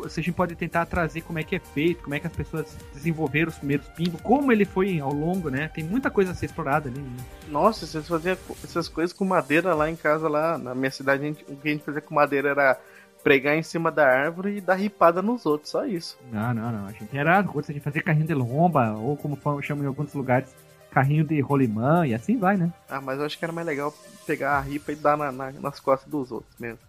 Se 0.10 0.20
a 0.20 0.24
gente 0.24 0.36
pode 0.36 0.54
tentar 0.56 0.86
trazer 0.86 1.22
como 1.22 1.40
é 1.40 1.44
que 1.44 1.56
é 1.56 1.60
feito, 1.60 2.04
como 2.04 2.14
é 2.14 2.20
que 2.20 2.28
as 2.28 2.34
pessoas 2.34 2.78
desenvolveram 2.94 3.50
os 3.50 3.58
primeiros 3.58 3.88
pinball, 3.88 4.20
como 4.22 4.52
ele 4.52 4.64
foi 4.64 5.00
ao 5.00 5.12
longo, 5.12 5.50
né? 5.50 5.72
Tem 5.74 5.84
muita 5.84 6.12
coisa 6.12 6.34
a 6.34 6.36
ser 6.36 6.46
explorada 6.46 6.88
ali. 6.88 7.00
né? 7.00 7.18
Nossa, 7.50 7.88
vocês 7.88 8.08
faziam 8.08 8.38
essas 8.64 8.88
coisas 8.88 9.12
com 9.12 9.26
madeira 9.26 9.74
lá 9.74 9.90
em 9.90 9.96
casa, 9.96 10.30
lá 10.30 10.56
na 10.56 10.76
minha 10.76 10.92
cidade, 10.92 11.24
a 11.24 11.26
gente- 11.26 11.44
o 11.50 11.56
que 11.56 11.68
a 11.68 11.72
gente 11.72 11.84
fazia 11.84 12.00
com 12.02 12.14
madeira 12.14 12.50
era 12.50 12.80
pregar 13.28 13.58
em 13.58 13.62
cima 13.64 13.92
da 13.92 14.08
árvore 14.08 14.56
e 14.56 14.62
dar 14.62 14.76
ripada 14.76 15.22
nos 15.22 15.46
outros, 15.46 15.70
só 15.72 15.86
isso. 15.86 16.18
Não, 16.32 16.54
não, 16.54 16.72
não. 16.72 16.86
A 16.88 16.94
gente 16.94 17.18
era 17.18 17.44
coisa, 17.44 17.70
a 17.70 17.74
gente 17.74 17.84
fazia 17.84 18.02
carrinho 18.02 18.26
de 18.26 18.34
lomba, 18.34 18.94
ou 18.94 19.18
como 19.18 19.38
chamam 19.62 19.84
em 19.84 19.88
alguns 19.88 20.14
lugares, 20.14 20.56
carrinho 20.92 21.26
de 21.26 21.42
rolimã, 21.42 22.08
e 22.08 22.14
assim 22.14 22.38
vai, 22.38 22.56
né? 22.56 22.72
Ah, 22.88 23.02
mas 23.02 23.20
eu 23.20 23.26
acho 23.26 23.38
que 23.38 23.44
era 23.44 23.52
mais 23.52 23.68
legal 23.68 23.94
pegar 24.26 24.52
a 24.52 24.62
ripa 24.62 24.94
e 24.94 24.96
dar 24.96 25.18
na- 25.18 25.30
na- 25.34 25.52
nas 25.52 25.78
costas 25.78 26.10
dos 26.10 26.32
outros 26.32 26.56
mesmo. 26.58 26.80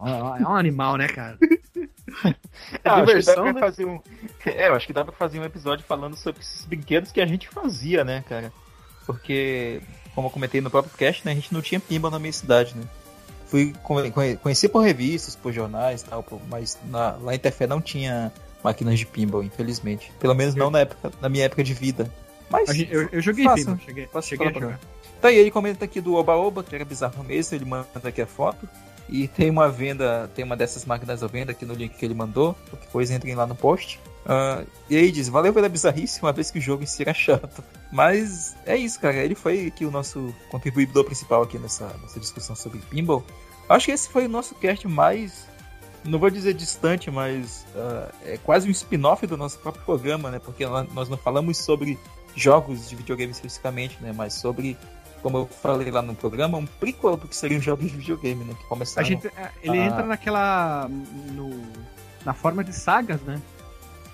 É 0.00 0.46
um 0.46 0.54
animal, 0.54 0.96
né, 0.96 1.08
cara? 1.08 1.36
É 2.84 2.88
Ah, 2.88 3.00
diversão, 3.00 3.34
dá 3.34 3.42
pra 3.42 3.52
né? 3.52 3.60
fazer 3.60 3.84
um... 3.84 4.00
É, 4.46 4.68
eu 4.68 4.74
acho 4.74 4.86
que 4.86 4.92
dá 4.92 5.04
pra 5.04 5.12
fazer 5.12 5.40
um 5.40 5.44
episódio 5.44 5.84
falando 5.86 6.14
sobre 6.16 6.40
esses 6.40 6.64
brinquedos 6.66 7.10
que 7.10 7.20
a 7.20 7.26
gente 7.26 7.48
fazia, 7.48 8.04
né, 8.04 8.22
cara? 8.28 8.52
Porque, 9.06 9.80
como 10.14 10.28
eu 10.28 10.30
comentei 10.30 10.60
no 10.60 10.70
próprio 10.70 10.96
cast, 10.96 11.24
né, 11.26 11.32
a 11.32 11.34
gente 11.34 11.52
não 11.52 11.60
tinha 11.62 11.80
pinball 11.80 12.10
na 12.10 12.18
minha 12.18 12.32
cidade, 12.32 12.76
né? 12.76 12.84
Fui 13.50 13.74
conhe- 13.82 14.10
conhe- 14.12 14.36
conheci 14.36 14.68
por 14.68 14.80
revistas, 14.80 15.34
por 15.34 15.52
jornais 15.52 16.02
e 16.02 16.04
tal, 16.04 16.24
mas 16.48 16.78
na- 16.88 17.16
lá 17.20 17.34
em 17.34 17.38
Tefé 17.38 17.66
não 17.66 17.80
tinha 17.80 18.32
máquinas 18.62 18.98
de 18.98 19.04
pinball, 19.06 19.42
infelizmente. 19.42 20.12
Pelo 20.20 20.34
menos 20.34 20.54
não 20.54 20.70
na, 20.70 20.80
época, 20.80 21.10
na 21.20 21.28
minha 21.28 21.44
época 21.46 21.64
de 21.64 21.74
vida. 21.74 22.08
Mas, 22.48 22.68
eu, 22.90 23.08
eu 23.10 23.20
joguei 23.20 23.44
Faça. 23.44 23.56
pinball, 23.56 23.78
cheguei, 23.84 24.06
Posso 24.06 24.28
cheguei 24.28 24.46
a 24.48 24.52
jogar. 24.52 24.80
Tá 25.20 25.28
aí, 25.28 25.36
ele 25.36 25.50
comenta 25.50 25.84
aqui 25.84 26.00
do 26.00 26.14
Oba 26.14 26.34
Oba, 26.36 26.62
que 26.62 26.74
era 26.74 26.84
bizarro 26.84 27.22
mesmo, 27.24 27.56
ele 27.56 27.64
manda 27.64 27.86
aqui 28.04 28.22
a 28.22 28.26
foto. 28.26 28.68
E 29.10 29.26
tem 29.26 29.50
uma 29.50 29.68
venda, 29.68 30.30
tem 30.34 30.44
uma 30.44 30.56
dessas 30.56 30.84
máquinas 30.84 31.22
à 31.22 31.26
venda 31.26 31.50
aqui 31.50 31.66
no 31.66 31.74
link 31.74 31.96
que 31.96 32.04
ele 32.04 32.14
mandou. 32.14 32.56
Depois 32.70 33.10
entrem 33.10 33.34
lá 33.34 33.46
no 33.46 33.56
post. 33.56 33.98
Ah, 34.24 34.62
e 34.88 34.96
aí 34.96 35.10
diz, 35.10 35.28
valeu 35.28 35.52
pela 35.52 35.68
bizarrice, 35.68 36.22
uma 36.22 36.32
vez 36.32 36.50
que 36.50 36.58
o 36.58 36.62
jogo 36.62 36.82
em 36.82 36.86
si 36.86 37.02
era 37.02 37.12
chato. 37.12 37.64
Mas 37.90 38.54
é 38.64 38.76
isso, 38.76 39.00
cara. 39.00 39.16
Ele 39.16 39.34
foi 39.34 39.66
aqui 39.66 39.84
o 39.84 39.90
nosso 39.90 40.32
contribuidor 40.50 41.04
principal 41.04 41.42
aqui 41.42 41.58
nessa, 41.58 41.86
nessa 42.02 42.20
discussão 42.20 42.54
sobre 42.54 42.78
pinball. 42.90 43.24
Acho 43.68 43.86
que 43.86 43.92
esse 43.92 44.08
foi 44.08 44.26
o 44.26 44.28
nosso 44.28 44.54
cast 44.54 44.86
mais. 44.86 45.48
Não 46.04 46.18
vou 46.18 46.30
dizer 46.30 46.54
distante, 46.54 47.10
mas 47.10 47.66
ah, 47.74 48.08
é 48.24 48.38
quase 48.38 48.68
um 48.68 48.70
spin-off 48.70 49.26
do 49.26 49.36
nosso 49.36 49.58
próprio 49.58 49.84
programa, 49.84 50.30
né? 50.30 50.38
Porque 50.38 50.64
nós 50.66 51.08
não 51.08 51.16
falamos 51.16 51.58
sobre 51.58 51.98
jogos 52.36 52.88
de 52.88 52.96
videogame 52.96 53.32
especificamente, 53.32 53.98
né? 54.00 54.12
Mas 54.12 54.34
sobre, 54.34 54.76
como 55.22 55.38
eu 55.38 55.46
falei 55.46 55.90
lá 55.90 56.02
no 56.02 56.14
programa, 56.14 56.58
um 56.58 56.66
prequel 56.66 57.16
do 57.16 57.28
que 57.28 57.36
seriam 57.36 57.60
jogos 57.60 57.90
de 57.90 57.96
videogame, 57.96 58.44
né? 58.44 58.54
Que 58.58 58.64
A 58.64 58.68
começaram... 58.68 59.06
gente, 59.06 59.26
é, 59.28 59.50
ele 59.62 59.78
Ah. 59.78 59.84
entra 59.86 60.06
naquela. 60.06 60.88
No, 60.88 61.50
na 62.24 62.34
forma 62.34 62.62
de 62.64 62.72
sagas, 62.74 63.20
né? 63.22 63.40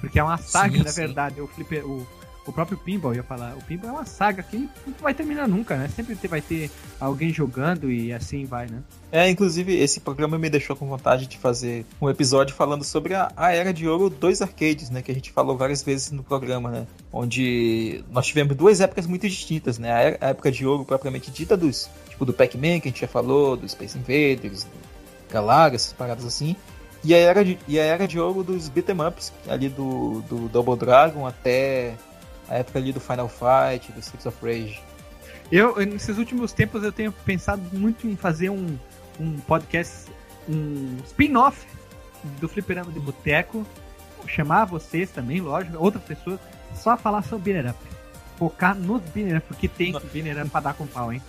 Porque 0.00 0.18
é 0.18 0.22
uma 0.22 0.36
saga, 0.38 0.76
Sim, 0.78 0.84
na 0.84 0.90
sim. 0.90 1.00
verdade. 1.00 1.40
O, 1.40 1.46
flipper, 1.48 1.84
o, 1.86 2.06
o 2.46 2.52
próprio 2.52 2.78
Pinball, 2.78 3.14
ia 3.14 3.22
falar. 3.22 3.54
O 3.56 3.62
Pinball 3.62 3.90
é 3.90 3.92
uma 3.92 4.06
saga 4.06 4.42
que 4.42 4.56
não 4.87 4.94
vai 5.00 5.12
terminar 5.14 5.48
nunca, 5.48 5.76
né? 5.76 5.88
Sempre 5.88 6.14
vai 6.28 6.40
ter 6.40 6.70
alguém 7.00 7.32
jogando 7.32 7.90
e 7.90 8.12
assim 8.12 8.44
vai, 8.44 8.66
né? 8.66 8.82
É, 9.11 9.28
inclusive, 9.28 9.74
esse 9.76 10.00
programa 10.00 10.38
me 10.38 10.48
deixou 10.50 10.74
com 10.76 10.87
vontade 10.87 11.26
de 11.26 11.38
fazer 11.38 11.85
um 12.00 12.09
episódio 12.11 12.54
falando 12.54 12.85
sobre 12.85 13.14
a, 13.14 13.30
a 13.37 13.52
Era 13.52 13.72
de 13.72 13.88
Ouro 13.88 14.09
dos 14.11 14.40
arcades, 14.42 14.90
né? 14.90 15.02
Que 15.02 15.11
a 15.11 15.14
gente 15.14 15.30
falou 15.32 15.56
várias 15.56 15.82
vezes 15.82 16.11
no 16.11 16.22
programa, 16.22 16.70
né? 16.70 16.87
Onde 17.12 18.04
nós 18.11 18.26
tivemos 18.26 18.56
duas 18.56 18.80
épocas 18.80 19.06
muito 19.06 19.28
distintas, 19.28 19.78
né? 19.78 19.92
A, 19.92 19.98
era- 20.00 20.18
a 20.20 20.28
época 20.30 20.50
de 20.52 20.66
ouro 20.66 20.85
propriamente 20.85 21.30
dita 21.30 21.56
dos... 21.56 21.88
Tipo, 22.09 22.24
do 22.24 22.32
Pac-Man, 22.32 22.80
que 22.80 22.88
a 22.88 22.90
gente 22.90 23.00
já 23.02 23.09
falou, 23.09 23.56
do 23.56 23.68
Space 23.68 23.98
Invaders, 23.98 24.64
do 24.64 24.70
Galaga, 25.30 25.76
essas 25.76 25.92
paradas 25.92 26.24
assim. 26.24 26.56
E 27.04 27.14
a 27.14 27.18
era 27.18 27.44
de, 27.44 27.59
e 27.68 27.78
a 27.78 27.85
era 27.85 28.09
de 28.09 28.18
ouro 28.18 28.42
dos 28.42 28.68
beat'em 28.68 28.96
ups, 29.06 29.32
ali 29.46 29.68
do, 29.68 30.22
do 30.22 30.48
Double 30.48 30.76
Dragon 30.76 31.26
até 31.26 31.94
a 32.48 32.56
época 32.56 32.78
ali 32.78 32.92
do 32.92 33.00
Final 33.00 33.28
Fight, 33.28 33.90
do 33.92 34.00
Streets 34.00 34.26
of 34.26 34.38
Rage. 34.44 34.80
Eu, 35.50 35.76
nesses 35.87 36.18
últimos 36.18 36.52
tempos, 36.52 36.82
eu 36.82 36.92
tenho 36.92 37.12
pensado 37.12 37.62
muito 37.72 38.06
em 38.06 38.16
fazer 38.16 38.50
um, 38.50 38.78
um 39.18 39.38
podcast, 39.40 40.11
um 40.48 40.98
spin-off 41.04 41.66
do 42.40 42.48
Fliperama 42.48 42.90
de 42.90 43.00
Boteco. 43.00 43.66
Chamar 44.26 44.64
vocês 44.64 45.11
também, 45.11 45.40
lógico, 45.40 45.78
outras 45.78 46.02
pessoas, 46.02 46.40
só 46.74 46.96
falar 46.96 47.22
sobre 47.22 47.52
Binner 47.52 47.70
Up. 47.70 47.78
Focar 48.37 48.74
nos 48.74 49.00
Binner 49.02 49.38
Up, 49.38 49.46
porque 49.46 49.68
tem. 49.68 49.94
Binner 50.12 50.40
Up 50.40 50.50
pra 50.50 50.61
dar 50.61 50.74
com 50.74 50.87
pau, 50.87 51.12
hein? 51.12 51.22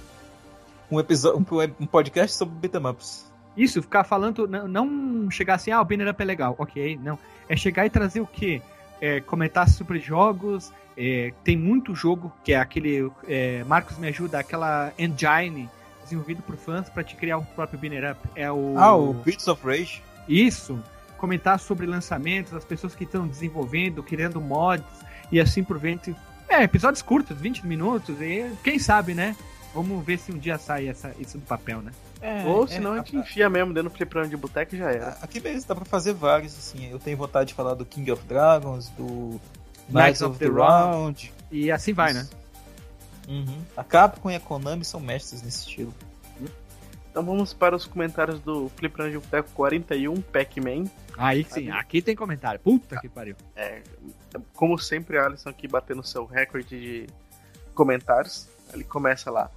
Um, 0.89 0.99
episódio, 0.99 1.45
um, 1.79 1.85
podcast 1.85 2.35
sobre 2.35 2.55
beat'em 2.55 2.89
ups. 2.89 3.27
Isso, 3.57 3.81
ficar 3.81 4.03
falando, 4.03 4.47
não, 4.47 4.67
não 4.67 5.31
chegar 5.31 5.55
assim, 5.55 5.71
ah, 5.71 5.81
o 5.81 5.85
Banner 5.85 6.09
Up 6.09 6.21
é 6.21 6.25
legal, 6.25 6.55
ok, 6.59 6.97
não. 7.01 7.17
É 7.49 7.55
chegar 7.55 7.85
e 7.85 7.89
trazer 7.89 8.21
o 8.21 8.27
quê? 8.27 8.61
É, 8.99 9.19
comentar 9.21 9.69
sobre 9.69 9.99
jogos, 9.99 10.73
é, 10.97 11.31
tem 11.43 11.55
muito 11.55 11.93
jogo, 11.93 12.33
que 12.43 12.53
é 12.53 12.59
aquele, 12.59 13.11
é, 13.27 13.63
Marcos 13.65 13.97
me 13.97 14.07
ajuda, 14.07 14.39
aquela 14.39 14.91
engine 14.97 15.69
desenvolvido 16.03 16.41
por 16.41 16.55
fãs 16.55 16.89
pra 16.89 17.03
te 17.03 17.15
criar 17.15 17.37
o 17.37 17.45
próprio 17.45 17.79
Banner 17.79 18.11
Up. 18.11 18.29
É 18.35 18.51
o... 18.51 18.73
Ah, 18.77 18.95
o 18.95 19.13
Beats 19.13 19.47
of 19.47 19.63
Rage. 19.65 20.01
Isso, 20.27 20.81
comentar 21.17 21.59
sobre 21.59 21.85
lançamentos, 21.85 22.53
as 22.53 22.63
pessoas 22.63 22.95
que 22.95 23.03
estão 23.03 23.27
desenvolvendo, 23.27 24.01
criando 24.01 24.39
mods 24.41 24.85
e 25.31 25.39
assim 25.39 25.63
por 25.63 25.79
diante. 25.79 26.15
É, 26.49 26.63
episódios 26.63 27.01
curtos, 27.01 27.37
20 27.37 27.65
minutos, 27.67 28.21
e 28.21 28.49
quem 28.63 28.79
sabe, 28.79 29.13
né? 29.13 29.35
Vamos 29.73 30.03
ver 30.05 30.17
se 30.17 30.31
um 30.31 30.37
dia 30.37 30.57
sai 30.57 30.87
essa, 30.87 31.13
isso 31.19 31.37
do 31.37 31.45
papel, 31.45 31.81
né? 31.81 31.91
É, 32.21 32.45
Ou 32.45 32.67
senão 32.67 32.93
a 32.93 32.97
gente 32.97 33.15
enfia 33.15 33.49
mesmo 33.49 33.73
dentro 33.73 33.89
do 33.89 33.95
fliperama 33.95 34.27
de 34.27 34.37
boteco 34.37 34.75
e 34.75 34.77
já 34.77 34.91
era. 34.91 35.09
Aqui 35.21 35.39
mesmo 35.39 35.67
dá 35.67 35.75
pra 35.75 35.85
fazer 35.85 36.13
vários, 36.13 36.57
assim. 36.57 36.89
Eu 36.89 36.99
tenho 36.99 37.15
vontade 37.15 37.49
de 37.49 37.53
falar 37.53 37.75
do 37.75 37.85
King 37.85 38.11
of 38.11 38.23
Dragons, 38.25 38.89
do 38.89 39.39
Knights 39.89 40.21
of, 40.21 40.31
of 40.31 40.39
the, 40.39 40.45
the 40.45 40.51
Round. 40.51 41.33
E 41.51 41.71
assim 41.71 41.93
vai, 41.93 42.13
né? 42.13 42.27
Uhum. 43.27 43.61
A 43.75 43.83
Capcom 43.83 44.31
e 44.31 44.35
a 44.35 44.39
Konami 44.39 44.83
são 44.83 44.99
mestres 44.99 45.41
nesse 45.41 45.59
estilo. 45.59 45.93
Então 47.17 47.25
vamos 47.25 47.51
para 47.51 47.75
os 47.75 47.85
comentários 47.85 48.39
do 48.39 48.69
Fliperama 48.69 49.11
de 49.11 49.17
Boteco 49.17 49.49
41, 49.55 50.21
Pac-Man. 50.21 50.85
Aí 51.17 51.43
sim, 51.43 51.71
aqui 51.71 51.99
tem 51.99 52.15
comentário. 52.15 52.59
Puta 52.59 52.99
que 53.01 53.09
pariu. 53.09 53.35
É, 53.55 53.81
como 54.53 54.77
sempre, 54.77 55.17
a 55.17 55.25
Alisson 55.25 55.49
aqui 55.49 55.67
batendo 55.67 56.03
seu 56.03 56.25
recorde 56.25 56.67
de 56.67 57.07
comentários. 57.73 58.47
Ele 58.71 58.83
começa 58.83 59.31
lá. 59.31 59.49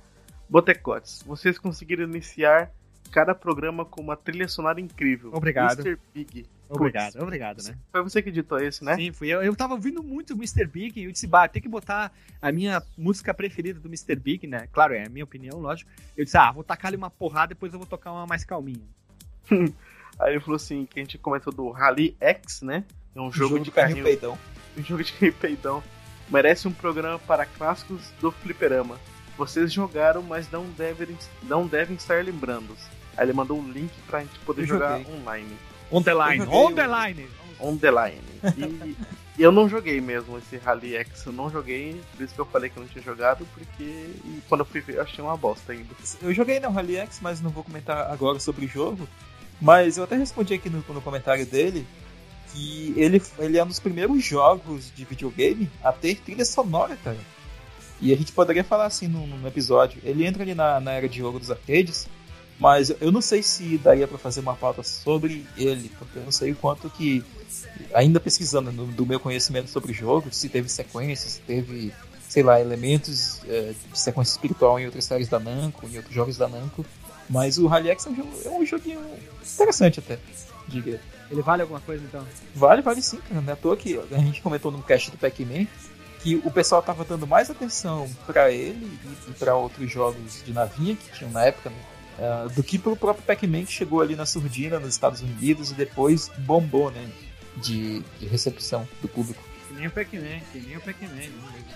Botecotes, 0.50 1.22
vocês 1.24 1.58
conseguiram 1.58 2.02
iniciar 2.02 2.72
cada 3.12 3.34
programa 3.36 3.84
com 3.84 4.00
uma 4.00 4.16
trilha 4.16 4.48
sonora 4.48 4.80
incrível. 4.80 5.30
Obrigado. 5.32 5.80
Mr. 5.80 5.98
Big. 6.12 6.46
Obrigado, 6.68 7.12
Putz, 7.12 7.22
obrigado, 7.22 7.62
né? 7.64 7.76
Foi 7.90 8.02
você 8.02 8.22
que 8.22 8.28
editou 8.28 8.58
esse, 8.58 8.84
né? 8.84 8.94
Sim, 8.94 9.12
fui 9.12 9.28
eu. 9.28 9.42
Eu 9.42 9.54
tava 9.56 9.74
ouvindo 9.74 10.02
muito 10.02 10.34
o 10.34 10.36
Mr. 10.36 10.66
Big 10.66 11.00
e 11.00 11.04
eu 11.04 11.12
disse, 11.12 11.26
bah, 11.26 11.48
tem 11.48 11.62
que 11.62 11.68
botar 11.68 12.12
a 12.40 12.52
minha 12.52 12.82
música 12.96 13.32
preferida 13.34 13.80
do 13.80 13.88
Mr. 13.88 14.14
Big, 14.16 14.46
né? 14.46 14.68
Claro, 14.72 14.94
é 14.94 15.06
a 15.06 15.08
minha 15.08 15.24
opinião, 15.24 15.58
lógico. 15.58 15.90
Eu 16.16 16.24
disse, 16.24 16.36
ah, 16.36 16.50
vou 16.52 16.62
tacar 16.62 16.88
ali 16.88 16.96
uma 16.96 17.10
porrada, 17.10 17.48
depois 17.48 17.72
eu 17.72 17.78
vou 17.78 17.88
tocar 17.88 18.12
uma 18.12 18.26
mais 18.26 18.44
calminha. 18.44 18.86
Aí 20.18 20.32
ele 20.32 20.40
falou 20.40 20.56
assim, 20.56 20.84
que 20.84 21.00
a 21.00 21.02
gente 21.02 21.16
comentou 21.18 21.52
do 21.52 21.70
Rally 21.70 22.16
X, 22.20 22.62
né? 22.62 22.84
É 23.14 23.20
um 23.20 23.32
jogo, 23.32 23.58
de 23.58 23.70
carrinho 23.70 24.04
carrinho, 24.04 24.04
peidão. 24.04 24.38
um 24.76 24.82
jogo 24.82 25.02
de 25.02 25.12
carrinho 25.12 25.32
peidão. 25.34 25.82
Merece 26.28 26.68
um 26.68 26.72
programa 26.72 27.18
para 27.20 27.46
clássicos 27.46 28.12
do 28.20 28.30
fliperama. 28.30 28.96
Vocês 29.40 29.72
jogaram, 29.72 30.22
mas 30.22 30.50
não 30.50 30.64
devem, 30.76 31.16
não 31.44 31.66
devem 31.66 31.96
estar 31.96 32.22
lembrando. 32.22 32.76
Aí 33.16 33.24
ele 33.24 33.32
mandou 33.32 33.58
um 33.58 33.70
link 33.72 33.90
pra 34.06 34.20
gente 34.20 34.38
poder 34.40 34.62
Eu 34.62 34.66
jogar 34.66 34.98
joguei. 34.98 35.14
online. 35.14 35.56
On 35.90 36.02
the 36.02 36.12
line, 36.14 36.46
on 36.46 36.66
o- 36.66 36.74
the 36.74 36.86
line. 36.86 37.26
On 37.58 37.76
the 37.76 37.90
line. 37.90 38.96
E 39.38 39.42
eu 39.42 39.50
não 39.50 39.66
joguei 39.68 39.98
mesmo 40.00 40.36
esse 40.38 40.58
Rally 40.58 40.94
X, 40.96 41.24
eu 41.24 41.32
não 41.32 41.48
joguei, 41.50 42.00
por 42.14 42.22
isso 42.22 42.34
que 42.34 42.40
eu 42.40 42.44
falei 42.44 42.68
que 42.68 42.76
eu 42.76 42.82
não 42.82 42.88
tinha 42.90 43.02
jogado, 43.02 43.46
porque 43.54 43.82
e 43.82 44.42
quando 44.48 44.60
eu 44.60 44.64
fui 44.66 44.80
ver 44.82 44.96
eu 44.96 45.02
achei 45.02 45.24
uma 45.24 45.36
bosta 45.36 45.72
ainda. 45.72 45.88
Eu 46.20 46.34
joguei 46.34 46.60
no 46.60 46.70
Rally 46.70 46.96
X, 46.96 47.18
mas 47.22 47.40
não 47.40 47.50
vou 47.50 47.64
comentar 47.64 48.10
agora 48.10 48.38
sobre 48.38 48.66
o 48.66 48.68
jogo. 48.68 49.08
Mas 49.60 49.96
eu 49.96 50.04
até 50.04 50.16
respondi 50.16 50.52
aqui 50.54 50.68
no, 50.68 50.84
no 50.86 51.00
comentário 51.00 51.46
dele 51.46 51.86
que 52.52 52.92
ele, 52.96 53.22
ele 53.38 53.56
é 53.58 53.64
um 53.64 53.68
dos 53.68 53.78
primeiros 53.80 54.22
jogos 54.24 54.92
de 54.94 55.04
videogame 55.04 55.70
a 55.82 55.92
ter 55.92 56.16
trilha 56.16 56.44
sonora, 56.44 56.96
cara. 57.02 57.16
E 58.00 58.12
a 58.12 58.16
gente 58.16 58.32
poderia 58.32 58.64
falar 58.64 58.86
assim 58.86 59.06
no, 59.08 59.26
no 59.26 59.46
episódio. 59.46 60.00
Ele 60.04 60.24
entra 60.24 60.42
ali 60.42 60.54
na, 60.54 60.80
na 60.80 60.92
era 60.92 61.08
de 61.08 61.22
ouro 61.22 61.38
dos 61.38 61.50
arcades, 61.50 62.06
mas 62.58 62.90
eu 63.00 63.10
não 63.12 63.20
sei 63.20 63.42
se 63.42 63.76
daria 63.78 64.06
pra 64.08 64.18
fazer 64.18 64.40
uma 64.40 64.54
pauta 64.54 64.82
sobre 64.82 65.46
ele, 65.56 65.90
porque 65.98 66.18
eu 66.18 66.24
não 66.24 66.32
sei 66.32 66.52
o 66.52 66.56
quanto 66.56 66.88
que, 66.90 67.22
ainda 67.94 68.18
pesquisando 68.20 68.70
no- 68.72 68.86
do 68.86 69.04
meu 69.06 69.20
conhecimento 69.20 69.68
sobre 69.70 69.92
o 69.92 69.94
jogo, 69.94 70.28
se 70.32 70.48
teve 70.48 70.68
sequências, 70.68 71.32
se 71.34 71.40
teve, 71.40 71.92
sei 72.28 72.42
lá, 72.42 72.60
elementos 72.60 73.40
é, 73.46 73.72
de 73.92 73.98
sequência 73.98 74.32
espiritual 74.32 74.78
em 74.78 74.86
outras 74.86 75.04
séries 75.04 75.28
da 75.28 75.38
Namco, 75.38 75.86
em 75.86 75.96
outros 75.96 76.14
jogos 76.14 76.36
da 76.36 76.48
Namco. 76.48 76.84
Mas 77.28 77.58
o 77.58 77.66
Rally 77.66 77.90
X 77.90 78.06
é 78.06 78.10
um, 78.10 78.16
jogo, 78.16 78.30
é 78.44 78.48
um 78.50 78.66
joguinho 78.66 79.00
interessante 79.54 80.00
até, 80.00 80.18
diria. 80.66 81.00
Ele 81.30 81.42
vale 81.42 81.62
alguma 81.62 81.80
coisa 81.80 82.02
então? 82.04 82.26
Vale, 82.56 82.82
vale 82.82 83.00
sim, 83.00 83.18
cara. 83.18 83.40
Não 83.40 83.50
é 83.50 83.52
à 83.52 83.56
toa 83.56 83.76
que 83.76 83.96
a 84.10 84.18
gente 84.18 84.42
comentou 84.42 84.72
no 84.72 84.82
cast 84.82 85.12
do 85.12 85.16
Pac-Man 85.16 85.66
que 86.22 86.36
o 86.36 86.50
pessoal 86.50 86.82
tava 86.82 87.04
dando 87.04 87.26
mais 87.26 87.50
atenção 87.50 88.08
pra 88.26 88.50
ele 88.50 88.98
e 89.28 89.32
pra 89.32 89.54
outros 89.54 89.90
jogos 89.90 90.42
de 90.44 90.52
navinha 90.52 90.94
que 90.96 91.10
tinham 91.12 91.30
na 91.30 91.44
época, 91.44 91.70
né? 91.70 91.76
Ah, 92.18 92.48
do 92.54 92.62
que 92.62 92.78
pro 92.78 92.94
próprio 92.94 93.24
Pac-Man 93.24 93.64
que 93.64 93.72
chegou 93.72 94.00
ali 94.02 94.14
na 94.14 94.26
surdina 94.26 94.78
nos 94.78 94.90
Estados 94.90 95.22
Unidos 95.22 95.70
e 95.70 95.74
depois 95.74 96.30
bombou, 96.38 96.90
né? 96.90 97.10
De, 97.56 98.00
de 98.18 98.26
recepção 98.26 98.86
do 99.02 99.08
público. 99.08 99.42
Que 99.68 99.74
nem 99.74 99.86
o 99.86 99.90
Pac-Man, 99.90 100.40
que 100.52 100.60
nem 100.60 100.76
o 100.76 100.80
Pac-Man. 100.80 101.08
né? 101.08 101.30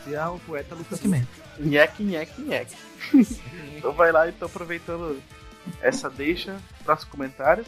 Dizia 0.04 0.30
o 0.30 0.38
poeta 0.40 0.74
Lucas 0.74 1.00
Pac-Man. 1.00 1.26
Nhec, 1.58 2.02
nhec, 2.02 2.40
nhec. 2.40 2.72
Então 3.76 3.92
vai 3.92 4.12
lá 4.12 4.28
e 4.28 4.32
tô 4.32 4.46
aproveitando 4.46 5.20
essa 5.80 6.10
deixa 6.10 6.56
para 6.84 6.94
os 6.94 7.04
comentários. 7.04 7.66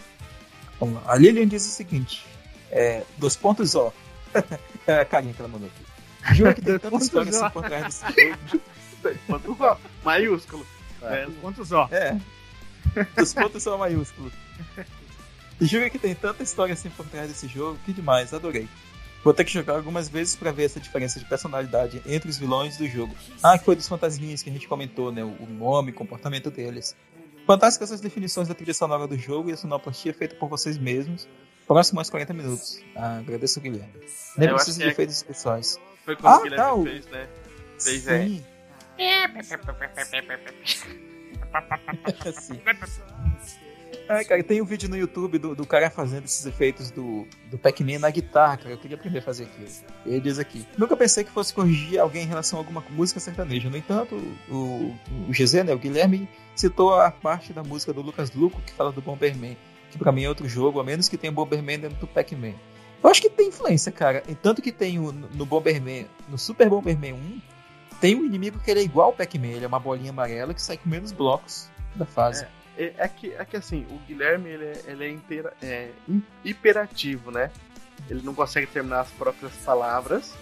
A 1.07 1.17
Lilian 1.17 1.49
diz 1.49 1.67
o 1.67 1.71
seguinte: 1.71 2.27
é, 2.71 3.03
dos 3.17 3.37
pontos 3.37 3.75
ó. 3.75 3.93
é 4.87 5.01
a 5.01 5.05
carinha 5.05 5.33
que 5.33 5.41
ela 5.41 5.49
mandou 5.49 5.69
aqui. 5.69 5.86
Juro 6.35 6.55
que 6.55 6.61
tem 6.63 6.75
tanta 6.75 6.91
Pontos 6.91 7.07
história 7.07 7.33
ó. 7.33 7.45
assim 7.45 7.53
por 7.53 7.63
trás 7.65 7.85
desse 7.85 8.31
jogo. 8.31 8.63
Ponto 9.27 9.57
ó, 9.61 9.77
maiúsculo. 10.05 10.67
É, 11.03 11.27
Quantos 11.41 11.73
ó? 11.73 11.89
É. 11.93 12.19
Os 13.21 13.33
pontos 13.35 13.63
são 13.63 13.77
maiúsculos. 13.79 14.33
Juro 15.61 15.91
que 15.91 15.99
tem 15.99 16.15
tanta 16.15 16.43
história 16.43 16.73
assim 16.75 16.91
por 16.91 17.07
trás 17.07 17.29
desse 17.29 17.47
jogo, 17.49 17.79
que 17.85 17.93
demais, 17.93 18.35
adorei. 18.35 18.69
Vou 19.25 19.33
ter 19.35 19.45
que 19.45 19.53
jogar 19.53 19.75
algumas 19.75 20.09
vezes 20.09 20.37
pra 20.37 20.53
ver 20.53 20.65
essa 20.65 20.79
diferença 20.79 21.19
de 21.19 21.25
personalidade 21.25 22.01
entre 22.07 22.29
os 22.31 22.39
vilões 22.39 22.77
do 22.77 22.87
jogo. 22.87 23.15
Ah, 23.43 23.59
que 23.59 23.65
foi 23.65 23.75
dos 23.75 23.89
fantasminhas 23.89 24.43
que 24.43 24.51
a 24.51 24.53
gente 24.53 24.69
comentou, 24.69 25.11
né? 25.11 25.25
O 25.25 25.47
nome, 25.47 25.91
o 25.91 25.95
comportamento 25.95 26.51
deles. 26.51 26.95
Fantásticas 27.47 27.91
as 27.91 28.01
definições 28.01 28.47
da 28.49 28.55
trilha 28.55 28.75
sonora 28.75 29.07
do 29.07 29.19
jogo 29.19 29.51
e 29.51 29.53
a 29.53 29.57
sonoplastia 29.57 30.13
feita 30.15 30.35
por 30.37 30.49
vocês 30.49 30.79
mesmos. 30.79 31.27
Próximo 31.67 31.99
aos 31.99 32.09
40 32.11 32.33
minutos. 32.35 32.81
Ah, 32.95 33.19
agradeço, 33.19 33.61
Guilherme. 33.61 33.93
Nem 34.37 34.49
precisa 34.51 34.79
que 34.79 34.85
de 34.85 34.89
é- 34.91 34.93
efeitos 34.93 35.17
especiais. 35.17 35.81
Foi 36.07 36.17
quando 36.17 36.33
Ah, 36.33 36.39
o 36.39 36.43
Guilherme 36.45 36.85
tá, 36.85 36.91
fez, 36.91 37.07
né? 37.09 37.29
Fez, 37.79 38.09
é. 38.09 38.25
Sim. 38.25 38.45
Sim. 42.41 42.61
Ai, 44.09 44.25
cara, 44.25 44.43
tem 44.45 44.63
um 44.63 44.65
vídeo 44.65 44.89
no 44.89 44.97
YouTube 44.97 45.37
do, 45.37 45.55
do 45.55 45.67
cara 45.67 45.91
fazendo 45.91 46.25
esses 46.25 46.47
efeitos 46.47 46.91
do, 46.93 47.27
do 47.51 47.59
Pac-Man 47.59 47.99
na 47.99 48.09
guitarra, 48.11 48.57
cara. 48.57 48.71
Eu 48.71 48.79
queria 48.79 48.97
aprender 48.97 49.19
a 49.19 49.23
fazer 49.23 49.45
aquilo. 49.45 49.67
Ele 50.07 50.21
diz 50.21 50.39
aqui: 50.39 50.65
Nunca 50.79 50.97
pensei 50.97 51.25
que 51.25 51.31
fosse 51.31 51.53
corrigir 51.53 51.99
alguém 51.99 52.23
em 52.23 52.27
relação 52.29 52.59
a 52.59 52.63
alguma 52.63 52.83
música 52.91 53.19
sertaneja. 53.19 53.69
No 53.69 53.77
entanto, 53.77 54.15
o, 54.49 54.95
o 55.29 55.33
GZ, 55.33 55.65
né, 55.65 55.75
o 55.75 55.79
Guilherme, 55.79 56.29
citou 56.55 56.95
a 57.01 57.11
parte 57.11 57.53
da 57.53 57.65
música 57.65 57.93
do 57.93 58.01
Lucas 58.01 58.31
Luco 58.33 58.61
que 58.63 58.73
fala 58.73 58.93
do 58.93 59.03
Bomberman, 59.03 59.57
que 59.91 59.99
pra 59.99 60.13
mim 60.13 60.23
é 60.23 60.29
outro 60.29 60.49
jogo, 60.49 60.79
a 60.79 60.85
menos 60.85 61.09
que 61.09 61.19
tenha 61.19 61.33
Bomberman 61.33 61.81
dentro 61.81 61.99
do 61.99 62.07
Pac-Man. 62.07 62.55
Eu 63.07 63.11
acho 63.13 63.21
que 63.23 63.31
tem 63.31 63.49
influência, 63.49 63.93
cara. 63.93 64.23
E 64.29 64.35
tanto 64.35 64.61
que 64.61 64.73
tem 64.73 64.99
o, 64.99 65.13
no 65.13 65.47
Bomberman, 65.47 66.07
no 66.29 66.37
Super 66.37 66.69
Bomberman 66.69 67.13
1, 67.13 67.41
tem 68.01 68.17
um 68.17 68.25
inimigo 68.25 68.59
que 68.59 68.71
ele 68.71 68.81
é 68.81 68.83
igual 68.83 69.07
ao 69.09 69.13
Pac-Man. 69.13 69.47
Ele 69.47 69.65
é 69.65 69.69
uma 69.69 69.79
bolinha 69.79 70.11
amarela 70.11 70.53
que 70.53 70.61
sai 70.61 70.77
com 70.77 70.89
menos 70.89 71.13
blocos 71.13 71.69
da 71.95 72.05
fase. 72.05 72.47
É, 72.77 72.93
é 72.99 73.09
que, 73.09 73.33
é 73.33 73.45
que 73.45 73.57
assim, 73.57 73.87
o 73.91 73.99
Guilherme 74.07 74.51
ele 74.51 74.65
é, 74.65 74.83
ele 74.89 75.05
é, 75.05 75.11
intera- 75.11 75.53
é 75.63 75.91
hi- 76.09 76.23
hiperativo, 76.45 77.31
né? 77.31 77.51
Ele 78.11 78.23
não 78.23 78.35
consegue 78.35 78.67
terminar 78.67 79.01
as 79.01 79.09
próprias 79.11 79.53
palavras. 79.65 80.35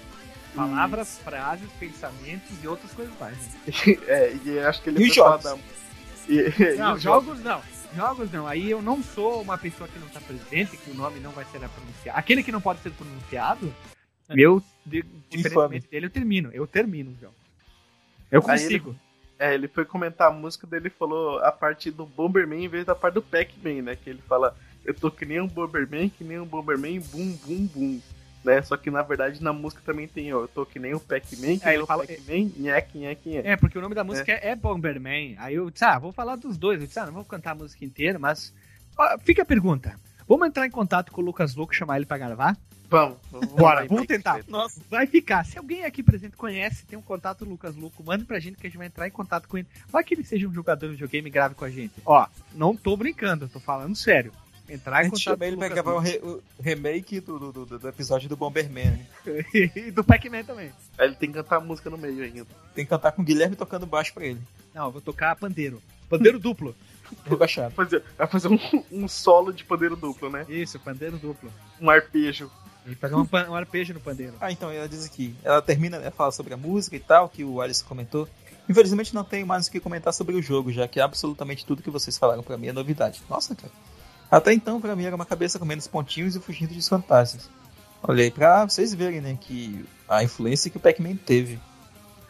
Palavras, 0.55 1.19
frases, 1.19 1.69
pensamentos 1.79 2.51
e 2.63 2.67
outras 2.67 2.91
coisas 2.93 3.13
mais. 3.21 3.37
né? 3.37 3.53
E, 3.87 4.01
é, 4.09 4.37
e 4.45 4.59
acho 4.61 4.81
que 4.83 4.89
ele 4.91 5.05
E 5.05 5.09
os 5.09 5.15
jogos? 5.15 5.45
da- 5.45 5.59
E, 6.29 6.35
e 6.75 6.77
Não, 6.77 6.95
os 6.95 7.03
jogos 7.03 7.41
não. 7.41 7.61
Jogos 7.95 8.31
não. 8.33 8.47
Aí 8.47 8.71
eu 8.71 8.83
não 8.83 9.03
sou 9.03 9.43
uma 9.43 9.57
pessoa 9.57 9.89
que 9.89 9.99
não 9.99 10.09
tá 10.09 10.21
presente, 10.21 10.77
que 10.77 10.91
o 10.91 10.95
nome 10.95 11.21
não 11.21 11.31
vai 11.31 11.45
ser 11.47 11.59
pronunciado. 11.59 12.19
Aquele 12.19 12.43
que 12.43 12.53
não 12.53 12.61
pode 12.61 12.81
ser 12.81 12.91
pronunciado, 12.91 13.73
eu, 14.31 14.63
de, 14.85 15.05
diferentemente 15.31 15.89
dele, 15.89 16.07
eu 16.07 16.11
termino. 16.11 16.51
Eu 16.53 16.67
termino 16.67 17.11
o 17.11 17.21
jogo. 17.21 17.35
Eu 18.31 18.43
consigo. 18.43 18.97
É, 19.39 19.55
ele 19.55 19.69
foi 19.69 19.85
comentar 19.85 20.29
a 20.29 20.35
música 20.35 20.67
dele 20.67 20.89
e 20.89 20.91
falou 20.91 21.39
a 21.41 21.51
parte 21.51 21.91
do 21.91 22.07
Bomberman 22.07 22.65
em 22.65 22.69
vez 22.69 22.85
da 22.85 22.95
parte 22.95 23.15
do 23.15 23.23
Pac-Man, 23.23 23.83
né? 23.83 23.97
Que 23.97 24.11
ele 24.11 24.23
fala, 24.29 24.57
eu 24.85 24.95
tô 24.95 25.11
que 25.11 25.27
nem 25.27 25.41
um 25.41 25.49
Bomberman, 25.49 26.09
que 26.09 26.23
nem 26.23 26.39
um 26.39 26.47
Bomberman, 26.47 27.01
bum, 27.01 27.37
bum, 27.45 27.67
bum. 27.67 28.01
Né? 28.45 28.61
Só 28.63 28.77
que 28.77 28.91
na 28.91 29.03
verdade 29.03 29.43
na 29.43 29.53
música 29.53 29.81
também 29.85 30.07
tem, 30.07 30.33
ó, 30.35 30.43
eu 30.43 30.49
tô 30.49 30.67
que 30.67 30.79
nem 30.79 30.93
o 30.95 31.01
Pac-Man, 31.01 31.57
que 31.57 31.63
É, 31.63 31.67
nem 31.67 31.75
ele 31.75 31.83
o 31.83 31.87
fala- 31.87 32.07
Pac-Man, 32.07 32.51
nhec, 32.59 32.99
nhec, 32.99 33.29
nhec. 33.29 33.47
É, 33.49 33.57
porque 33.57 33.79
o 33.79 33.81
nome 33.81 33.95
da 33.95 34.05
música 34.05 34.33
é, 34.33 34.55
Bomberman. 34.55 35.35
Aí 35.39 35.55
eu 35.55 35.71
disse, 35.71 35.85
ah, 35.85 35.99
vou 35.99 36.13
falar 36.13 36.37
dos 36.37 36.59
dois. 36.59 36.79
Eu 36.81 36.87
disse, 36.87 36.99
ah, 36.99 37.07
não 37.07 37.13
vou 37.15 37.25
cantar 37.25 37.53
a 37.53 37.55
música 37.55 37.85
inteira, 37.85 38.19
mas. 38.19 38.53
Ó, 38.99 39.19
fica 39.21 39.43
a 39.43 39.47
pergunta. 39.47 39.95
Vamos 40.29 40.47
entrar 40.49 40.67
em 40.67 40.71
contato 40.71 41.11
com 41.13 41.21
o 41.21 41.25
Lucas 41.25 41.55
Louco 41.55 41.73
e 41.73 41.77
chamar 41.77 41.97
ele 41.97 42.07
pra 42.07 42.17
gravar? 42.19 42.57
Vamos, 42.89 43.17
vamos 43.31 43.49
Bora, 43.49 43.87
vamos 43.87 44.07
tentar. 44.07 44.41
Nossa, 44.47 44.81
Vai 44.89 45.07
ficar. 45.07 45.45
Se 45.45 45.59
alguém 45.59 45.85
aqui 45.85 46.03
presente 46.03 46.37
conhece, 46.37 46.87
tem 46.87 46.99
um 46.99 47.03
contato 47.03 47.45
do 47.45 47.51
Lucas 47.51 47.75
Louco, 47.75 48.05
manda 48.05 48.25
pra 48.25 48.39
gente 48.39 48.57
que 48.57 48.67
a 48.67 48.71
gente 48.71 48.79
vai 48.79 48.87
entrar 48.87 49.09
em 49.09 49.11
contato 49.11 49.49
com 49.49 49.59
ele. 49.59 49.67
Vai 49.89 50.05
que 50.05 50.15
ele 50.15 50.23
seja 50.25 50.47
um 50.47 50.53
jogador 50.53 50.87
de 50.87 50.93
videogame 50.93 51.29
e 51.29 51.33
grave 51.33 51.55
com 51.55 51.65
a 51.65 51.71
gente. 51.71 51.93
Ó, 52.07 52.27
não 52.55 52.77
tô 52.77 52.97
brincando, 52.97 53.49
tô 53.49 53.59
falando 53.59 53.97
sério. 53.97 54.33
Entrar 54.69 54.97
a 54.99 55.01
em 55.01 55.05
gente 55.05 55.13
contato 55.13 55.25
chama 55.25 55.47
ele 55.47 55.57
com 55.57 55.61
pra 55.61 55.67
o 55.67 55.71
Lucas 55.71 55.85
gravar 55.85 55.97
o, 55.99 56.01
re- 56.01 56.21
o 56.23 56.43
remake 56.63 57.21
do, 57.21 57.39
do, 57.39 57.53
do- 57.67 57.79
do 57.79 57.89
episódio 57.89 58.29
do 58.29 58.37
Bomberman. 58.37 58.87
né? 58.87 59.07
E 59.77 59.91
do 59.91 60.03
Pac-Man 60.03 60.43
também. 60.45 60.73
Aí 60.99 61.07
ele 61.09 61.17
tem 61.17 61.29
que 61.31 61.35
cantar 61.37 61.57
a 61.57 61.61
música 61.61 61.91
no 61.91 61.99
meio 61.99 62.23
ainda. 62.25 62.47
Tem 62.75 62.85
que 62.85 62.89
cantar 62.91 63.13
com 63.13 63.23
o 63.23 63.25
Guilherme 63.25 63.57
tocando 63.57 63.85
baixo 63.87 64.15
pra 64.15 64.25
ele. 64.25 64.41
Não, 64.75 64.87
eu 64.87 64.91
vou 64.91 65.01
tocar 65.03 65.37
pandeiro. 65.37 65.83
Pandeiro 66.09 66.39
duplo. 66.39 66.75
Rebaixado. 67.27 67.75
Vai 67.75 67.85
fazer, 67.87 68.03
vai 68.17 68.27
fazer 68.27 68.49
um, 68.49 68.59
um 68.91 69.07
solo 69.07 69.53
de 69.53 69.65
pandeiro 69.65 69.95
duplo, 69.97 70.31
né? 70.31 70.47
Isso, 70.49 70.79
pandeiro 70.81 71.19
duplo. 71.19 71.53
Um 71.81 71.91
arpejo. 71.91 72.51
E 72.87 72.95
fazer 72.95 73.15
um, 73.15 73.27
um 73.51 73.55
arpejo 73.55 73.93
no 73.95 74.01
pandeiro. 74.01 74.35
Ah, 74.41 74.51
então 74.51 74.71
ela 74.71 74.89
diz 74.89 75.05
aqui. 75.07 75.35
Ela 75.45 75.61
termina, 75.63 75.97
ela 75.99 76.11
fala 76.11 76.33
sobre 76.33 76.55
a 76.55 76.57
música 76.57 76.97
e 76.97 77.01
tal, 77.01 77.29
que 77.29 77.45
o 77.45 77.61
Alisson 77.61 77.85
comentou. 77.87 78.29
Infelizmente 78.69 79.15
não 79.15 79.25
tenho 79.25 79.47
mais 79.47 79.67
o 79.67 79.71
que 79.71 79.79
comentar 79.81 80.13
sobre 80.15 80.35
o 80.35 80.41
jogo, 80.43 80.73
já 80.73 80.89
que 80.89 80.99
absolutamente 80.99 81.67
tudo 81.67 81.83
que 81.83 81.91
vocês 81.91 82.17
falaram 82.17 82.43
pra 82.43 82.57
mim 82.57 82.69
é 82.69 82.73
novidade. 82.73 83.23
Nossa, 83.29 83.55
cara. 83.55 83.71
Até 84.37 84.53
então, 84.53 84.81
pra 84.81 84.97
mim, 84.97 85.05
era 85.05 85.15
uma 85.15 85.25
cabeça 85.25 85.59
com 85.59 85.65
menos 85.65 85.87
pontinhos 85.87 86.35
e 86.35 86.41
fugindo 86.41 86.75
dos 86.75 86.89
fantasmas. 86.89 87.49
Olha 88.03 88.25
aí, 88.25 88.31
pra 88.31 88.69
vocês 88.69 88.93
verem, 88.93 89.21
né, 89.21 89.39
que 89.41 89.85
a 90.09 90.25
influência 90.25 90.71
que 90.71 90.77
o 90.77 90.81
Pac-Man 90.81 91.17
teve. 91.17 91.61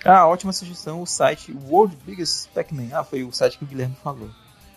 Ah, 0.05 0.27
ótima 0.27 0.53
sugestão, 0.53 1.01
o 1.01 1.07
site 1.07 1.57
World 1.67 1.97
Biggest 2.05 2.49
Pac-Man. 2.51 2.91
Ah, 2.93 3.03
foi 3.03 3.25
o 3.25 3.33
site 3.33 3.57
que 3.57 3.65
o 3.65 3.67
Guilherme 3.67 3.97
falou. 4.05 4.29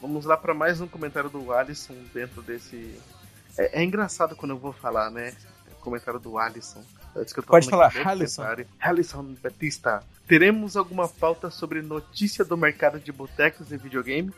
Vamos 0.02 0.24
lá 0.24 0.38
para 0.38 0.54
mais 0.54 0.80
um 0.80 0.88
comentário 0.88 1.30
do 1.30 1.52
Alisson 1.52 1.96
dentro 2.14 2.42
desse. 2.42 2.98
É, 3.58 3.82
é 3.82 3.84
engraçado 3.84 4.34
quando 4.34 4.52
eu 4.52 4.58
vou 4.58 4.72
falar, 4.72 5.12
né? 5.12 5.36
Comentário 5.82 6.22
do 6.22 6.38
Alisson. 6.38 6.82
Pode 7.46 7.70
falar, 7.70 7.92
Alisson. 8.06 8.44
Alisson 8.80 9.36
Batista. 9.44 10.02
Teremos 10.28 10.78
alguma 10.78 11.10
pauta 11.10 11.50
sobre 11.50 11.82
notícia 11.82 12.46
do 12.46 12.56
mercado 12.56 13.00
de 13.00 13.12
botecos 13.12 13.72
e 13.72 13.78
videogame? 13.78 14.32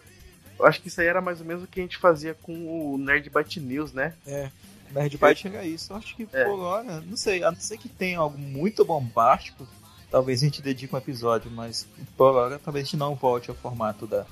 Eu 0.59 0.65
acho 0.65 0.81
que 0.81 0.89
isso 0.89 0.99
aí 0.99 1.07
era 1.07 1.21
mais 1.21 1.39
ou 1.39 1.45
menos 1.45 1.63
o 1.63 1.67
que 1.67 1.79
a 1.79 1.83
gente 1.83 1.97
fazia 1.97 2.33
com 2.33 2.53
o 2.93 2.97
Nerd 2.97 3.29
Byte 3.29 3.59
News, 3.59 3.93
né? 3.93 4.13
É, 4.27 4.49
Nerd 4.91 5.17
Byte 5.17 5.47
era 5.47 5.63
isso. 5.65 5.93
Eu 5.93 5.97
acho 5.97 6.15
que 6.15 6.27
É. 6.33 6.43
por 6.43 6.59
hora, 6.59 7.01
não 7.01 7.15
sei, 7.15 7.43
a 7.43 7.51
não 7.51 7.59
ser 7.59 7.77
que 7.77 7.87
tenha 7.87 8.19
algo 8.19 8.37
muito 8.37 8.83
bombástico, 8.83 9.65
talvez 10.11 10.41
a 10.41 10.45
gente 10.45 10.61
dedique 10.61 10.93
um 10.93 10.97
episódio, 10.97 11.49
mas 11.51 11.87
por 12.17 12.35
hora 12.35 12.59
talvez 12.59 12.83
a 12.83 12.85
gente 12.87 12.97
não 12.97 13.15
volte 13.15 13.49
ao 13.49 13.55
formato 13.55 14.05
da, 14.05 14.25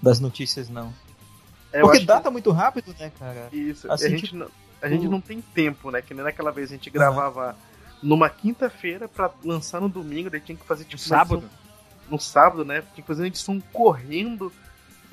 das 0.00 0.20
notícias, 0.20 0.68
não. 0.68 0.92
É, 1.72 1.80
eu 1.80 1.86
Porque 1.86 2.04
data 2.04 2.30
muito 2.30 2.50
rápido, 2.52 2.94
né, 3.00 3.10
cara? 3.18 3.48
que 3.50 3.56
isso. 3.56 3.90
assim, 3.90 4.04
a 4.04 4.08
gente, 4.10 4.24
tipo, 4.24 4.36
não, 4.36 4.48
a 4.80 4.88
gente 4.88 5.08
não 5.08 5.20
tem 5.20 5.40
tempo, 5.40 5.90
né? 5.90 6.02
Que 6.02 6.12
nem 6.14 6.22
naquela 6.22 6.52
vez 6.52 6.68
a 6.70 6.74
gente 6.74 6.90
gravava 6.90 7.56
numa 8.02 8.28
quinta-feira 8.28 9.08
pra 9.08 9.30
lançar 9.42 9.80
no 9.80 9.88
domingo, 9.88 10.28
daí 10.28 10.40
tinha 10.40 10.56
que 10.56 10.66
fazer 10.66 10.84
tipo. 10.84 11.00
uma 11.02 11.08
sábado. 11.08 11.38
edição- 11.44 11.62
no 12.10 12.18
sábado, 12.20 12.64
né? 12.64 12.82
Tinha 12.92 13.02
que 13.02 13.06
fazer 13.08 13.22
uma 13.22 13.28
edição 13.28 13.58
correndo. 13.72 14.52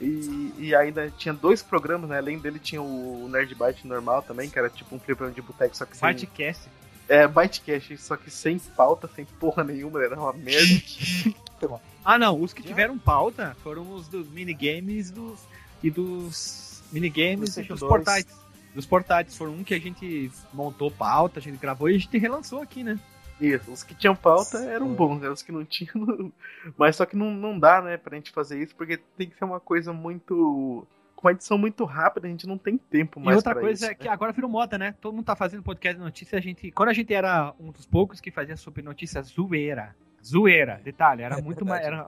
E, 0.02 0.54
e 0.58 0.76
ainda 0.76 1.12
tinha 1.18 1.34
dois 1.34 1.62
programas, 1.62 2.10
né? 2.10 2.18
Além 2.18 2.40
dele 2.40 2.60
tinha 2.60 2.82
o 2.82 3.28
Nerd 3.30 3.54
Byte 3.54 3.86
normal 3.86 4.22
também, 4.22 4.50
que 4.50 4.58
era 4.58 4.70
tipo 4.70 4.96
um 4.96 5.00
programa 5.00 5.34
de 5.34 5.42
boteco, 5.42 5.76
só 5.76 5.86
que 5.86 5.98
sem... 5.98 6.08
Bytecast. 6.08 6.70
É, 7.08 7.28
Bytecast, 7.28 7.98
só 7.98 8.16
que 8.16 8.32
sem 8.32 8.60
pauta, 8.60 9.10
sem 9.14 9.26
porra 9.26 9.64
nenhuma, 9.64 10.02
era 10.02 10.18
uma 10.18 10.32
merda. 10.32 10.74
ah, 12.06 12.18
não, 12.18 12.40
os 12.40 12.54
que 12.54 12.64
tiveram 12.64 12.98
pauta 12.98 13.58
foram 13.62 13.92
os 13.94 14.08
dos 14.08 14.30
minigames 14.30 15.12
dos, 15.12 15.40
e 15.84 15.90
dos 15.90 16.82
minigames 16.92 17.58
e 17.58 17.64
dos 17.64 17.80
portais. 17.80 18.28
Dos 18.74 18.86
portais, 18.86 19.36
foram 19.36 19.54
um 19.54 19.64
que 19.64 19.74
a 19.74 19.80
gente 19.80 20.32
montou 20.54 20.92
pauta, 20.92 21.40
a 21.40 21.42
gente 21.42 21.58
gravou 21.58 21.90
e 21.90 21.96
a 21.96 21.98
gente 21.98 22.18
relançou 22.18 22.62
aqui, 22.62 22.84
né? 22.84 23.00
Isso, 23.40 23.72
os 23.72 23.84
que 23.84 23.96
tinham 23.96 24.16
pauta 24.16 24.58
eram 24.58 24.94
bons, 24.94 25.22
né? 25.22 25.30
Os 25.30 25.42
que 25.42 25.52
não 25.52 25.64
tinham. 25.64 26.32
Mas 26.78 26.96
só 26.96 27.06
que 27.06 27.16
não, 27.16 27.32
não 27.32 27.58
dá, 27.58 27.82
né, 27.82 27.98
pra 27.98 28.16
gente 28.16 28.32
fazer 28.32 28.62
isso, 28.62 28.76
porque 28.76 28.98
tem 29.18 29.30
que 29.30 29.38
ser 29.38 29.46
uma 29.46 29.60
coisa 29.60 29.94
muito. 29.94 30.86
Com 31.16 31.28
uma 31.28 31.34
edição 31.34 31.58
muito 31.58 31.84
rápida, 31.84 32.28
a 32.28 32.30
gente 32.30 32.48
não 32.48 32.58
tem 32.58 32.78
tempo 32.78 33.20
mais. 33.20 33.36
E 33.36 33.38
outra 33.38 33.54
coisa 33.54 33.74
isso, 33.74 33.86
é 33.86 33.90
né? 33.90 33.96
que 33.96 34.08
agora 34.08 34.32
virou 34.32 34.50
moda, 34.50 34.78
né? 34.78 34.96
Todo 35.02 35.14
mundo 35.14 35.26
tá 35.26 35.36
fazendo 35.36 35.64
podcast 35.64 35.98
de 35.98 36.04
notícia, 36.04 36.38
a 36.38 36.42
gente. 36.42 36.72
Quando 36.72 36.90
a 36.90 36.94
gente 36.94 37.14
era 37.14 37.54
um 37.60 37.72
dos 37.72 37.86
poucos 37.86 38.22
que 38.22 38.32
fazia 38.32 38.56
sobre 38.56 38.82
notícia 38.82 39.22
zoeira. 39.22 39.96
Zoeira, 40.26 40.82
detalhe, 40.84 41.22
era 41.22 41.40
É 41.40 41.42
muito 41.42 41.66
mais. 41.66 41.86
Era 41.86 42.06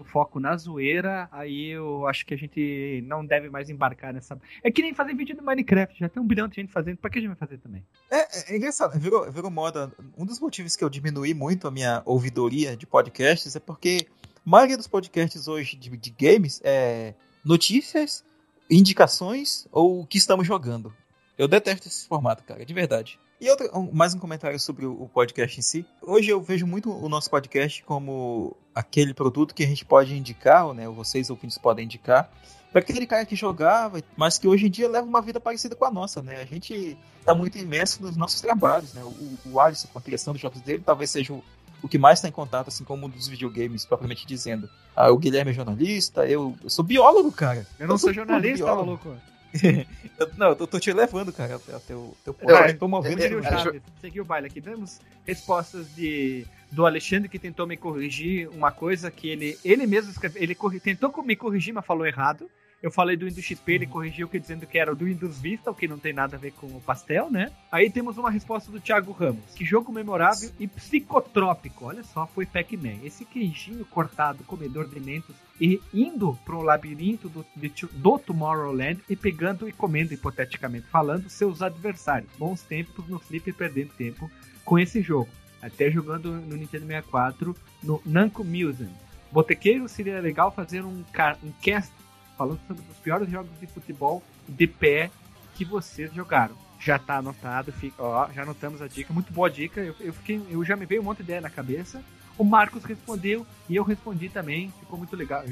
o 0.00 0.04
foco 0.04 0.40
na 0.40 0.56
zoeira, 0.56 1.28
aí 1.30 1.68
eu 1.68 2.06
acho 2.06 2.24
que 2.24 2.32
a 2.32 2.36
gente 2.36 3.04
não 3.06 3.24
deve 3.24 3.50
mais 3.50 3.68
embarcar 3.68 4.12
nessa. 4.12 4.40
É 4.62 4.70
que 4.70 4.82
nem 4.82 4.94
fazer 4.94 5.14
vídeo 5.14 5.36
do 5.36 5.42
Minecraft, 5.42 5.98
já 5.98 6.08
tem 6.08 6.22
um 6.22 6.26
bilhão 6.26 6.48
de 6.48 6.56
gente 6.56 6.72
fazendo, 6.72 6.96
pra 6.96 7.10
que 7.10 7.18
a 7.18 7.20
gente 7.20 7.28
vai 7.28 7.36
fazer 7.36 7.58
também? 7.58 7.84
É, 8.10 8.52
é 8.52 8.56
engraçado, 8.56 8.98
virou, 8.98 9.30
virou 9.30 9.50
moda. 9.50 9.92
Um 10.16 10.24
dos 10.24 10.40
motivos 10.40 10.74
que 10.74 10.82
eu 10.82 10.88
diminui 10.88 11.34
muito 11.34 11.68
a 11.68 11.70
minha 11.70 12.02
ouvidoria 12.04 12.76
de 12.76 12.86
podcasts 12.86 13.54
é 13.54 13.60
porque 13.60 14.06
a 14.24 14.50
maioria 14.50 14.76
dos 14.76 14.88
podcasts 14.88 15.46
hoje 15.46 15.76
de, 15.76 15.94
de 15.96 16.10
games 16.10 16.60
é 16.64 17.14
notícias, 17.44 18.24
indicações 18.70 19.66
ou 19.70 20.00
o 20.00 20.06
que 20.06 20.18
estamos 20.18 20.46
jogando. 20.46 20.92
Eu 21.36 21.48
detesto 21.48 21.88
esse 21.88 22.06
formato, 22.06 22.42
cara, 22.44 22.64
de 22.64 22.74
verdade. 22.74 23.18
E 23.40 23.48
outra, 23.48 23.70
um- 23.76 23.90
mais 23.90 24.12
um 24.14 24.18
comentário 24.18 24.60
sobre 24.60 24.84
o, 24.84 25.08
podcast 25.08 25.58
em 25.58 25.62
si. 25.62 25.86
Hoje 26.02 26.28
eu 26.28 26.42
vejo 26.42 26.66
muito 26.66 26.92
o 26.92 27.08
nosso 27.08 27.30
podcast 27.30 27.82
como 27.84 28.54
aquele 28.74 29.14
produto 29.14 29.54
que 29.54 29.64
a 29.64 29.66
gente 29.66 29.82
pode 29.82 30.14
indicar, 30.14 30.66
ou, 30.66 30.74
né, 30.74 30.86
ou 30.86 30.94
vocês 30.94 31.30
ouvintes 31.30 31.56
podem 31.56 31.86
indicar, 31.86 32.30
para 32.70 32.80
aquele 32.80 33.06
cara 33.06 33.24
que 33.24 33.34
jogava, 33.34 34.02
mas 34.14 34.36
que 34.38 34.46
hoje 34.46 34.66
em 34.66 34.70
dia 34.70 34.88
leva 34.88 35.06
uma 35.06 35.22
vida 35.22 35.40
parecida 35.40 35.74
com 35.74 35.86
a 35.86 35.90
nossa, 35.90 36.22
né? 36.22 36.40
A 36.40 36.44
gente 36.44 36.96
tá 37.24 37.34
muito 37.34 37.56
imerso 37.56 38.02
nos 38.02 38.16
nossos 38.16 38.40
trabalhos, 38.42 38.92
né? 38.92 39.02
O, 39.02 39.38
o 39.52 39.58
Alisson, 39.60 39.88
com 39.90 39.98
a 39.98 40.02
criação 40.02 40.34
dos 40.34 40.42
jogos 40.42 40.60
dele, 40.60 40.82
talvez 40.84 41.10
seja 41.10 41.32
o, 41.32 41.42
o 41.82 41.88
que 41.88 41.98
mais 41.98 42.18
está 42.18 42.28
em 42.28 42.32
contato, 42.32 42.68
assim, 42.68 42.84
com 42.84 42.94
o 42.94 42.96
mundo 42.96 43.16
dos 43.16 43.26
videogames, 43.26 43.86
propriamente 43.86 44.26
dizendo. 44.26 44.68
Ah, 44.94 45.10
o 45.10 45.16
Guilherme 45.18 45.50
é 45.50 45.54
jornalista, 45.54 46.26
eu, 46.28 46.54
eu 46.62 46.70
sou 46.70 46.84
biólogo, 46.84 47.32
cara. 47.32 47.66
Eu 47.78 47.88
não 47.88 47.96
sou 47.96 48.10
sou 48.12 48.14
jornalista, 48.14 48.66
maluco. 48.66 49.16
Eu- 50.18 50.30
não, 50.36 50.48
eu 50.50 50.56
tô, 50.56 50.66
tô 50.66 50.78
te 50.78 50.92
levando, 50.92 51.32
cara, 51.32 51.56
até 51.56 51.74
o 51.74 51.80
teu, 51.80 52.16
teu 52.24 52.36
Eu- 52.42 52.56
ponto. 52.58 52.78
Tô 52.78 52.86
movendo 52.88 53.20
Seguiu 53.22 53.38
o 53.38 53.42
Chaves, 53.42 53.82
seguiu 54.00 54.22
o 54.22 54.26
baile 54.26 54.46
aqui. 54.48 54.60
Damos 54.60 55.00
respostas 55.26 55.94
de, 55.94 56.46
do 56.70 56.84
Alexandre 56.84 57.26
que 57.28 57.38
tentou 57.38 57.66
me 57.66 57.76
corrigir 57.76 58.48
uma 58.50 58.70
coisa 58.70 59.10
que 59.10 59.28
ele, 59.28 59.58
ele 59.64 59.86
mesmo 59.86 60.10
escreveu. 60.10 60.42
Ele 60.42 60.54
corri- 60.54 60.78
tentou 60.78 61.10
me 61.24 61.34
corrigir, 61.34 61.72
mas 61.72 61.86
falou 61.86 62.06
errado. 62.06 62.50
Eu 62.82 62.90
falei 62.90 63.14
do 63.14 63.26
Windows 63.26 63.44
XP, 63.44 63.72
ele 63.72 63.86
corrigiu 63.86 64.26
que 64.26 64.38
dizendo 64.38 64.66
que 64.66 64.78
era 64.78 64.94
do 64.94 65.04
Windows 65.04 65.38
Vista, 65.38 65.70
o 65.70 65.74
que 65.74 65.86
não 65.86 65.98
tem 65.98 66.14
nada 66.14 66.36
a 66.36 66.38
ver 66.38 66.52
com 66.52 66.66
o 66.66 66.80
pastel, 66.80 67.30
né? 67.30 67.52
Aí 67.70 67.90
temos 67.90 68.16
uma 68.16 68.30
resposta 68.30 68.72
do 68.72 68.80
Thiago 68.80 69.12
Ramos. 69.12 69.54
Que 69.54 69.66
jogo 69.66 69.92
memorável 69.92 70.50
e 70.58 70.66
psicotrópico. 70.66 71.84
Olha 71.84 72.02
só, 72.02 72.26
foi 72.26 72.46
Pac-Man. 72.46 73.04
Esse 73.04 73.26
queijinho 73.26 73.84
cortado, 73.84 74.44
comedor 74.44 74.88
de 74.88 74.98
mentos, 74.98 75.36
e 75.60 75.78
indo 75.92 76.38
pro 76.42 76.62
labirinto 76.62 77.28
do, 77.28 77.44
do 77.92 78.18
Tomorrowland 78.18 78.98
e 79.10 79.14
pegando 79.14 79.68
e 79.68 79.72
comendo, 79.72 80.14
hipoteticamente 80.14 80.86
falando, 80.86 81.28
seus 81.28 81.60
adversários. 81.60 82.30
Bons 82.38 82.62
tempos 82.62 83.06
no 83.08 83.18
flip 83.18 83.52
perdendo 83.52 83.92
tempo 83.92 84.30
com 84.64 84.78
esse 84.78 85.02
jogo. 85.02 85.28
Até 85.60 85.90
jogando 85.90 86.32
no 86.32 86.56
Nintendo 86.56 86.86
64 86.86 87.54
no 87.82 88.00
Namco 88.06 88.42
Museum. 88.42 88.88
Botequeiro 89.30 89.86
seria 89.86 90.18
legal 90.18 90.50
fazer 90.50 90.82
um, 90.82 91.04
um 91.44 91.52
cast 91.60 91.92
falando 92.40 92.60
sobre 92.66 92.82
os 92.90 92.96
piores 92.96 93.30
jogos 93.30 93.50
de 93.60 93.66
futebol 93.66 94.22
de 94.48 94.66
pé 94.66 95.10
que 95.54 95.62
vocês 95.62 96.10
jogaram. 96.14 96.56
Já 96.78 96.98
tá 96.98 97.18
anotado, 97.18 97.70
fica, 97.70 98.02
ó, 98.02 98.30
já 98.32 98.44
anotamos 98.44 98.80
a 98.80 98.88
dica, 98.88 99.12
muito 99.12 99.30
boa 99.30 99.50
dica. 99.50 99.82
Eu, 99.82 99.94
eu 100.00 100.14
fiquei, 100.14 100.40
eu 100.48 100.64
já 100.64 100.74
me 100.74 100.86
veio 100.86 101.02
um 101.02 101.04
monte 101.04 101.18
de 101.18 101.24
ideia 101.24 101.42
na 101.42 101.50
cabeça. 101.50 102.02
O 102.38 102.44
Marcos 102.44 102.82
respondeu 102.84 103.46
e 103.68 103.76
eu 103.76 103.84
respondi 103.84 104.30
também, 104.30 104.72
ficou 104.80 104.96
muito 104.96 105.14
legal. 105.14 105.44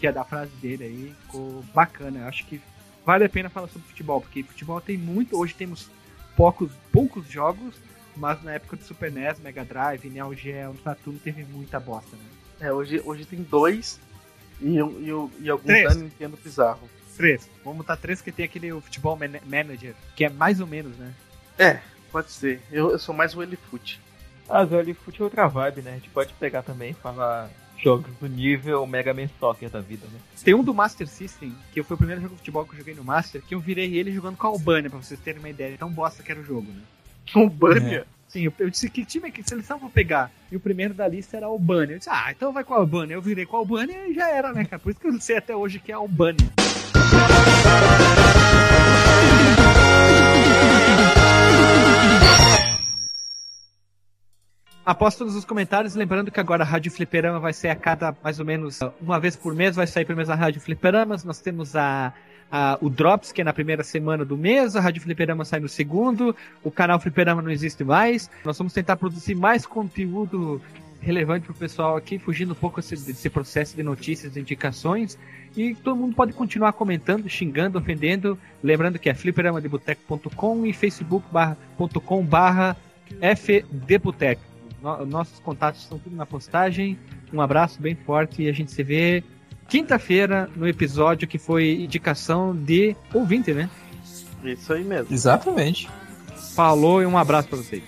Que 0.00 0.08
é 0.08 0.10
da 0.10 0.24
frase 0.24 0.50
dele 0.56 0.82
aí, 0.82 1.14
ficou 1.22 1.64
bacana. 1.72 2.18
Eu 2.18 2.26
acho 2.26 2.44
que 2.46 2.60
vale 3.06 3.24
a 3.24 3.28
pena 3.28 3.48
falar 3.48 3.68
sobre 3.68 3.86
futebol, 3.86 4.20
porque 4.20 4.42
futebol 4.42 4.80
tem 4.80 4.98
muito. 4.98 5.38
Hoje 5.38 5.54
temos 5.54 5.88
poucos, 6.36 6.72
poucos 6.90 7.30
jogos, 7.30 7.76
mas 8.16 8.42
na 8.42 8.54
época 8.54 8.76
do 8.76 8.82
Super 8.82 9.12
NES, 9.12 9.38
Mega 9.38 9.64
Drive, 9.64 10.10
Neo 10.10 10.34
Geo, 10.34 10.74
Saturno 10.82 11.20
teve 11.20 11.44
muita 11.44 11.78
bosta, 11.78 12.16
né? 12.16 12.24
É, 12.58 12.72
hoje, 12.72 13.00
hoje 13.04 13.24
tem 13.24 13.40
dois 13.40 14.00
e, 14.60 14.76
e, 14.78 15.28
e 15.44 15.50
alguns 15.50 15.66
Três. 15.66 15.94
da 15.94 16.00
Nintendo 16.00 16.38
bizarro. 16.42 16.88
Três. 17.16 17.48
Vamos 17.64 17.78
botar 17.78 17.96
três 17.96 18.20
que 18.20 18.32
tem 18.32 18.44
aquele 18.44 18.72
futebol 18.80 19.16
man- 19.16 19.40
manager, 19.46 19.94
que 20.16 20.24
é 20.24 20.28
mais 20.28 20.60
ou 20.60 20.66
menos, 20.66 20.96
né? 20.96 21.12
É, 21.58 21.78
pode 22.10 22.30
ser. 22.32 22.60
Eu, 22.72 22.90
eu 22.90 22.98
sou 22.98 23.14
mais 23.14 23.34
o 23.36 23.42
Elifoot. 23.42 24.00
Ah, 24.48 24.64
Zé 24.64 24.92
Foot 24.94 25.20
é 25.20 25.24
outra 25.24 25.46
vibe, 25.46 25.82
né? 25.82 25.92
A 25.92 25.94
gente 25.94 26.10
pode 26.10 26.32
pegar 26.34 26.62
também 26.62 26.90
e 26.90 26.94
falar 26.94 27.48
jogos 27.78 28.12
do 28.20 28.26
nível 28.28 28.86
Mega 28.86 29.14
Man 29.14 29.28
Soccer 29.38 29.70
da 29.70 29.80
vida, 29.80 30.06
né? 30.12 30.18
Tem 30.42 30.54
um 30.54 30.62
do 30.64 30.74
Master 30.74 31.06
System, 31.06 31.54
que 31.72 31.82
foi 31.82 31.94
o 31.94 31.98
primeiro 31.98 32.20
jogo 32.20 32.34
de 32.34 32.38
futebol 32.40 32.64
que 32.66 32.74
eu 32.74 32.78
joguei 32.78 32.94
no 32.94 33.04
Master, 33.04 33.40
que 33.42 33.54
eu 33.54 33.60
virei 33.60 33.96
ele 33.96 34.12
jogando 34.12 34.36
com 34.36 34.46
a 34.46 34.50
Albânia, 34.50 34.90
pra 34.90 34.98
vocês 34.98 35.18
terem 35.20 35.38
uma 35.38 35.48
ideia. 35.48 35.72
de 35.72 35.78
Tão 35.78 35.90
bosta 35.90 36.22
que 36.22 36.30
era 36.32 36.40
o 36.40 36.44
jogo, 36.44 36.70
né? 36.70 36.82
Um 37.36 37.48
Bânia. 38.34 38.34
Sim, 38.34 38.44
eu, 38.44 38.52
eu 38.58 38.70
disse 38.70 38.90
que 38.90 39.04
time, 39.04 39.30
que 39.30 39.42
seleção 39.42 39.78
vou 39.78 39.88
pegar? 39.88 40.30
E 40.50 40.56
o 40.56 40.60
primeiro 40.60 40.92
da 40.92 41.06
lista 41.06 41.36
era 41.36 41.46
a 41.46 41.48
Albânia. 41.48 41.94
Eu 41.94 41.98
disse, 41.98 42.10
ah, 42.10 42.26
então 42.30 42.52
vai 42.52 42.64
com 42.64 42.74
a 42.74 42.78
Albânia. 42.78 43.14
Eu 43.14 43.22
virei 43.22 43.46
com 43.46 43.56
a 43.56 43.60
Albânia 43.60 44.08
e 44.08 44.14
já 44.14 44.28
era, 44.28 44.52
né, 44.52 44.64
cara? 44.64 44.80
Por 44.80 44.90
isso 44.90 45.00
que 45.00 45.06
eu 45.06 45.12
não 45.12 45.20
sei 45.20 45.36
até 45.36 45.54
hoje 45.54 45.78
que 45.78 45.92
é 45.92 45.94
a 45.94 45.98
Albânia. 45.98 46.48
Após 54.84 55.16
todos 55.16 55.34
os 55.34 55.46
comentários, 55.46 55.94
lembrando 55.94 56.30
que 56.30 56.38
agora 56.38 56.62
a 56.62 56.66
Rádio 56.66 56.92
Fliperama 56.92 57.40
vai 57.40 57.54
ser 57.54 57.68
a 57.68 57.76
cada 57.76 58.14
mais 58.22 58.38
ou 58.38 58.44
menos 58.44 58.80
uma 59.00 59.18
vez 59.18 59.34
por 59.34 59.54
mês, 59.54 59.74
vai 59.74 59.86
sair 59.86 60.04
pelo 60.04 60.16
menos 60.16 60.28
a 60.28 60.34
Rádio 60.34 60.60
Fliperamas. 60.60 61.24
Nós 61.24 61.40
temos 61.40 61.74
a, 61.74 62.12
a- 62.50 62.78
o 62.80 62.88
Drops, 62.90 63.32
que 63.32 63.40
é 63.40 63.44
na 63.44 63.52
primeira 63.52 63.82
semana 63.82 64.24
do 64.24 64.36
mês, 64.36 64.76
a 64.76 64.80
Rádio 64.80 65.02
Fliperama 65.02 65.44
sai 65.44 65.60
no 65.60 65.68
segundo, 65.68 66.34
o 66.62 66.70
canal 66.70 67.00
Fliperama 67.00 67.42
não 67.42 67.50
existe 67.50 67.82
mais. 67.84 68.30
Nós 68.44 68.56
vamos 68.58 68.72
tentar 68.72 68.96
produzir 68.96 69.34
mais 69.34 69.66
conteúdo 69.66 70.60
relevante 71.00 71.44
pro 71.44 71.54
pessoal 71.54 71.96
aqui, 71.96 72.18
fugindo 72.18 72.52
um 72.52 72.56
pouco 72.56 72.80
desse, 72.80 72.96
desse 72.96 73.28
processo 73.28 73.76
de 73.76 73.82
notícias 73.82 74.36
e 74.36 74.40
indicações. 74.40 75.18
E 75.56 75.74
todo 75.74 75.96
mundo 75.96 76.14
pode 76.16 76.32
continuar 76.32 76.72
comentando, 76.72 77.28
xingando, 77.28 77.78
ofendendo. 77.78 78.38
Lembrando 78.62 78.98
que 78.98 79.08
é 79.10 79.14
fliperamadeboteco.com 79.14 80.64
e 80.66 80.72
facebook.com 80.72 82.24
barra 82.24 82.76
fdboteco. 83.36 84.42
No- 84.82 85.04
Nossos 85.06 85.38
contatos 85.40 85.82
estão 85.82 85.98
tudo 85.98 86.16
na 86.16 86.26
postagem. 86.26 86.98
Um 87.32 87.40
abraço 87.40 87.80
bem 87.80 87.94
forte 87.94 88.42
e 88.42 88.48
a 88.48 88.52
gente 88.52 88.70
se 88.72 88.82
vê 88.82 89.22
quinta-feira 89.68 90.48
no 90.54 90.68
episódio 90.68 91.26
que 91.26 91.38
foi 91.38 91.82
indicação 91.82 92.54
de 92.54 92.96
ouvinte, 93.12 93.52
né? 93.52 93.68
Isso 94.44 94.72
aí 94.72 94.84
mesmo. 94.84 95.12
Exatamente. 95.12 95.88
Falou 96.54 97.02
e 97.02 97.06
um 97.06 97.16
abraço 97.16 97.48
pra 97.48 97.58
vocês. 97.58 97.82